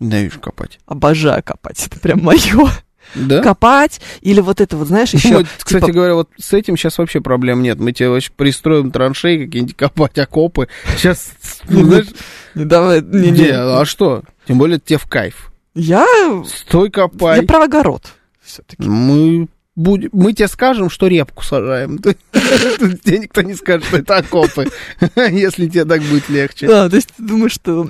[0.00, 0.80] Ненавижу копать.
[0.86, 1.86] обожаю копать.
[1.86, 2.68] Это прям мое.
[3.14, 3.42] Да?
[3.42, 5.38] Копать или вот это вот, знаешь, еще...
[5.38, 7.78] Вот, кстати говоря, вот с этим сейчас вообще проблем нет.
[7.78, 10.68] Мы тебе вообще пристроим траншеи какие-нибудь копать, окопы.
[10.96, 11.32] Сейчас,
[11.68, 12.06] ну, знаешь,
[12.54, 14.22] Не, давай, не, не, а что?
[14.46, 15.52] Тем более тебе в кайф.
[15.74, 16.06] Я,
[16.46, 17.40] Стой, копай.
[17.40, 18.12] я про огород.
[18.42, 18.82] Все-таки.
[18.82, 21.98] Мы, будем, мы тебе скажем, что репку сажаем.
[22.32, 24.68] Тебе никто не скажет, что это окопы,
[25.16, 26.66] если тебе так будет легче.
[26.66, 27.88] Да, то есть ты думаешь, что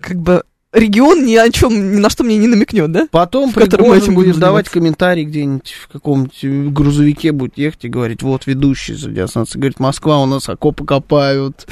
[0.00, 0.44] как бы
[0.76, 3.08] регион ни о чем, ни на что мне не намекнет, да?
[3.10, 8.94] Потом пригожин будешь давать комментарий где-нибудь в каком-нибудь грузовике будет ехать и говорить, вот ведущий
[8.94, 11.66] радиостанции говорит, Москва у нас окопы копают.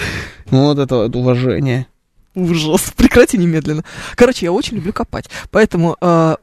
[0.47, 1.87] Вот это вот уважение.
[2.35, 2.93] Ужас.
[2.97, 3.85] Прекрати немедленно.
[4.17, 5.31] Короче, я очень люблю копать.
[5.51, 6.37] Поэтому э,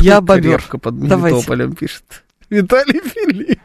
[0.00, 0.62] я бобер.
[0.82, 0.94] Под.
[0.94, 2.24] Мелитополем пишет.
[2.50, 3.58] Виталий Фили.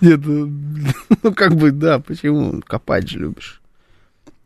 [0.00, 0.50] Нет, ну,
[1.22, 2.62] ну как бы, да, почему?
[2.66, 3.57] Копать же любишь.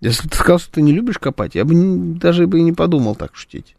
[0.03, 2.73] Если ты сказал, что ты не любишь копать, я бы не- даже бы и не
[2.73, 3.77] подумал так шутить.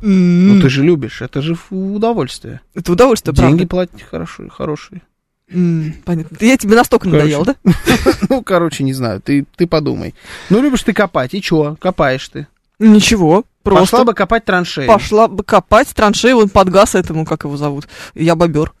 [0.00, 2.60] Ну ты же любишь, это же удовольствие.
[2.74, 3.90] Это удовольствие, Деньги правда.
[3.90, 5.02] платить хорошие, хорошие.
[5.50, 6.36] М, понятно.
[6.40, 7.36] Я тебе настолько Короче.
[7.38, 7.56] надоел, да?
[8.30, 10.14] Ну, короче, не знаю, ты, ты подумай.
[10.48, 11.76] Ну, любишь ты копать, и чё?
[11.78, 12.46] Копаешь ты.
[12.78, 14.86] Ничего, просто Пошла бы копать траншеи.
[14.86, 18.72] пошла бы копать траншеи, он под газ этому, как его зовут, я бобер.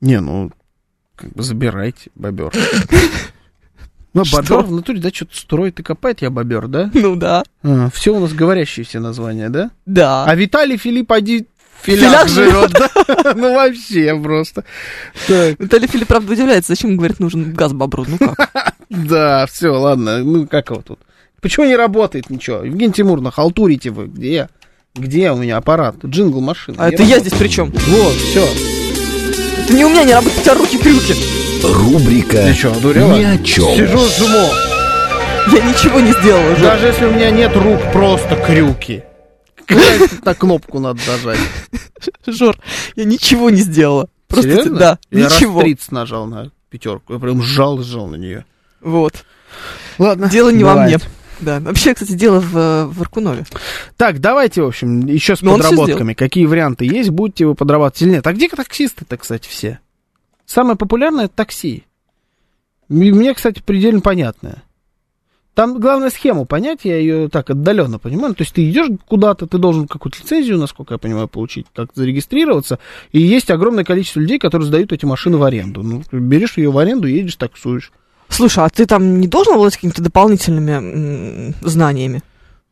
[0.00, 0.50] Не, ну,
[1.14, 2.52] как бы забирайте, бобер.
[4.12, 4.38] Ну, Что?
[4.38, 6.90] бобер в натуре, да, что-то строит и копает, я бобер, да?
[6.94, 7.44] Ну да.
[7.92, 9.70] все у нас говорящие все названия, да?
[9.86, 10.24] Да.
[10.24, 11.46] А Виталий Филипп один
[11.82, 13.34] филях филях живет, да?
[13.36, 14.64] Ну, вообще просто.
[15.28, 18.04] Так, Виталий Филипп, правда, удивляется, зачем, говорит, нужен газ бобру.
[18.08, 18.74] Ну как?
[18.90, 20.98] да, все, ладно, ну, как его тут?
[21.40, 22.64] Почему не работает ничего?
[22.64, 24.48] Евгений Тимуровна, халтурите вы, где?
[24.94, 26.04] Где у меня аппарат?
[26.04, 26.76] Джингл машины.
[26.78, 27.70] А это я здесь при чем?
[27.70, 28.46] Вот, все.
[29.62, 31.39] Это не у меня не работает, у тебя руки крюки.
[31.62, 33.16] Рубрика Ты что, одурела?
[33.18, 33.64] «Ни о чем».
[33.76, 34.48] Сижу, жму.
[35.56, 36.62] Я ничего не сделала уже.
[36.62, 39.02] Даже если у меня нет рук, просто крюки.
[40.24, 41.38] На кнопку надо нажать.
[42.26, 42.56] Жор,
[42.96, 44.08] я ничего не сделала.
[44.28, 44.78] Просто, Серьезно?
[44.78, 45.60] да, Я ничего.
[45.60, 47.14] раз 30 нажал на пятерку.
[47.14, 48.44] Я прям сжал и сжал на нее.
[48.80, 49.24] Вот.
[49.98, 50.28] Ладно.
[50.30, 50.96] Дело не во мне.
[50.98, 51.02] бывает.
[51.40, 51.58] Да.
[51.60, 53.44] Вообще, кстати, дело в, э, в Аркунове.
[53.96, 56.14] Так, давайте, в общем, еще с Ну, он всё подработками.
[56.14, 57.10] Какие варианты есть?
[57.10, 58.26] Будете вы подрабатывать или нет?
[58.26, 59.80] А где таксисты-то, кстати, все?
[60.50, 61.84] Самое популярное это такси.
[62.88, 64.64] Мне, кстати, предельно понятное.
[65.54, 68.34] Там главная схему понять, я ее так отдаленно понимаю.
[68.34, 72.80] То есть ты идешь куда-то, ты должен какую-то лицензию, насколько я понимаю, получить, как зарегистрироваться.
[73.12, 75.84] И есть огромное количество людей, которые сдают эти машины в аренду.
[75.84, 77.92] Ну, берешь ее в аренду, едешь, таксуешь.
[78.28, 82.24] Слушай, а ты там не должен обладать какими-то дополнительными знаниями?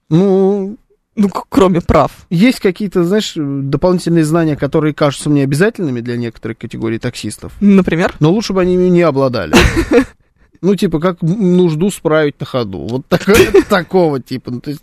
[0.08, 0.78] Ну,
[1.20, 2.12] Ну, кроме прав.
[2.30, 7.52] есть какие-то, знаешь, дополнительные знания, которые кажутся мне обязательными для некоторых категорий таксистов.
[7.60, 8.14] Например?
[8.20, 9.54] Но лучше бы они ими не обладали.
[10.60, 12.80] Ну, типа, как нужду справить на ходу.
[12.88, 14.50] Вот такое- такого типа.
[14.50, 14.82] Ну, то есть,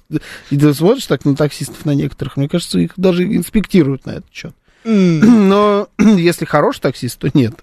[0.49, 4.31] и ты смотришь так на таксистов, на некоторых, мне кажется, их даже инспектируют на этот
[4.31, 4.53] счет.
[4.85, 7.55] Но если хороший таксист, то нет.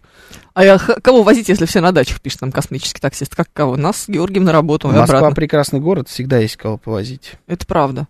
[0.53, 3.35] А я кого возить, если все на дачах, пишет нам космический таксист?
[3.35, 3.78] Как кого?
[3.78, 5.35] Нас с Георгием на работу Москва обратно.
[5.35, 7.32] прекрасный город, всегда есть кого повозить.
[7.47, 8.09] Это правда.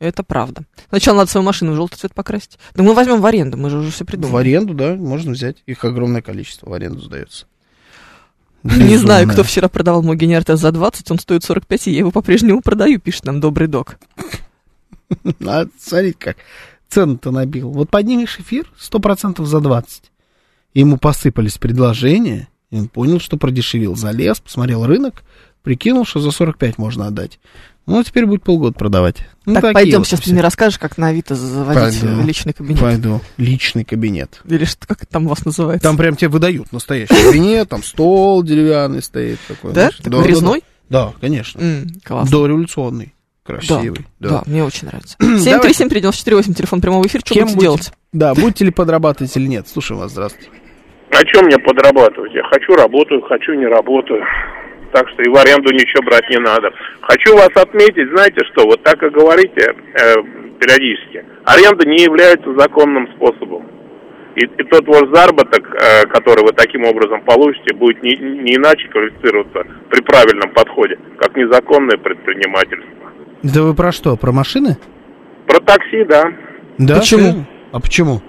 [0.00, 0.62] Это правда.
[0.88, 2.58] Сначала надо свою машину в желтый цвет покрасить.
[2.74, 4.40] Да мы возьмем в аренду, мы же уже все В придумали.
[4.48, 5.58] аренду, да, можно взять.
[5.66, 7.46] Их огромное количество в аренду сдается.
[8.62, 12.10] Не знаю, кто вчера продавал мой генератор за 20, он стоит 45, и я его
[12.10, 13.96] по-прежнему продаю, пишет нам добрый док.
[15.44, 16.36] А, смотрите как.
[16.88, 17.70] Цену-то набил.
[17.70, 20.04] Вот поднимешь эфир 100% за 20.
[20.74, 23.96] Ему посыпались предложения, и он понял, что продешевил.
[23.96, 25.24] Залез, посмотрел рынок,
[25.64, 27.40] прикинул, что за 45 можно отдать.
[27.90, 29.16] Ну, теперь будет полгода продавать.
[29.46, 30.30] Ну, так, пойдем, вот сейчас все.
[30.30, 32.20] ты мне расскажешь, как на Авито заводить Пойду.
[32.20, 32.80] э, личный кабинет.
[32.80, 33.20] Пойду.
[33.36, 34.40] Личный кабинет.
[34.48, 35.88] Или что, как это там у вас называется?
[35.88, 39.72] Там прям тебе выдают настоящий кабинет, там стол деревянный стоит такой.
[39.72, 39.90] да?
[40.02, 40.62] Такой резной?
[40.88, 41.60] Да, да, конечно.
[41.60, 42.30] М, классно.
[42.38, 43.14] Дореволюционный.
[43.42, 44.06] Красивый.
[44.20, 45.16] Да, мне очень нравится.
[45.18, 45.84] Давайте.
[45.84, 47.66] 7373948, телефон прямого эфира, что Кем будете будете?
[47.66, 47.92] делать?
[48.12, 49.66] Да, будете ли подрабатывать или нет?
[49.66, 50.48] Слушаем вас, здравствуйте.
[51.10, 52.32] А что мне подрабатывать?
[52.34, 54.22] Я хочу работаю, хочу не работаю.
[54.92, 56.70] Так что и в аренду ничего брать не надо.
[57.02, 60.14] Хочу вас отметить, знаете что, вот так и говорите э,
[60.58, 61.24] периодически.
[61.44, 63.66] Аренда не является законным способом.
[64.34, 68.88] И, и тот ваш заработок, э, который вы таким образом получите, будет не, не иначе
[68.88, 73.12] квалифицироваться при правильном подходе, как незаконное предпринимательство.
[73.42, 74.16] Да вы про что?
[74.16, 74.76] Про машины?
[75.46, 76.32] Про такси, да.
[76.78, 76.96] Да.
[76.96, 77.20] Почему?
[77.20, 77.46] серьезно?
[77.72, 78.20] А почему?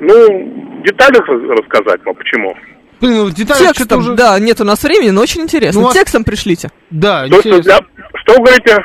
[0.00, 2.56] Ну, в деталях рассказать, но почему.
[3.02, 4.14] Блин, ну, детали Текстом, что-то уже...
[4.14, 5.80] да, нет у нас времени, но очень интересно.
[5.82, 6.70] Ну, а- Текстом пришлите.
[6.90, 7.62] Да, То, что, интересно.
[7.62, 8.76] для- что вы говорите?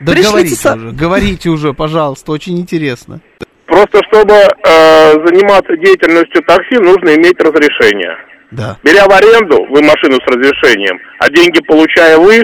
[0.00, 3.20] Да Пришлите говорите са- уже, говорите уже, пожалуйста, очень интересно.
[3.66, 8.16] Просто чтобы э, заниматься деятельностью такси, нужно иметь разрешение.
[8.50, 8.78] Да.
[8.82, 12.40] Беря в аренду вы машину с разрешением, а деньги получая вы,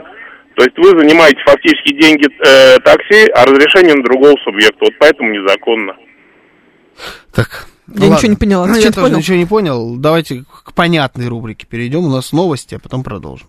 [0.55, 4.77] то есть вы занимаете фактически деньги э, такси, а разрешение на другого субъекта.
[4.83, 5.95] Вот поэтому незаконно.
[7.35, 7.67] Так.
[7.95, 8.67] Я ничего не поняла.
[8.67, 9.19] Ты Ну, я тоже понял?
[9.19, 9.97] ничего не понял.
[9.97, 12.05] Давайте к понятной рубрике перейдем.
[12.05, 13.49] У нас новости, а потом продолжим.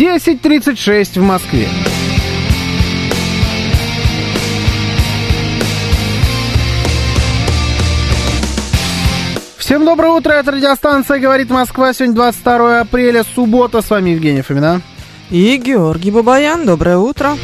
[0.00, 1.68] Десять тридцать шесть в Москве.
[9.58, 11.92] Всем доброе утро, это радиостанция «Говорит Москва».
[11.92, 13.82] Сегодня 22 апреля, суббота.
[13.82, 14.80] С вами Евгений Фомина.
[15.28, 17.36] И Георгий Бабаян, доброе утро.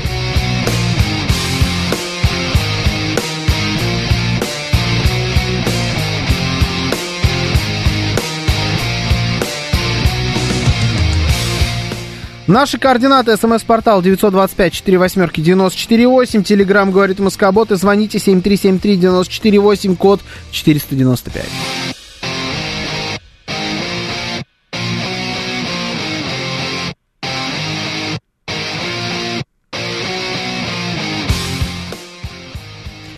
[12.47, 13.37] Наши координаты.
[13.37, 16.45] СМС-портал 925-48-94-8.
[16.45, 17.73] Телеграмм говорит Москобот.
[17.73, 20.21] И звоните 7373-94-8, код
[20.53, 21.45] 495.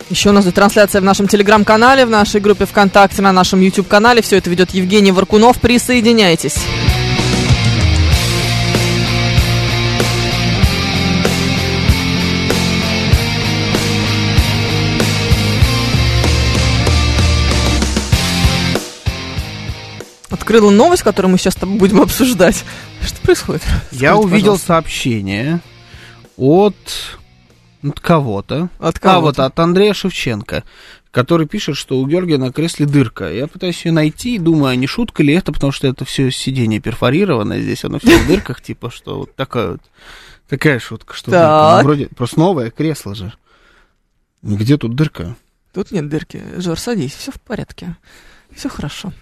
[0.09, 4.23] Еще у нас трансляция в нашем телеграм-канале, в нашей группе ВКонтакте, на нашем YouTube-канале.
[4.23, 5.61] Все это ведет Евгений Варкунов.
[5.61, 6.55] Присоединяйтесь.
[20.49, 22.65] Открыла новость, которую мы сейчас будем обсуждать.
[23.05, 23.61] Что происходит?
[23.91, 24.65] Я Скажите, увидел пожалуйста.
[24.65, 25.59] сообщение
[26.37, 26.75] от,
[27.83, 28.69] от кого-то.
[28.79, 30.63] От А, кого вот от Андрея Шевченко,
[31.11, 33.31] который пишет, что у Георгия на кресле дырка.
[33.31, 36.31] Я пытаюсь ее найти и думаю, а не шутка ли это, потому что это все
[36.31, 39.81] сиденье перфорированное, здесь оно все в дырках, типа, что вот такая вот,
[40.47, 41.29] такая шутка, что.
[41.29, 43.33] Ну, вроде просто новое кресло же.
[44.41, 45.35] Где тут дырка?
[45.75, 46.41] Тут нет дырки.
[46.57, 47.95] Жор, садись, все в порядке.
[48.55, 49.13] Все хорошо.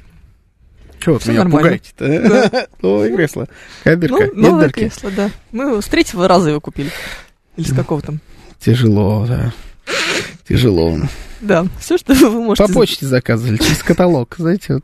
[1.00, 1.70] Чего Всё меня нормально.
[1.70, 2.68] пугаете-то?
[2.82, 3.48] Новое кресло.
[3.86, 4.30] Дырка?
[4.34, 4.80] Ну, новое дырки?
[4.80, 5.30] кресло, да.
[5.52, 6.92] Мы его с третьего раза его купили.
[7.56, 8.20] Или с какого там.
[8.60, 9.54] Тяжело, да.
[10.48, 10.98] Тяжело.
[11.42, 12.68] Да, все, что вы можете...
[12.68, 14.84] По почте заказывали, через каталог, знаете, вот.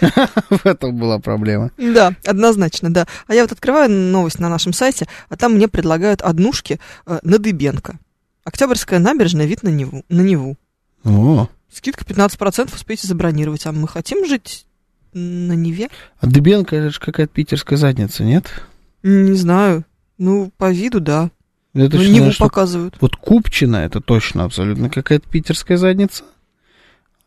[0.50, 1.70] В этом была проблема.
[1.78, 3.06] Да, однозначно, да.
[3.28, 7.38] А я вот открываю новость на нашем сайте, а там мне предлагают однушки э, на
[7.38, 7.98] Дыбенко.
[8.44, 10.04] Октябрьская набережная, вид на Неву.
[10.08, 10.56] На Неву.
[11.04, 13.66] О, Скидка 15%, успейте забронировать.
[13.66, 14.66] А мы хотим жить
[15.16, 15.88] на Неве?
[16.20, 18.46] а Дыбенко, это же какая-то питерская задница, нет?
[19.02, 19.84] Не знаю.
[20.18, 21.30] Ну, по виду, да.
[21.72, 22.96] Ну, точно Неву знаю, что показывают.
[23.00, 26.24] Вот Купчина, это точно абсолютно какая-то питерская задница.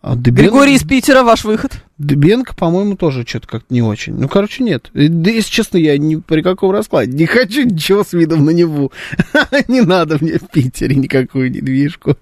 [0.01, 1.73] А Дыбенко, Григорий из Питера, ваш выход.
[1.97, 4.13] Дыбенко, по-моему, тоже что-то как-то не очень.
[4.13, 4.89] Ну, короче, нет.
[4.93, 8.51] И, Да, если честно, я ни при каком раскладе не хочу ничего с видом на
[8.51, 8.93] Неву.
[9.67, 12.15] Не надо мне в Питере никакую недвижку.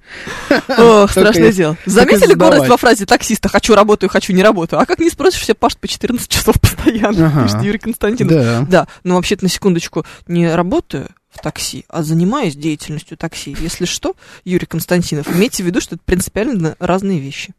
[0.75, 1.77] Ох, страшное дело.
[1.85, 4.79] Заметили горость во фразе таксиста «хочу, работаю, хочу, не работаю».
[4.81, 7.43] А как не спросишь, все пашут по 14 часов постоянно, Ага.
[7.43, 8.33] пишет Юрий Константинов.
[8.33, 8.65] Да.
[8.67, 13.55] Да, но вообще-то на секундочку не работаю в такси, а занимаюсь деятельностью такси.
[13.59, 17.53] Если что, Юрий Константинов, имейте в виду, что это принципиально разные вещи.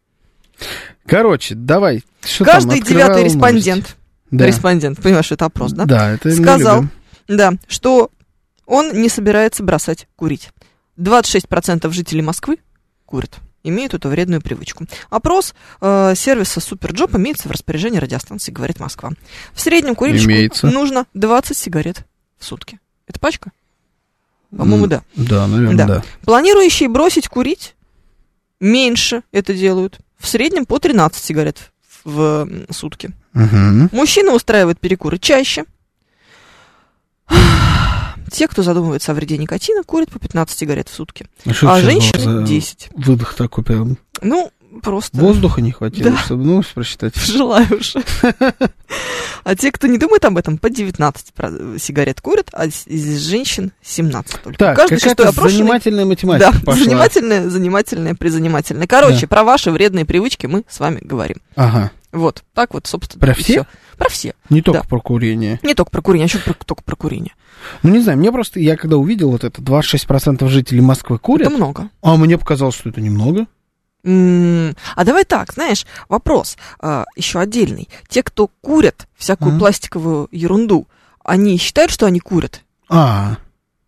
[1.07, 2.05] Короче, давай.
[2.23, 3.97] Что там, Каждый открывал девятый респондент,
[4.31, 4.47] Да.
[4.47, 5.85] респондент, понимаешь, это опрос, да?
[5.85, 6.85] Да, это Сказал,
[7.29, 8.11] да, что
[8.67, 10.51] он не собирается бросать курить.
[10.99, 12.59] 26% жителей Москвы
[13.07, 14.85] курят, имеют эту вредную привычку.
[15.11, 19.11] Опрос э, сервиса SuperJob имеется в распоряжении радиостанции, говорит Москва.
[19.55, 20.67] В среднем курильщику Имеется.
[20.67, 22.03] нужно 20 сигарет
[22.39, 22.81] в сутки.
[23.07, 23.53] Это пачка?
[24.55, 25.03] По-моему, да.
[25.15, 25.87] Да, наверное, Да.
[25.87, 26.03] да.
[26.23, 27.75] Планирующие бросить курить
[28.61, 29.99] меньше это делают.
[30.19, 31.71] В среднем по 13 сигарет
[32.05, 33.11] в сутки.
[33.33, 33.89] Мгм.
[33.93, 35.65] Мужчины устраивают перекуры чаще.
[38.31, 41.27] Те, кто задумывается о вреде никотина, курят по 15 сигарет в сутки.
[41.63, 42.91] А, А женщины за 10.
[42.95, 43.97] Выдох такой прям.
[44.21, 44.51] Ну,
[44.83, 46.19] просто Воздуха не хватило, Да.
[46.19, 47.15] чтобы ну, просчитать.
[47.27, 48.03] желаю уже.
[49.45, 52.87] А те, кто не думает об этом, по 19 про- сигарет курят, а из-
[53.27, 54.59] женщин 17 только.
[54.59, 56.85] Так, Каждый какая-то опрошенный- занимательная Да, математика пошла.
[56.85, 58.87] занимательное, занимательное, призанимательное.
[58.87, 59.27] Короче, Да.
[59.29, 61.39] про ваши вредные привычки мы с вами говорим.
[61.57, 61.91] Ага.
[62.13, 63.21] Вот, так вот, собственно.
[63.21, 63.43] Про все?
[63.45, 63.67] всё.
[63.99, 64.35] Про все.
[64.49, 64.89] Не только Да.
[64.89, 65.61] про курение.
[65.63, 67.33] Не только про курение, а еще про, только про курение.
[67.83, 71.57] Ну, не знаю, мне просто, я когда увидел вот это, 26% жителей Москвы курят, Это
[71.57, 71.89] много.
[72.03, 73.47] а мне показалось, что это немного.
[74.05, 77.89] А давай так, знаешь, вопрос а, еще отдельный.
[78.09, 79.59] Те, кто курят всякую Ага.
[79.59, 80.87] пластиковую ерунду,
[81.25, 82.63] они считают, что они курят?
[82.89, 83.37] А,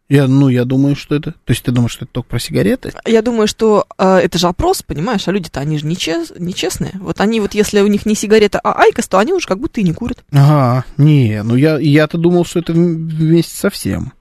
[0.08, 1.30] я, ну, я думаю, что это...
[1.32, 2.92] То есть ты думаешь, что это только про сигареты?
[3.06, 6.92] Я думаю, что а, это же опрос, понимаешь, а люди-то они же нечес- нечестные.
[6.96, 9.80] Вот они вот, если у них не сигарета, а айкос, то они уже как будто
[9.80, 10.24] и не курят.
[10.32, 14.12] Ага, не, ну я, я-то думал, что это вм- вместе со всем.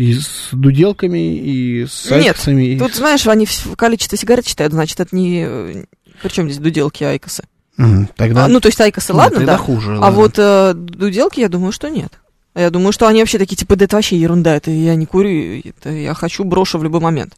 [0.00, 2.64] И с дуделками, и с Нет, айкосами.
[2.64, 3.46] и Тут, с- знаешь, они
[3.76, 5.84] количество сигарет считают, значит, это не...
[6.22, 7.44] Причем здесь дуделки, айкосы?
[7.76, 8.46] М, Тогда...
[8.46, 9.58] А, ну, то есть айкосы, ну, ладно, тогда да.
[9.58, 9.96] хуже.
[9.96, 10.18] А ладно.
[10.18, 12.18] вот э, дуделки, я думаю, что нет.
[12.54, 15.60] Я думаю, что они вообще такие, типа, да это вообще ерунда, это я не курю,
[15.64, 17.34] это я хочу, брошу в любой момент.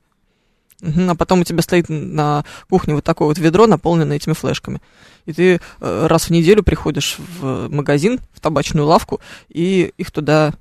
[0.83, 4.81] А потом у тебя стоит на кухне вот такое вот ведро, наполненное этими флешками.
[5.27, 10.55] И ты э, раз в неделю приходишь в магазин, в табачную лавку, и их туда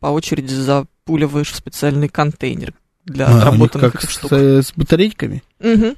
[0.00, 0.54] по очереди
[1.06, 2.74] запуливаешь в специальный контейнер
[3.04, 4.30] для А, отработанных как этих штук.
[4.30, 5.42] с, с батарейками?
[5.60, 5.94] Мгм.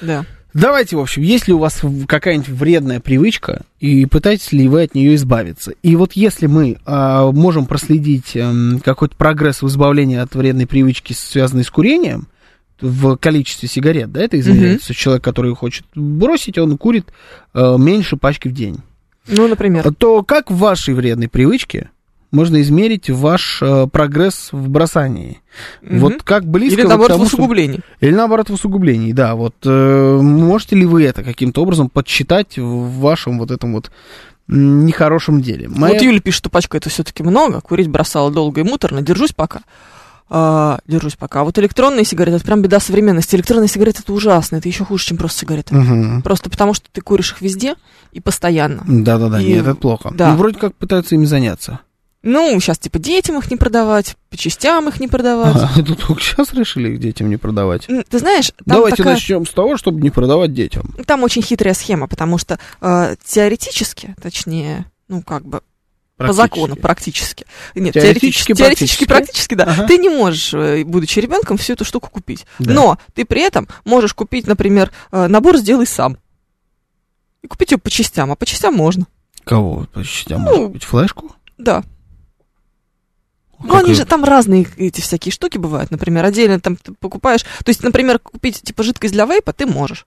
[0.00, 0.24] Да.
[0.54, 4.94] Давайте, в общем, есть ли у вас какая-нибудь вредная привычка, и пытаетесь ли вы от
[4.94, 5.72] нее избавиться?
[5.82, 11.12] И вот если мы а, можем проследить эм, какой-то прогресс в избавлении от вредной привычки,
[11.12, 12.28] связанной с курением,
[12.80, 14.94] в количестве сигарет, да, это измеряется.
[14.94, 17.06] Человек, который хочет бросить, он курит
[17.54, 18.78] э, меньше пачки в день.
[19.26, 19.92] Ну, например.
[19.94, 21.90] То как в вашей вредной привычке
[22.36, 25.40] можно измерить ваш э, прогресс в бросании.
[25.82, 25.98] Мгм.
[26.00, 27.80] Вот как близко Или наоборот, в тому, что- усугублении.
[28.00, 29.34] Или наоборот в усугублении, да.
[29.34, 33.90] Вот э, можете ли вы это каким-то образом подсчитать в вашем вот этом вот
[34.48, 35.68] нехорошем деле?
[35.68, 39.32] Моя- Вот Юля пишет, что пачка это все-таки много, курить бросала долго и муторно, держусь
[39.32, 39.60] пока.
[40.28, 41.42] А, держусь пока.
[41.42, 43.36] А вот электронные сигареты, это прям беда современности.
[43.36, 45.74] Электронные сигареты это ужасно, это еще хуже, чем просто сигареты.
[45.74, 46.22] Мгм.
[46.22, 47.76] Просто потому, что ты куришь их везде
[48.12, 48.82] и постоянно.
[48.88, 50.10] Да-да-да, И- нет, это плохо.
[50.12, 50.32] да.
[50.32, 51.78] Ну, вроде как пытаются ими заняться.
[52.22, 55.54] Ну, сейчас типа детям их не продавать, по частям их не продавать.
[55.56, 57.86] А, это только сейчас решили их детям не продавать.
[57.86, 60.94] Ты знаешь, там Давайте такая- начнем с того, чтобы не продавать детям.
[61.06, 65.60] Там очень хитрая схема, потому что э, теоретически, точнее, ну как бы
[66.16, 67.44] по закону практически.
[67.74, 69.54] Нет, Теоретически, теоретически, теоретически, практически.
[69.54, 69.64] практически, да.
[69.64, 69.86] Ага.
[69.86, 72.46] Ты не можешь, э, будучи ребенком, всю эту штуку купить.
[72.58, 72.72] Да.
[72.72, 76.16] Но ты при этом можешь купить, например, э, набор сделай сам.
[77.42, 79.06] И купить его по частям, а по частям можно.
[79.44, 79.86] Кого?
[79.92, 80.42] по частям?
[80.42, 81.32] Ну, Может купить флешку?
[81.58, 81.84] Да.
[83.62, 85.90] Ну, Как они же там разные эти всякие штуки бывают.
[85.90, 87.42] Например, отдельно там ты покупаешь.
[87.42, 90.06] То есть, например, купить типа жидкость для вейпа ты можешь.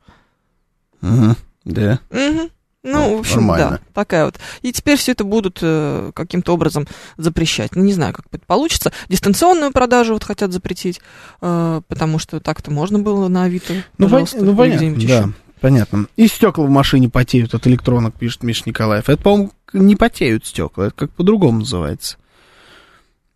[1.02, 1.36] Мгм.
[1.66, 2.00] Да.
[2.12, 2.50] Мгм.
[2.82, 3.70] Ну, Ну, в общем, нормально.
[3.72, 4.40] да, такая вот.
[4.62, 7.76] И теперь все это будут э, каким-то образом запрещать.
[7.76, 8.94] Ну, не знаю, как это получится.
[9.10, 11.02] Дистанционную продажу вот хотят запретить,
[11.42, 15.02] э, потому что так-то можно было на Авито, Ну, пон- ну, понятно, да.
[15.02, 15.34] еще.
[15.60, 16.08] Понятно.
[16.16, 19.10] И стекла в машине потеют от электронок, пишет Миша Николаев.
[19.10, 22.16] Это, по-моему, не потеют стекла, это как по-другому называется.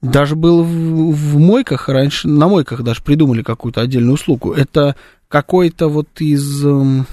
[0.03, 4.51] Даже было в, в мойках раньше, на мойках даже придумали какую-то отдельную услугу.
[4.53, 4.95] Это
[5.29, 7.07] какой-то вот из, эм,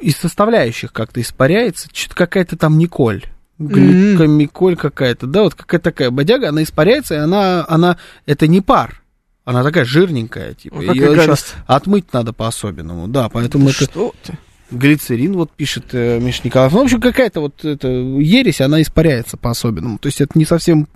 [0.00, 3.24] из составляющих как-то испаряется, что-то какая-то там Николь.
[3.58, 7.96] Гликомиколь какая-то, да, вот какая-то такая бодяга, она испаряется, и она, она,
[8.26, 9.02] это не пар,
[9.44, 11.54] она такая жирненькая, типа, Ну, ещё гадость.
[11.66, 14.38] отмыть надо по-особенному, да, поэтому это Что ты?
[14.72, 16.72] Глицерин, вот пишет э, Миша Николаев.
[16.72, 20.88] Ну, в общем, какая-то вот эта ересь, она испаряется по-особенному, то есть это не совсем,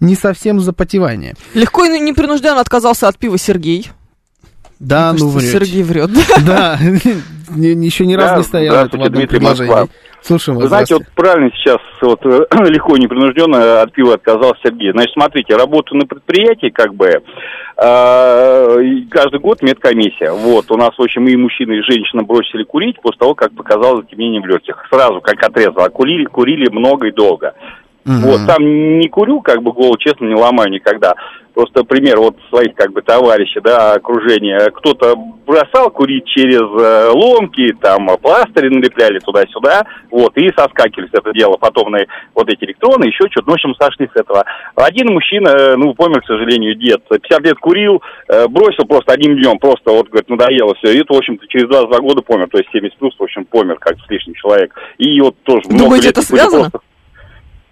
[0.00, 1.34] не совсем запотевание.
[1.54, 3.88] Легко и непринужденно отказался от пива Сергей.
[4.78, 5.66] Да, Мне ну кажется, врете.
[5.66, 6.10] Сергей врет.
[6.44, 6.78] Да,
[7.56, 9.70] еще ни разу не стояло это в здравствуйте, одном Дмитрий, предложении.
[9.70, 9.88] Москва.
[10.22, 14.60] Слушаем Вы вас, знаете, вот правильно сейчас вот э, легко и непринужденно от пива отказался
[14.64, 14.92] Сергей.
[14.92, 17.22] Значит, смотрите, работаю на предприятии, как бы,
[17.82, 20.32] и каждый год медкомиссия.
[20.32, 24.04] Вот, у нас, в общем, и мужчины, и женщины бросили курить после того, как показалось
[24.04, 24.86] затемнение в легких.
[24.88, 25.88] Сразу, как отрезало.
[25.88, 27.54] Курили, курили много и долго.
[28.04, 28.20] Мгм.
[28.22, 31.14] Вот, там не курю, как бы голову, честно, не ломаю никогда.
[31.54, 34.70] Просто пример вот своих, как бы, товарищей, да, окружения.
[34.70, 35.14] Кто-то
[35.46, 41.58] бросал курить через э, ломки, там, пластыри налепляли туда-сюда, вот, и соскакивали с этого дела.
[41.58, 41.98] Потом на
[42.34, 44.44] вот эти электроны, еще что-то, ну, в общем, сошли с этого.
[44.76, 49.36] Один мужчина, э, ну, помер, к сожалению, дед, 50 лет курил, э, бросил просто одним
[49.36, 50.92] днем, просто вот, говорит, надоело все.
[50.94, 53.76] И это, в общем-то, через 22 года помер, то есть 70 плюс, в общем, помер,
[53.78, 54.74] как с лишним человек.
[54.96, 56.70] И вот тоже много Думаете, лет это связано?
[56.70, 56.81] просто-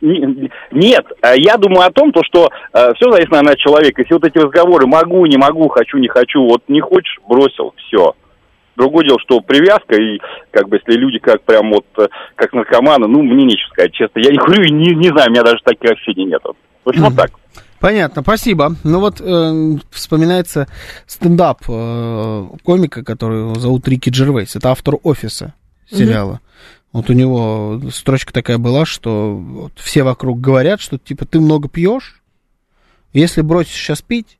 [0.00, 4.00] Нет, э, я думаю о том, то, что все зависит, наверное, от человека.
[4.02, 8.14] Если вот эти разговоры могу, не могу, хочу, не хочу, вот не хочешь, бросил, все.
[8.80, 10.18] Другое дело, что привязка, и
[10.50, 14.20] как бы если люди как прям вот, э, как наркоманы, ну, мне нечего сказать, честно.
[14.20, 16.40] Я не курю и не, не знаю, у меня даже таких ощущений нет.
[16.42, 16.56] Вот.
[16.84, 17.32] В общем, вот так.
[17.78, 18.76] Понятно, спасибо.
[18.82, 20.66] Ну вот э, вспоминается
[21.06, 24.56] стендап э, комика, который зовут Рики Джервейс.
[24.56, 25.52] Это автор «Офиса»
[25.90, 26.40] сериала.
[26.92, 31.68] Вот у него строчка такая была, что вот все вокруг говорят, что типа ты много
[31.68, 32.20] пьешь,
[33.12, 34.38] если бросишь сейчас пить,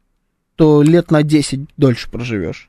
[0.56, 2.68] то лет на 10 дольше проживешь.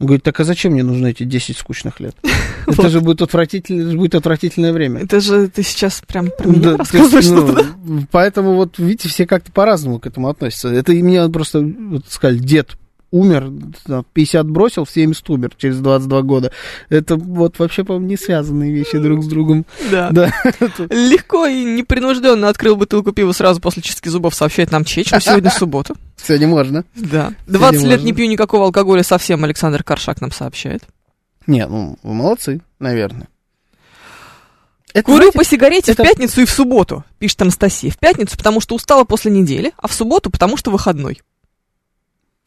[0.00, 2.16] Он говорит, так а зачем мне нужны эти 10 скучных лет?
[2.66, 5.00] Это же будет отвратительное, будет отвратительное время.
[5.02, 8.06] Это же ты сейчас прям про меня Да, то рассказываешь есть, ну.
[8.12, 10.68] Поэтому вот, видите, все как-то по-разному к этому относятся.
[10.68, 12.76] Это и мне просто, вот, сказали, дед
[13.10, 13.50] умер,
[13.86, 16.52] там, 50 бросил, в 70 умер через 22 года.
[16.90, 19.64] Это вот вообще, по-моему, не связанные вещи друг с другом.
[19.90, 20.10] Да.
[20.10, 20.32] Да.
[20.90, 25.94] Легко и непринужденно открыл бутылку пива сразу после чистки зубов, сообщает нам Чеч, сегодня суббота.
[26.16, 26.84] Сегодня можно.
[26.94, 27.32] Да.
[27.46, 28.04] 20 лет можно.
[28.04, 30.82] не пью никакого алкоголя совсем, Александр Каршак нам сообщает.
[31.46, 33.28] Не, ну, вы молодцы, наверное.
[34.94, 37.90] Это, Курю знаете, по сигарете это- в пятницу и в субботу, пишет Анастасия.
[37.90, 41.20] В пятницу, потому что устала после недели, а в субботу, потому что выходной.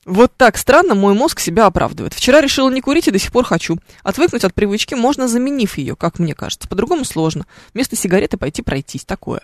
[0.06, 2.14] Вот так странно мой мозг себя оправдывает.
[2.14, 3.78] Вчера решила не курить и до сих пор хочу.
[4.04, 6.68] Отвыкнуть от привычки можно, заменив ее, как мне кажется.
[6.68, 7.46] По-другому сложно.
[7.74, 9.06] Вместо сигареты пойти пройтись.
[9.06, 9.42] Такое.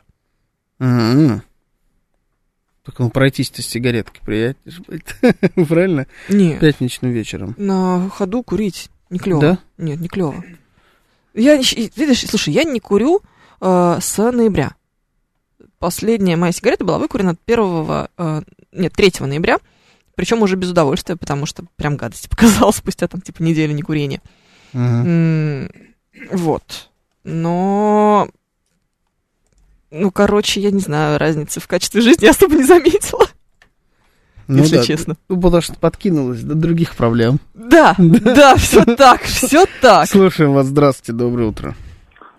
[2.87, 5.15] Только ну пройтись-то с сигареткой приятнее же будет.
[5.67, 6.07] Правильно?
[6.29, 6.61] Нет.
[6.61, 7.53] Пятничным вечером.
[7.57, 9.41] На ходу курить не клево.
[9.41, 9.59] Да?
[9.77, 10.43] Нет, не клево.
[11.33, 13.21] Я, видишь, слушай, я не курю
[13.61, 14.75] э, с ноября.
[15.79, 19.57] Последняя моя сигарета была выкурена 1, э, нет, 3 ноября,
[20.17, 24.21] причем уже без удовольствия, потому что прям гадость показала спустя там типа неделю некурения.
[24.73, 25.07] Мгм.
[25.07, 25.69] М,
[26.31, 26.89] Вот.
[27.23, 28.27] Но
[29.91, 33.25] Ну, короче, я не знаю, разницы в качестве жизни я особо не заметила,
[34.47, 34.83] Ну если да.
[34.83, 35.15] честно.
[35.29, 37.39] Ну, потому что подкинулась до других проблем.
[37.53, 40.09] Да, да, все так, все так.
[40.09, 40.67] Слушаем вас.
[40.67, 41.75] Здравствуйте, доброе утро.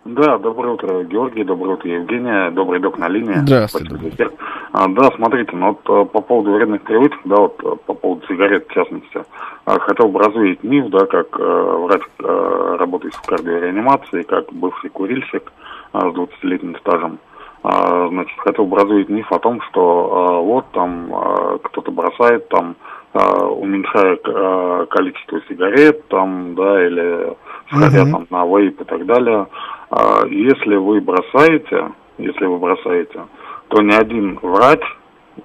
[0.08, 3.34] Да, доброе утро, Георгий, доброе утро, Евгения, добрый док на линии.
[3.42, 3.94] Здравствуйте.
[3.94, 4.32] Спасибо.
[4.72, 8.26] А, да, смотрите, ну вот э, по поводу вредных привычек, да, вот э, по поводу
[8.26, 9.22] сигарет в частности,
[9.66, 14.88] а, хотел бы развеять миф, да, как э, врач, э, работающий в кардиореанимации, как бывший
[14.88, 15.52] курильщик
[15.92, 17.18] э, с 20-летним стажем.
[17.62, 22.48] А, значит, хотел бы развеять миф о том, что э, вот там э, кто-то бросает
[22.48, 22.76] там,
[23.12, 27.36] э, уменьшая э, количество сигарет там, да, или
[27.70, 28.12] сходя Мгм.
[28.12, 29.46] там на вейп и так далее.
[29.90, 33.20] А, Если вы бросаете, если вы бросаете,
[33.68, 34.80] то ни один врач,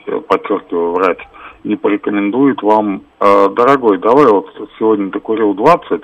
[0.08, 1.20] я подчеркиваю, врач,
[1.64, 6.02] не порекомендует вам, «Э, дорогой, давай вот сегодня ты курил 20,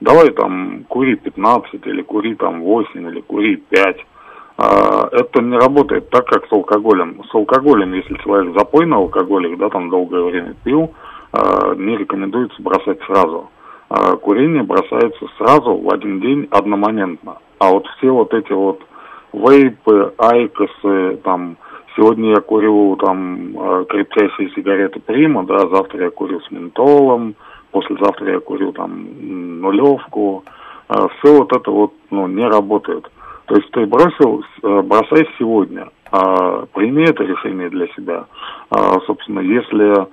[0.00, 4.06] давай там кури 15, или кури там 8, или кури 5.
[4.58, 7.22] А, Это не работает так, как с алкоголем.
[7.30, 10.92] С алкоголем, если человек запойный алкоголик, да, там долгое время пил,
[11.32, 13.50] а, не рекомендуется бросать сразу.
[13.94, 17.36] А, Курение бросается сразу в один день одномоментно.
[17.58, 18.80] А вот все вот эти вот
[19.34, 21.58] вейпы, айкосы, там,
[21.94, 27.34] сегодня я курю там э, крепчайшие сигареты Прима, да, завтра я курю с ментолом,
[27.70, 29.08] послезавтра я курю там
[29.60, 30.42] нулевку.
[30.88, 33.10] Все вот это вот, ну, не работает.
[33.44, 38.24] То есть ты бросил, э, бросай сегодня, а, прими это решение для себя.
[38.70, 40.06] А, собственно, если а,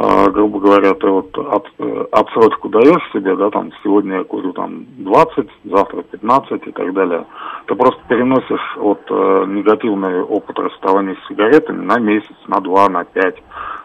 [0.00, 4.86] грубо говоря, ты вот от, э, отсрочку даешь себе, да, там, сегодня я курю там
[4.96, 7.26] 20, завтра 15 и так далее,
[7.66, 13.04] ты просто переносишь вот э, негативный опыт расставания с сигаретами на месяц, на два, на
[13.04, 13.42] пять.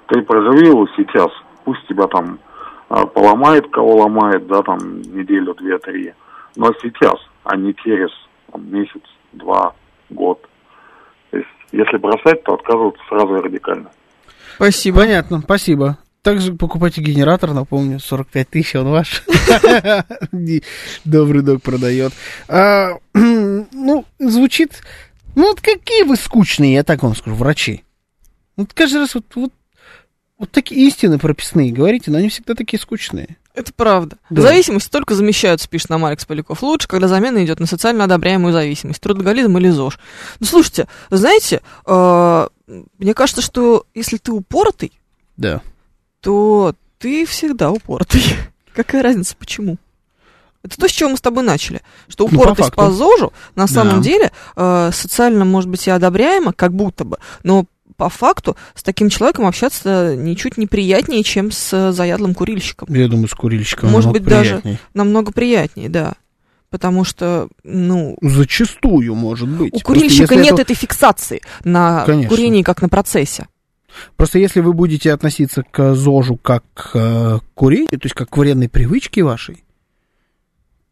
[0.08, 1.28] Ты проживи его сейчас,
[1.66, 2.40] пусть тебя там
[2.92, 6.14] э, поломает, кого ломает, да, там, неделю, две, три,
[6.56, 8.12] но сейчас, а не через
[8.54, 9.74] там, месяц, два,
[10.10, 10.40] год.
[11.32, 13.90] То есть, если бросать, то отказываться сразу и радикально.
[14.56, 15.00] Спасибо.
[15.00, 15.98] Понятно, спасибо.
[16.26, 19.24] Также покупайте генератор, напомню, 45 тысяч, он ваш.
[21.06, 22.14] Добрый док продает.
[22.48, 24.82] А, Ну, звучит...
[25.36, 27.84] Ну, вот какие вы скучные, я так вам скажу, врачи.
[28.58, 29.54] Вот каждый раз вот, вот,
[30.40, 33.38] вот такие истины прописные говорите, но они всегда такие скучные.
[33.54, 34.18] Это правда.
[34.32, 34.42] Да.
[34.42, 36.64] Зависимости только замещаются, пишет нам Алекс Поляков.
[36.64, 39.00] Лучше, когда замена идет на социально одобряемую зависимость.
[39.00, 40.00] Трудоголизм или ЗОЖ.
[40.40, 42.48] Ну, слушайте, знаете, э,
[42.98, 44.92] мне кажется, что если ты упоротый,
[45.38, 45.62] Да.
[46.26, 48.24] То ты всегда упоротый.
[48.74, 49.78] Какая разница, почему?
[50.64, 51.82] Это то, с чего мы с тобой начали.
[52.08, 54.02] Что Ну, по упоротость по, ЗОЖу на самом Да.
[54.04, 57.66] деле э, социально, может быть, и одобряемо, как будто бы, но
[57.98, 62.88] по факту с таким человеком общаться ничуть не приятнее, чем с э, заядлым курильщиком.
[62.94, 64.80] Я думаю, с курильщиком Может быть, даже приятней.
[64.96, 66.14] намного приятнее, да.
[66.72, 69.72] Потому что, ну, Зачастую, может быть.
[69.74, 72.30] у курильщика нет это- этой фиксации на Конечно.
[72.36, 73.48] курении, как на процессе.
[74.18, 76.64] Просто если вы будете относиться к ЗОЖу как
[76.94, 79.64] э, к курению, то есть как к вредной привычке вашей,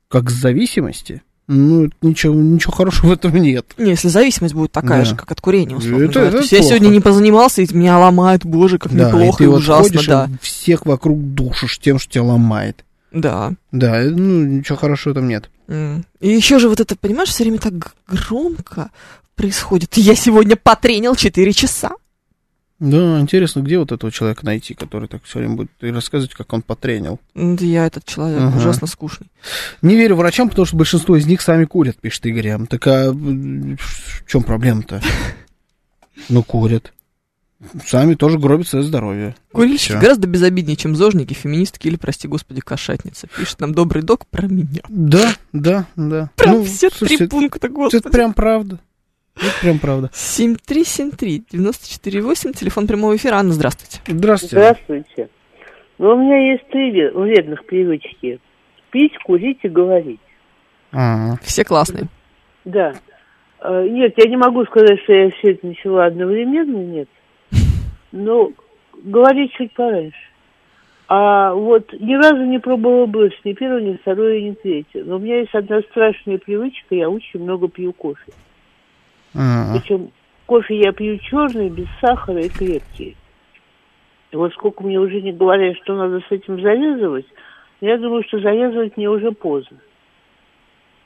[0.10, 3.74] как к зависимости, ну, ничего, ничего хорошего в этом нет.
[3.78, 5.06] Не, если зависимость будет такая Да.
[5.06, 6.28] же, как от курения, условно Это- говоря.
[6.30, 6.76] это То есть я плохо.
[6.76, 10.02] сегодня не позанимался, и меня ломает, боже, как Да, неплохо и и, ты вот ужасно,
[10.08, 10.30] да.
[10.32, 12.86] и всех вокруг душишь тем, что тебя ломает.
[13.12, 13.54] Да.
[13.72, 15.50] Да, э, ну, ничего хорошего там нет.
[15.70, 18.92] И еще же вот это, понимаешь, все время так громко
[19.36, 19.98] происходит.
[19.98, 21.92] Я сегодня потренил 4 часа.
[22.84, 26.52] Да, интересно, где вот этого человека найти, который так все время будет и рассказывать, как
[26.52, 27.20] он потренил.
[27.34, 28.58] Да Я этот человек Ага.
[28.58, 29.28] ужасно скучный.
[29.82, 32.66] Не верю врачам, потому что большинство из них сами курят, пишет Игорь.
[32.68, 33.78] Так а в
[34.28, 35.02] чем проблема-то?
[36.30, 36.94] Ну, курят.
[37.86, 39.36] Сами тоже гробят свое здоровье.
[39.52, 43.28] Курильщики гораздо безобиднее, чем зожники, феминистки или, прости господи, кошатницы.
[43.36, 44.82] Пишет нам добрый док про меня.
[44.90, 46.30] Да, да, да.
[46.36, 48.10] Прям Ну, все слушайте, три пункта, Это господи.
[48.10, 48.80] прям правда.
[49.36, 50.10] Это прям правда.
[50.14, 53.36] 7373-94-8, телефон прямого эфира.
[53.36, 54.00] Анна, здравствуйте.
[54.08, 54.56] Здравствуйте.
[54.56, 55.30] Здравствуйте.
[55.98, 58.40] Ну, у меня есть три вредных привычки.
[58.92, 60.20] Пить, курить и говорить.
[60.92, 62.08] А, Все классные.
[62.66, 62.94] Да.
[63.62, 67.10] Э, Нет, я не могу сказать, что я все это начала одновременно, нет.
[68.12, 68.52] Но
[69.04, 70.18] говорить чуть пораньше.
[71.08, 75.04] А вот ни разу не пробовала бросить, ни первое, ни второе, ни третье.
[75.04, 78.32] Но у меня есть одна страшная привычка, я очень много пью кофе.
[79.36, 79.74] А.
[79.74, 80.12] Причем
[80.46, 83.16] кофе я пью черный, без сахара и крепкий.
[84.32, 87.26] И вот сколько мне уже не говорят, что надо с этим завязывать,
[87.82, 89.78] я думаю, что завязывать мне уже поздно.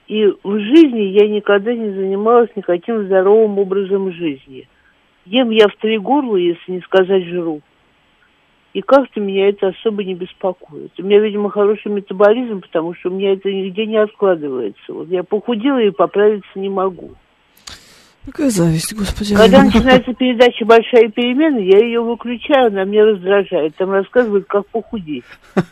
[0.08, 4.68] И в жизни я никогда не занималась никаким здоровым образом жизни.
[5.26, 7.62] Ем я в три горла, если не сказать жру.
[8.74, 10.92] И как-то меня это особо не беспокоит.
[10.98, 14.94] У меня, видимо, хороший метаболизм, потому что у меня это нигде не откладывается.
[14.94, 17.16] Вот я похудела и поправиться не могу.
[18.28, 19.36] Какая зависть, господи.
[19.36, 23.74] Когда начинается передача «Большая перемена», я ее выключаю, она меня раздражает.
[23.78, 25.24] Там рассказывают, как похудеть.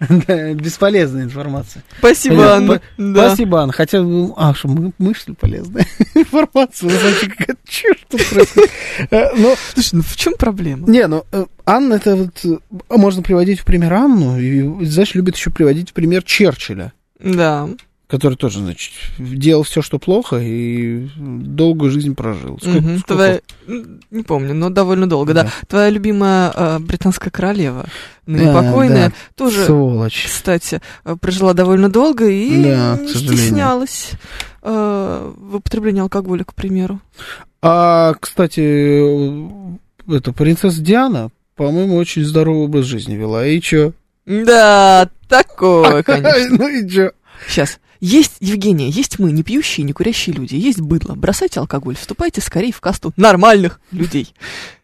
[0.00, 1.82] Бесполезная информация.
[1.98, 2.54] Спасибо, Понятно.
[2.56, 2.80] Анна.
[3.14, 3.26] Да.
[3.28, 3.72] Спасибо, Анна.
[3.72, 6.90] Хотя, ну, а, что, мы, мы, что ли, полезная информация?
[6.90, 8.70] Вообще, какая чушь тут происходит.
[9.10, 10.88] Э, Ну, Слушай, ну в чем проблема?
[10.88, 12.58] не, ну, э, Анна, это вот, э,
[12.96, 17.68] можно приводить в пример Анну, и, знаешь, любит еще приводить в пример Черчилля, Да.
[18.16, 22.58] Который тоже, значит, делал все, что плохо, и долгую жизнь прожил.
[22.60, 22.98] Сколько- Мгм.
[22.98, 23.14] сколько?
[23.14, 23.40] Твоя-
[24.10, 25.42] Не помню, но довольно долго, да.
[25.44, 25.50] Да.
[25.68, 27.86] Твоя любимая э, британская королева,
[28.26, 29.14] ныне Да, покойная, да.
[29.34, 30.24] тоже, Сволочь.
[30.26, 34.12] кстати, э, прожила довольно долго и Да, не стеснялась
[34.62, 37.00] э, в употреблении алкоголя, к примеру.
[37.62, 38.60] А, кстати,
[40.10, 43.46] это принцесса Диана, по-моему, очень здоровый образ жизни вела.
[43.46, 43.92] И чё?
[44.26, 46.56] Да, такое, конечно.
[46.58, 47.12] Ну и чё?
[47.48, 47.78] Сейчас.
[48.00, 50.54] Есть, Евгения, есть мы, не пьющие, не курящие люди.
[50.56, 51.14] Есть быдло.
[51.14, 54.34] Бросайте алкоголь, вступайте скорее в касту нормальных людей.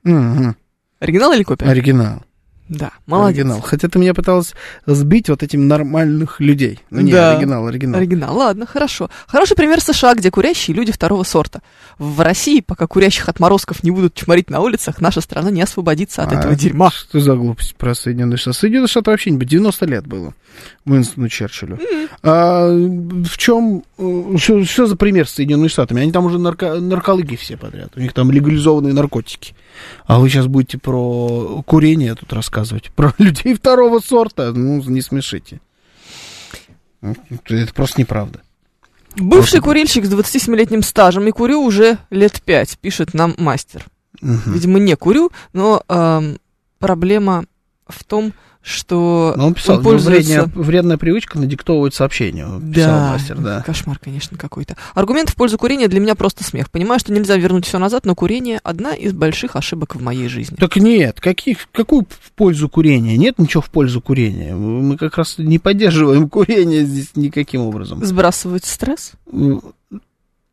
[0.04, 1.66] Оригинал или копия?
[1.66, 2.22] Оригинал.
[2.70, 3.40] Да, молодец.
[3.40, 3.60] Оригинал.
[3.62, 4.54] Хотя ты меня пыталась
[4.86, 6.78] сбить вот этим нормальных людей.
[6.90, 7.32] Ну не, Да.
[7.36, 7.98] оригинал, оригинал.
[8.00, 9.10] Оригинал, ладно, хорошо.
[9.26, 11.62] Хороший пример США, где курящие люди второго сорта.
[11.98, 16.32] В России, пока курящих отморозков не будут чморить на улицах, наша страна не освободится от
[16.32, 16.90] А, этого дерьма.
[16.92, 18.56] Что за глупость про Соединенные Штаты?
[18.58, 19.48] Соединенные Штаты вообще не будет.
[19.48, 20.32] 90 лет было
[20.84, 21.78] Уинстону Черчиллю.
[22.22, 23.82] А в чем...
[24.36, 26.02] Что, что за пример с Соединенными Штатами?
[26.02, 27.90] Они там уже нарко, наркологи все подряд.
[27.96, 29.54] У них там легализованные наркотики.
[30.06, 32.90] А вы сейчас будете про курение тут рассказывать.
[32.90, 34.52] Про людей второго сорта.
[34.52, 35.60] Ну, не смешите.
[37.00, 38.40] Это просто неправда.
[39.16, 43.84] Бывший курильщик с 27-летним стажем и курю уже лет пять, пишет нам мастер.
[44.20, 44.52] Мгм.
[44.52, 46.38] Видимо, не курю, но эм,
[46.78, 47.44] проблема
[47.88, 48.34] в том, что
[49.36, 50.32] Но он писал, он пользуется...
[50.44, 52.46] вредная, вредная привычка надиктовывать сообщения.
[52.72, 53.62] Писал Да, мастер, да.
[53.62, 54.76] кошмар, конечно, какой-то.
[54.94, 56.70] Аргумент в пользу курения для меня просто смех.
[56.70, 60.56] Понимаю, что нельзя вернуть все назад, но курение одна из больших ошибок в моей жизни.
[60.56, 63.16] Так нет, каких, какую в пользу курения?
[63.16, 64.54] Нет ничего в пользу курения.
[64.54, 68.04] Мы как раз не поддерживаем курение здесь никаким образом.
[68.04, 69.12] Сбрасывать стресс?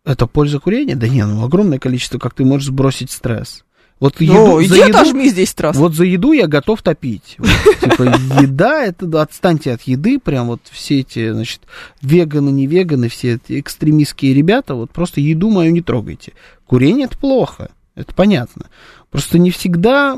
[0.06, 0.96] Это польза курения?
[0.96, 3.66] Да не, ну огромное количество, как ты можешь сбросить стресс.
[4.00, 5.76] Вот Ну, еду, иди отожми здесь раз.
[5.76, 7.36] вот за еду я готов топить.
[7.40, 7.50] Вот,
[7.82, 8.04] типа,
[8.42, 11.62] еда, это отстаньте от еды, прям вот все эти, значит,
[12.02, 16.34] веганы, не веганы, все эти экстремистские ребята, вот просто еду мою не трогайте.
[16.68, 18.68] Курение это плохо, это понятно.
[19.10, 20.16] Просто не всегда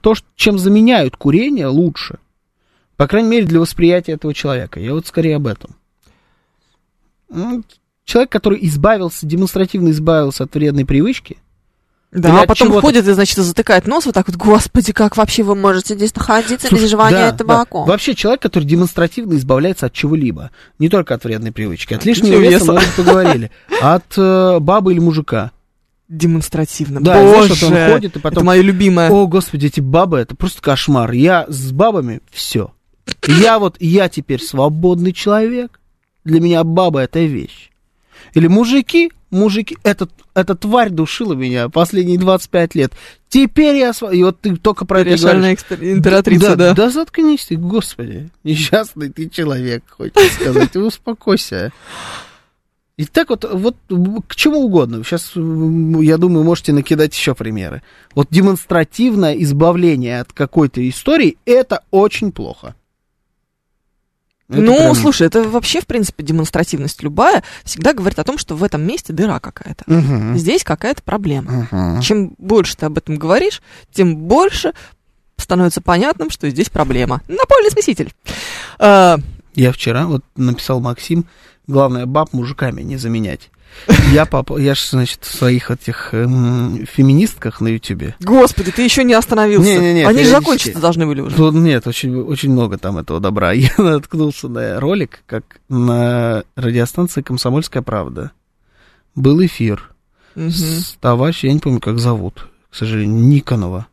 [0.00, 2.18] то, чем заменяют курение, лучше.
[2.96, 4.80] По крайней мере, для восприятия этого человека.
[4.80, 5.76] Я вот скорее об этом.
[8.04, 11.38] Человек, который избавился, демонстративно избавился от вредной привычки,
[12.12, 15.42] Да, а от потом ходит и, значит, затыкает нос вот так вот, господи, как вообще
[15.42, 17.86] вы можете здесь находиться без Слушай, жевания да, табаком?
[17.86, 17.92] да.
[17.92, 20.50] Вообще человек, который демонстративно избавляется от чего-либо.
[20.78, 21.94] Не только от вредной привычки.
[21.94, 22.72] От лишнего веса, веса.
[22.72, 23.50] мы уже поговорили.
[23.80, 25.52] От э, бабы или мужика.
[26.10, 27.00] Демонстративно.
[27.00, 28.38] Да, Боже, знаешь, он ходит и потом...
[28.38, 29.10] это мое любимое.
[29.10, 31.10] О, господи, эти бабы, это просто кошмар.
[31.12, 32.74] Я с бабами все.
[33.26, 35.80] Я вот, я теперь свободный человек.
[36.24, 37.70] Для меня баба это вещь.
[38.34, 42.92] Или мужики, мужики, этот, эта тварь душила меня последние 25 лет.
[43.28, 43.92] Теперь я...
[44.12, 45.60] И вот ты только про это говоришь.
[45.70, 46.74] императрица, да.
[46.74, 48.30] Да заткнись ты, господи.
[48.44, 50.76] Несчастный ты человек, хочешь сказать.
[50.76, 51.72] Успокойся.
[52.98, 53.76] И так вот, вот
[54.28, 55.02] к чему угодно.
[55.02, 57.82] Сейчас, я думаю, можете накидать еще примеры.
[58.14, 62.74] Вот демонстративное избавление от какой-то истории, это очень плохо.
[64.52, 68.54] Это ну, прям- слушай, это вообще, в принципе, демонстративность любая всегда говорит о том, что
[68.54, 69.84] в этом месте дыра какая-то.
[69.86, 70.36] Мгм.
[70.36, 71.66] Здесь какая-то проблема.
[71.70, 72.00] Мгм.
[72.02, 73.62] Чем больше ты об этом говоришь,
[73.92, 74.72] тем больше
[75.36, 77.22] становится понятным, что здесь проблема.
[77.28, 78.12] Напольный смеситель.
[78.78, 79.18] А,
[79.54, 81.26] Я вчера вот написал Максим,
[81.66, 83.50] главное, баб мужиками не заменять.
[84.12, 88.14] Я, папа, я же, значит, в своих этих эм, феминистках на Ютубе.
[88.20, 89.68] господи, ты еще не остановился.
[89.70, 91.34] Не-не-не, Они же закончиться должны были уже.
[91.36, 93.52] Тут нет, очень, очень много там этого добра.
[93.52, 98.30] Я наткнулся на ролик, как на радиостанции «Комсомольская правда».
[99.14, 99.90] Был эфир
[100.34, 100.50] Мгм.
[100.50, 103.86] с товарищем, я не помню, как зовут, к сожалению, Никонова.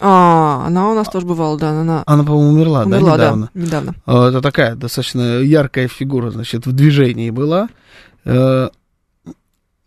[0.00, 3.50] А, она у нас тоже бывала, да, она Она, по-моему, умерла, умерла, да, недавно.
[3.52, 3.94] да, недавно.
[4.06, 7.68] Это такая достаточно яркая фигура, значит, в движении была.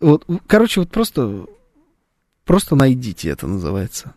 [0.00, 1.46] Вот, короче, вот просто,
[2.44, 4.14] просто найдите это называется.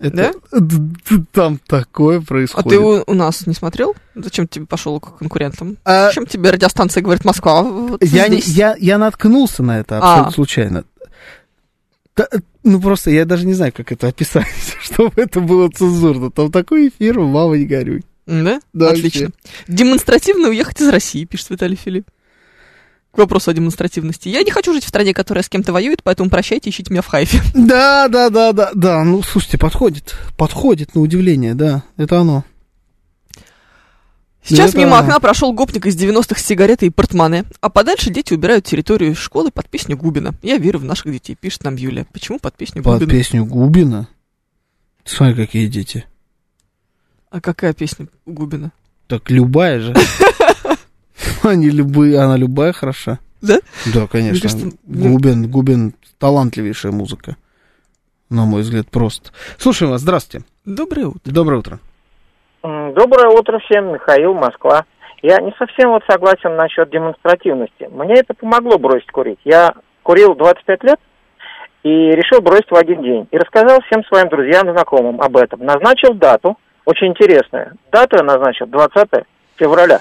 [0.00, 2.68] Это, д- Там такое А происходит.
[2.68, 3.96] ты у, у нас не смотрел?
[4.14, 5.76] Зачем ты пошел к конкурентам?
[5.84, 7.62] А, Зачем тебе радиостанция говорит Москва?
[7.62, 8.54] Вот я, не- здесь.
[8.54, 10.32] я, я наткнулся на это абсолютно А.
[10.32, 10.84] случайно.
[12.14, 12.28] Та-
[12.62, 14.46] ну, просто я даже не знаю, как это описать,
[14.80, 16.30] чтобы это было цензурно.
[16.30, 18.04] Там такой эфир, мама, не горюй.
[18.26, 18.60] Да?
[18.72, 19.30] Да, Отлично.
[19.68, 22.08] Демонстративно уехать из России, пишет Виталий Филипп.
[23.18, 24.28] К вопросу о демонстративности.
[24.28, 27.08] Я не хочу жить в стране, которая с кем-то воюет, поэтому прощайте, ищите меня в
[27.08, 27.42] Хайфе.
[27.54, 29.02] Да, да, да, да, да.
[29.02, 30.14] Ну, слушайте, подходит.
[30.36, 31.82] Подходит на удивление, да.
[31.96, 32.44] Это оно.
[34.44, 38.32] Сейчас Это- мимо окна прошел гопник из 90-х с сигаретой и портмоне, а подальше дети
[38.34, 40.32] убирают территорию школы под песню Губина.
[40.42, 42.06] Я верю в наших детей, пишет нам Юлия.
[42.12, 43.10] Почему под песню Под Губина?
[43.18, 44.08] песню Губина.
[45.04, 46.04] Смотри, какие дети.
[47.30, 48.70] А какая песня Губина?
[49.08, 49.96] Так любая же.
[51.42, 53.18] Они любые, она любая хороша.
[53.40, 53.58] Да?
[53.94, 54.40] Да, конечно.
[54.40, 57.36] Кажется, ну- Губин, Губин талантливейшая музыка.
[58.30, 59.30] На мой взгляд, просто.
[59.56, 60.46] Слушаем вас, здравствуйте.
[60.64, 61.32] Доброе утро.
[61.32, 61.78] Доброе утро.
[62.62, 64.84] Доброе утро всем, Михаил, Москва.
[65.22, 67.88] Я не совсем вот согласен насчет демонстративности.
[67.90, 69.38] Мне это помогло бросить курить.
[69.44, 69.72] Я
[70.02, 71.00] курил 25 лет
[71.82, 73.28] и решил бросить в один день.
[73.30, 75.64] И рассказал всем своим друзьям, знакомым об этом.
[75.64, 77.72] Назначил дату, очень интересная.
[77.90, 79.08] Дату я назначил 20
[79.56, 80.00] февраля.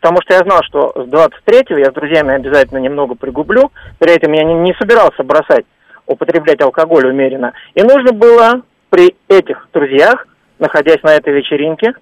[0.00, 3.72] Потому что я знал, что с 23 я с друзьями обязательно немного пригублю.
[3.98, 5.64] При этом я не, не собирался бросать,
[6.06, 7.52] употреблять алкоголь умеренно.
[7.74, 10.26] И нужно было при этих друзьях,
[10.60, 11.94] находясь на этой вечеринке,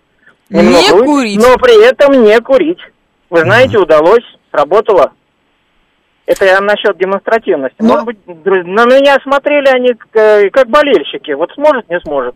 [0.51, 1.39] Не немного выпить, курить.
[1.39, 2.81] но при этом не курить.
[3.31, 5.13] Вы знаете, удалось, сработало.
[6.27, 7.77] Это я насчет демонстративности.
[7.79, 11.31] Но- Может быть, на меня смотрели они к- как болельщики.
[11.33, 12.35] Вот сможет, не сможет.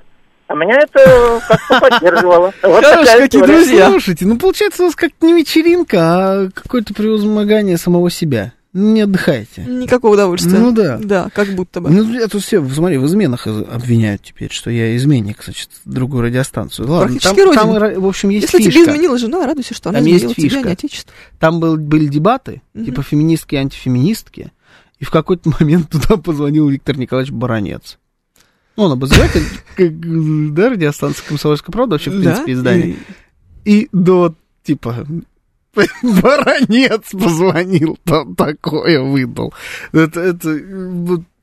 [0.51, 2.53] А меня это как-то поддерживало.
[2.63, 3.47] Вот Хорошие какие история.
[3.59, 3.91] друзья.
[3.91, 8.53] Слушайте, ну получается у вас как не вечеринка, а какое-то превозмогание самого себя.
[8.73, 9.63] Ну, Не отдыхаете.
[9.63, 10.59] Никакого удовольствия.
[10.59, 10.99] Ну да.
[11.03, 11.91] Да, как будто бы.
[11.91, 16.89] Ну, это все, смотри, в изменах из- обвиняют теперь, что я изменник, значит, другую радиостанцию.
[16.89, 17.61] Ладно, там, там, родина.
[17.61, 18.91] и ра- в общем, есть Если тебе фишка.
[18.93, 20.67] изменила жена, радуйся, что она Там есть изменила тебя, а фишка.
[20.69, 21.13] не отечество.
[21.41, 22.85] Там был, были дебаты, Мгм.
[22.87, 24.53] типа феминистки и антифеминистки,
[25.01, 27.99] и в какой-то момент туда позвонил Виктор Николаевич Баранец.
[28.77, 29.43] Ну, он обозреватель,
[29.77, 32.97] как, да, радиостанции «Комсомольская правда», вообще, в принципе, издание.
[33.65, 35.07] и- до, типа,
[36.03, 39.53] Баранец позвонил, там такое выдал.
[39.93, 40.49] Это, это,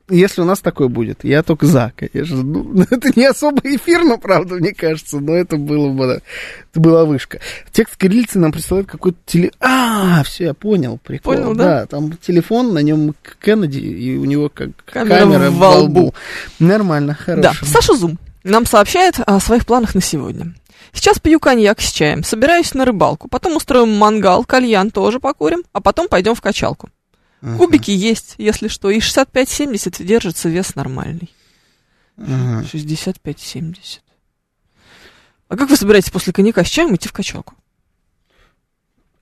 [0.08, 2.42] если у нас такое будет, я только за, конечно.
[2.42, 6.14] Ну, это не особо эфирно, правда, мне кажется, но это было бы, да,
[6.70, 7.40] это была вышка.
[7.72, 9.52] Текст кириллицы нам присылает какой-то теле...
[9.60, 11.34] А, все, я понял, прикол.
[11.34, 11.86] Понял, да?
[11.86, 16.00] там телефон, на нем Кеннеди, и у него как Камера камера, во лбу.
[16.00, 16.14] лбу.
[16.58, 17.66] Нормально, Да, хорошо.
[17.66, 20.54] Саша Зум нам сообщает о своих планах на сегодня.
[20.92, 25.80] Сейчас пью коньяк с чаем, собираюсь на рыбалку, потом устроим мангал, кальян тоже покурим, а
[25.80, 26.88] потом пойдем в качалку.
[27.40, 31.30] Ага, Кубики есть, если что, и 65-70 держится вес нормальный.
[32.16, 32.64] ага.
[32.72, 34.00] 65-70.
[35.48, 37.54] А как вы собираетесь после коньяка с чаем идти в качалку?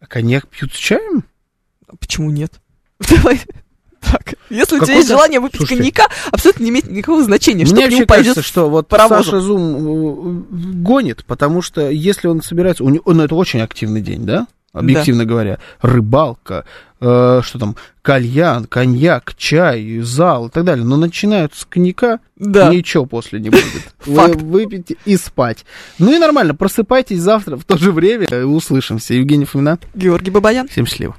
[0.01, 1.25] А коньяк пьют с чаем?
[1.87, 2.61] А почему нет?
[3.11, 3.41] Давай.
[4.01, 5.83] Так, если у тебя есть желание выпить Слушайте.
[5.83, 9.25] коньяка, абсолютно не имеет никакого значения, Мне вообще кажется, что вот паровозом.
[9.25, 10.43] Саша Зум э,
[10.83, 14.47] гонит, потому что если он собирается, у него, ну, это очень активный день, да?
[14.81, 16.65] Объективно говоря, рыбалка,
[17.01, 20.85] э, что там, кальян, коньяк, чай, зал и так далее.
[20.85, 22.73] Но начинают с коньяка, Да.
[22.73, 23.65] ничего после не будет.
[24.07, 25.65] Вы выпьете и спать.
[25.99, 29.15] Ну и нормально, просыпайтесь завтра в то же время, услышимся.
[29.15, 30.69] Евгений Фомина, Георгий Бабаян.
[30.69, 31.17] всем счастливо.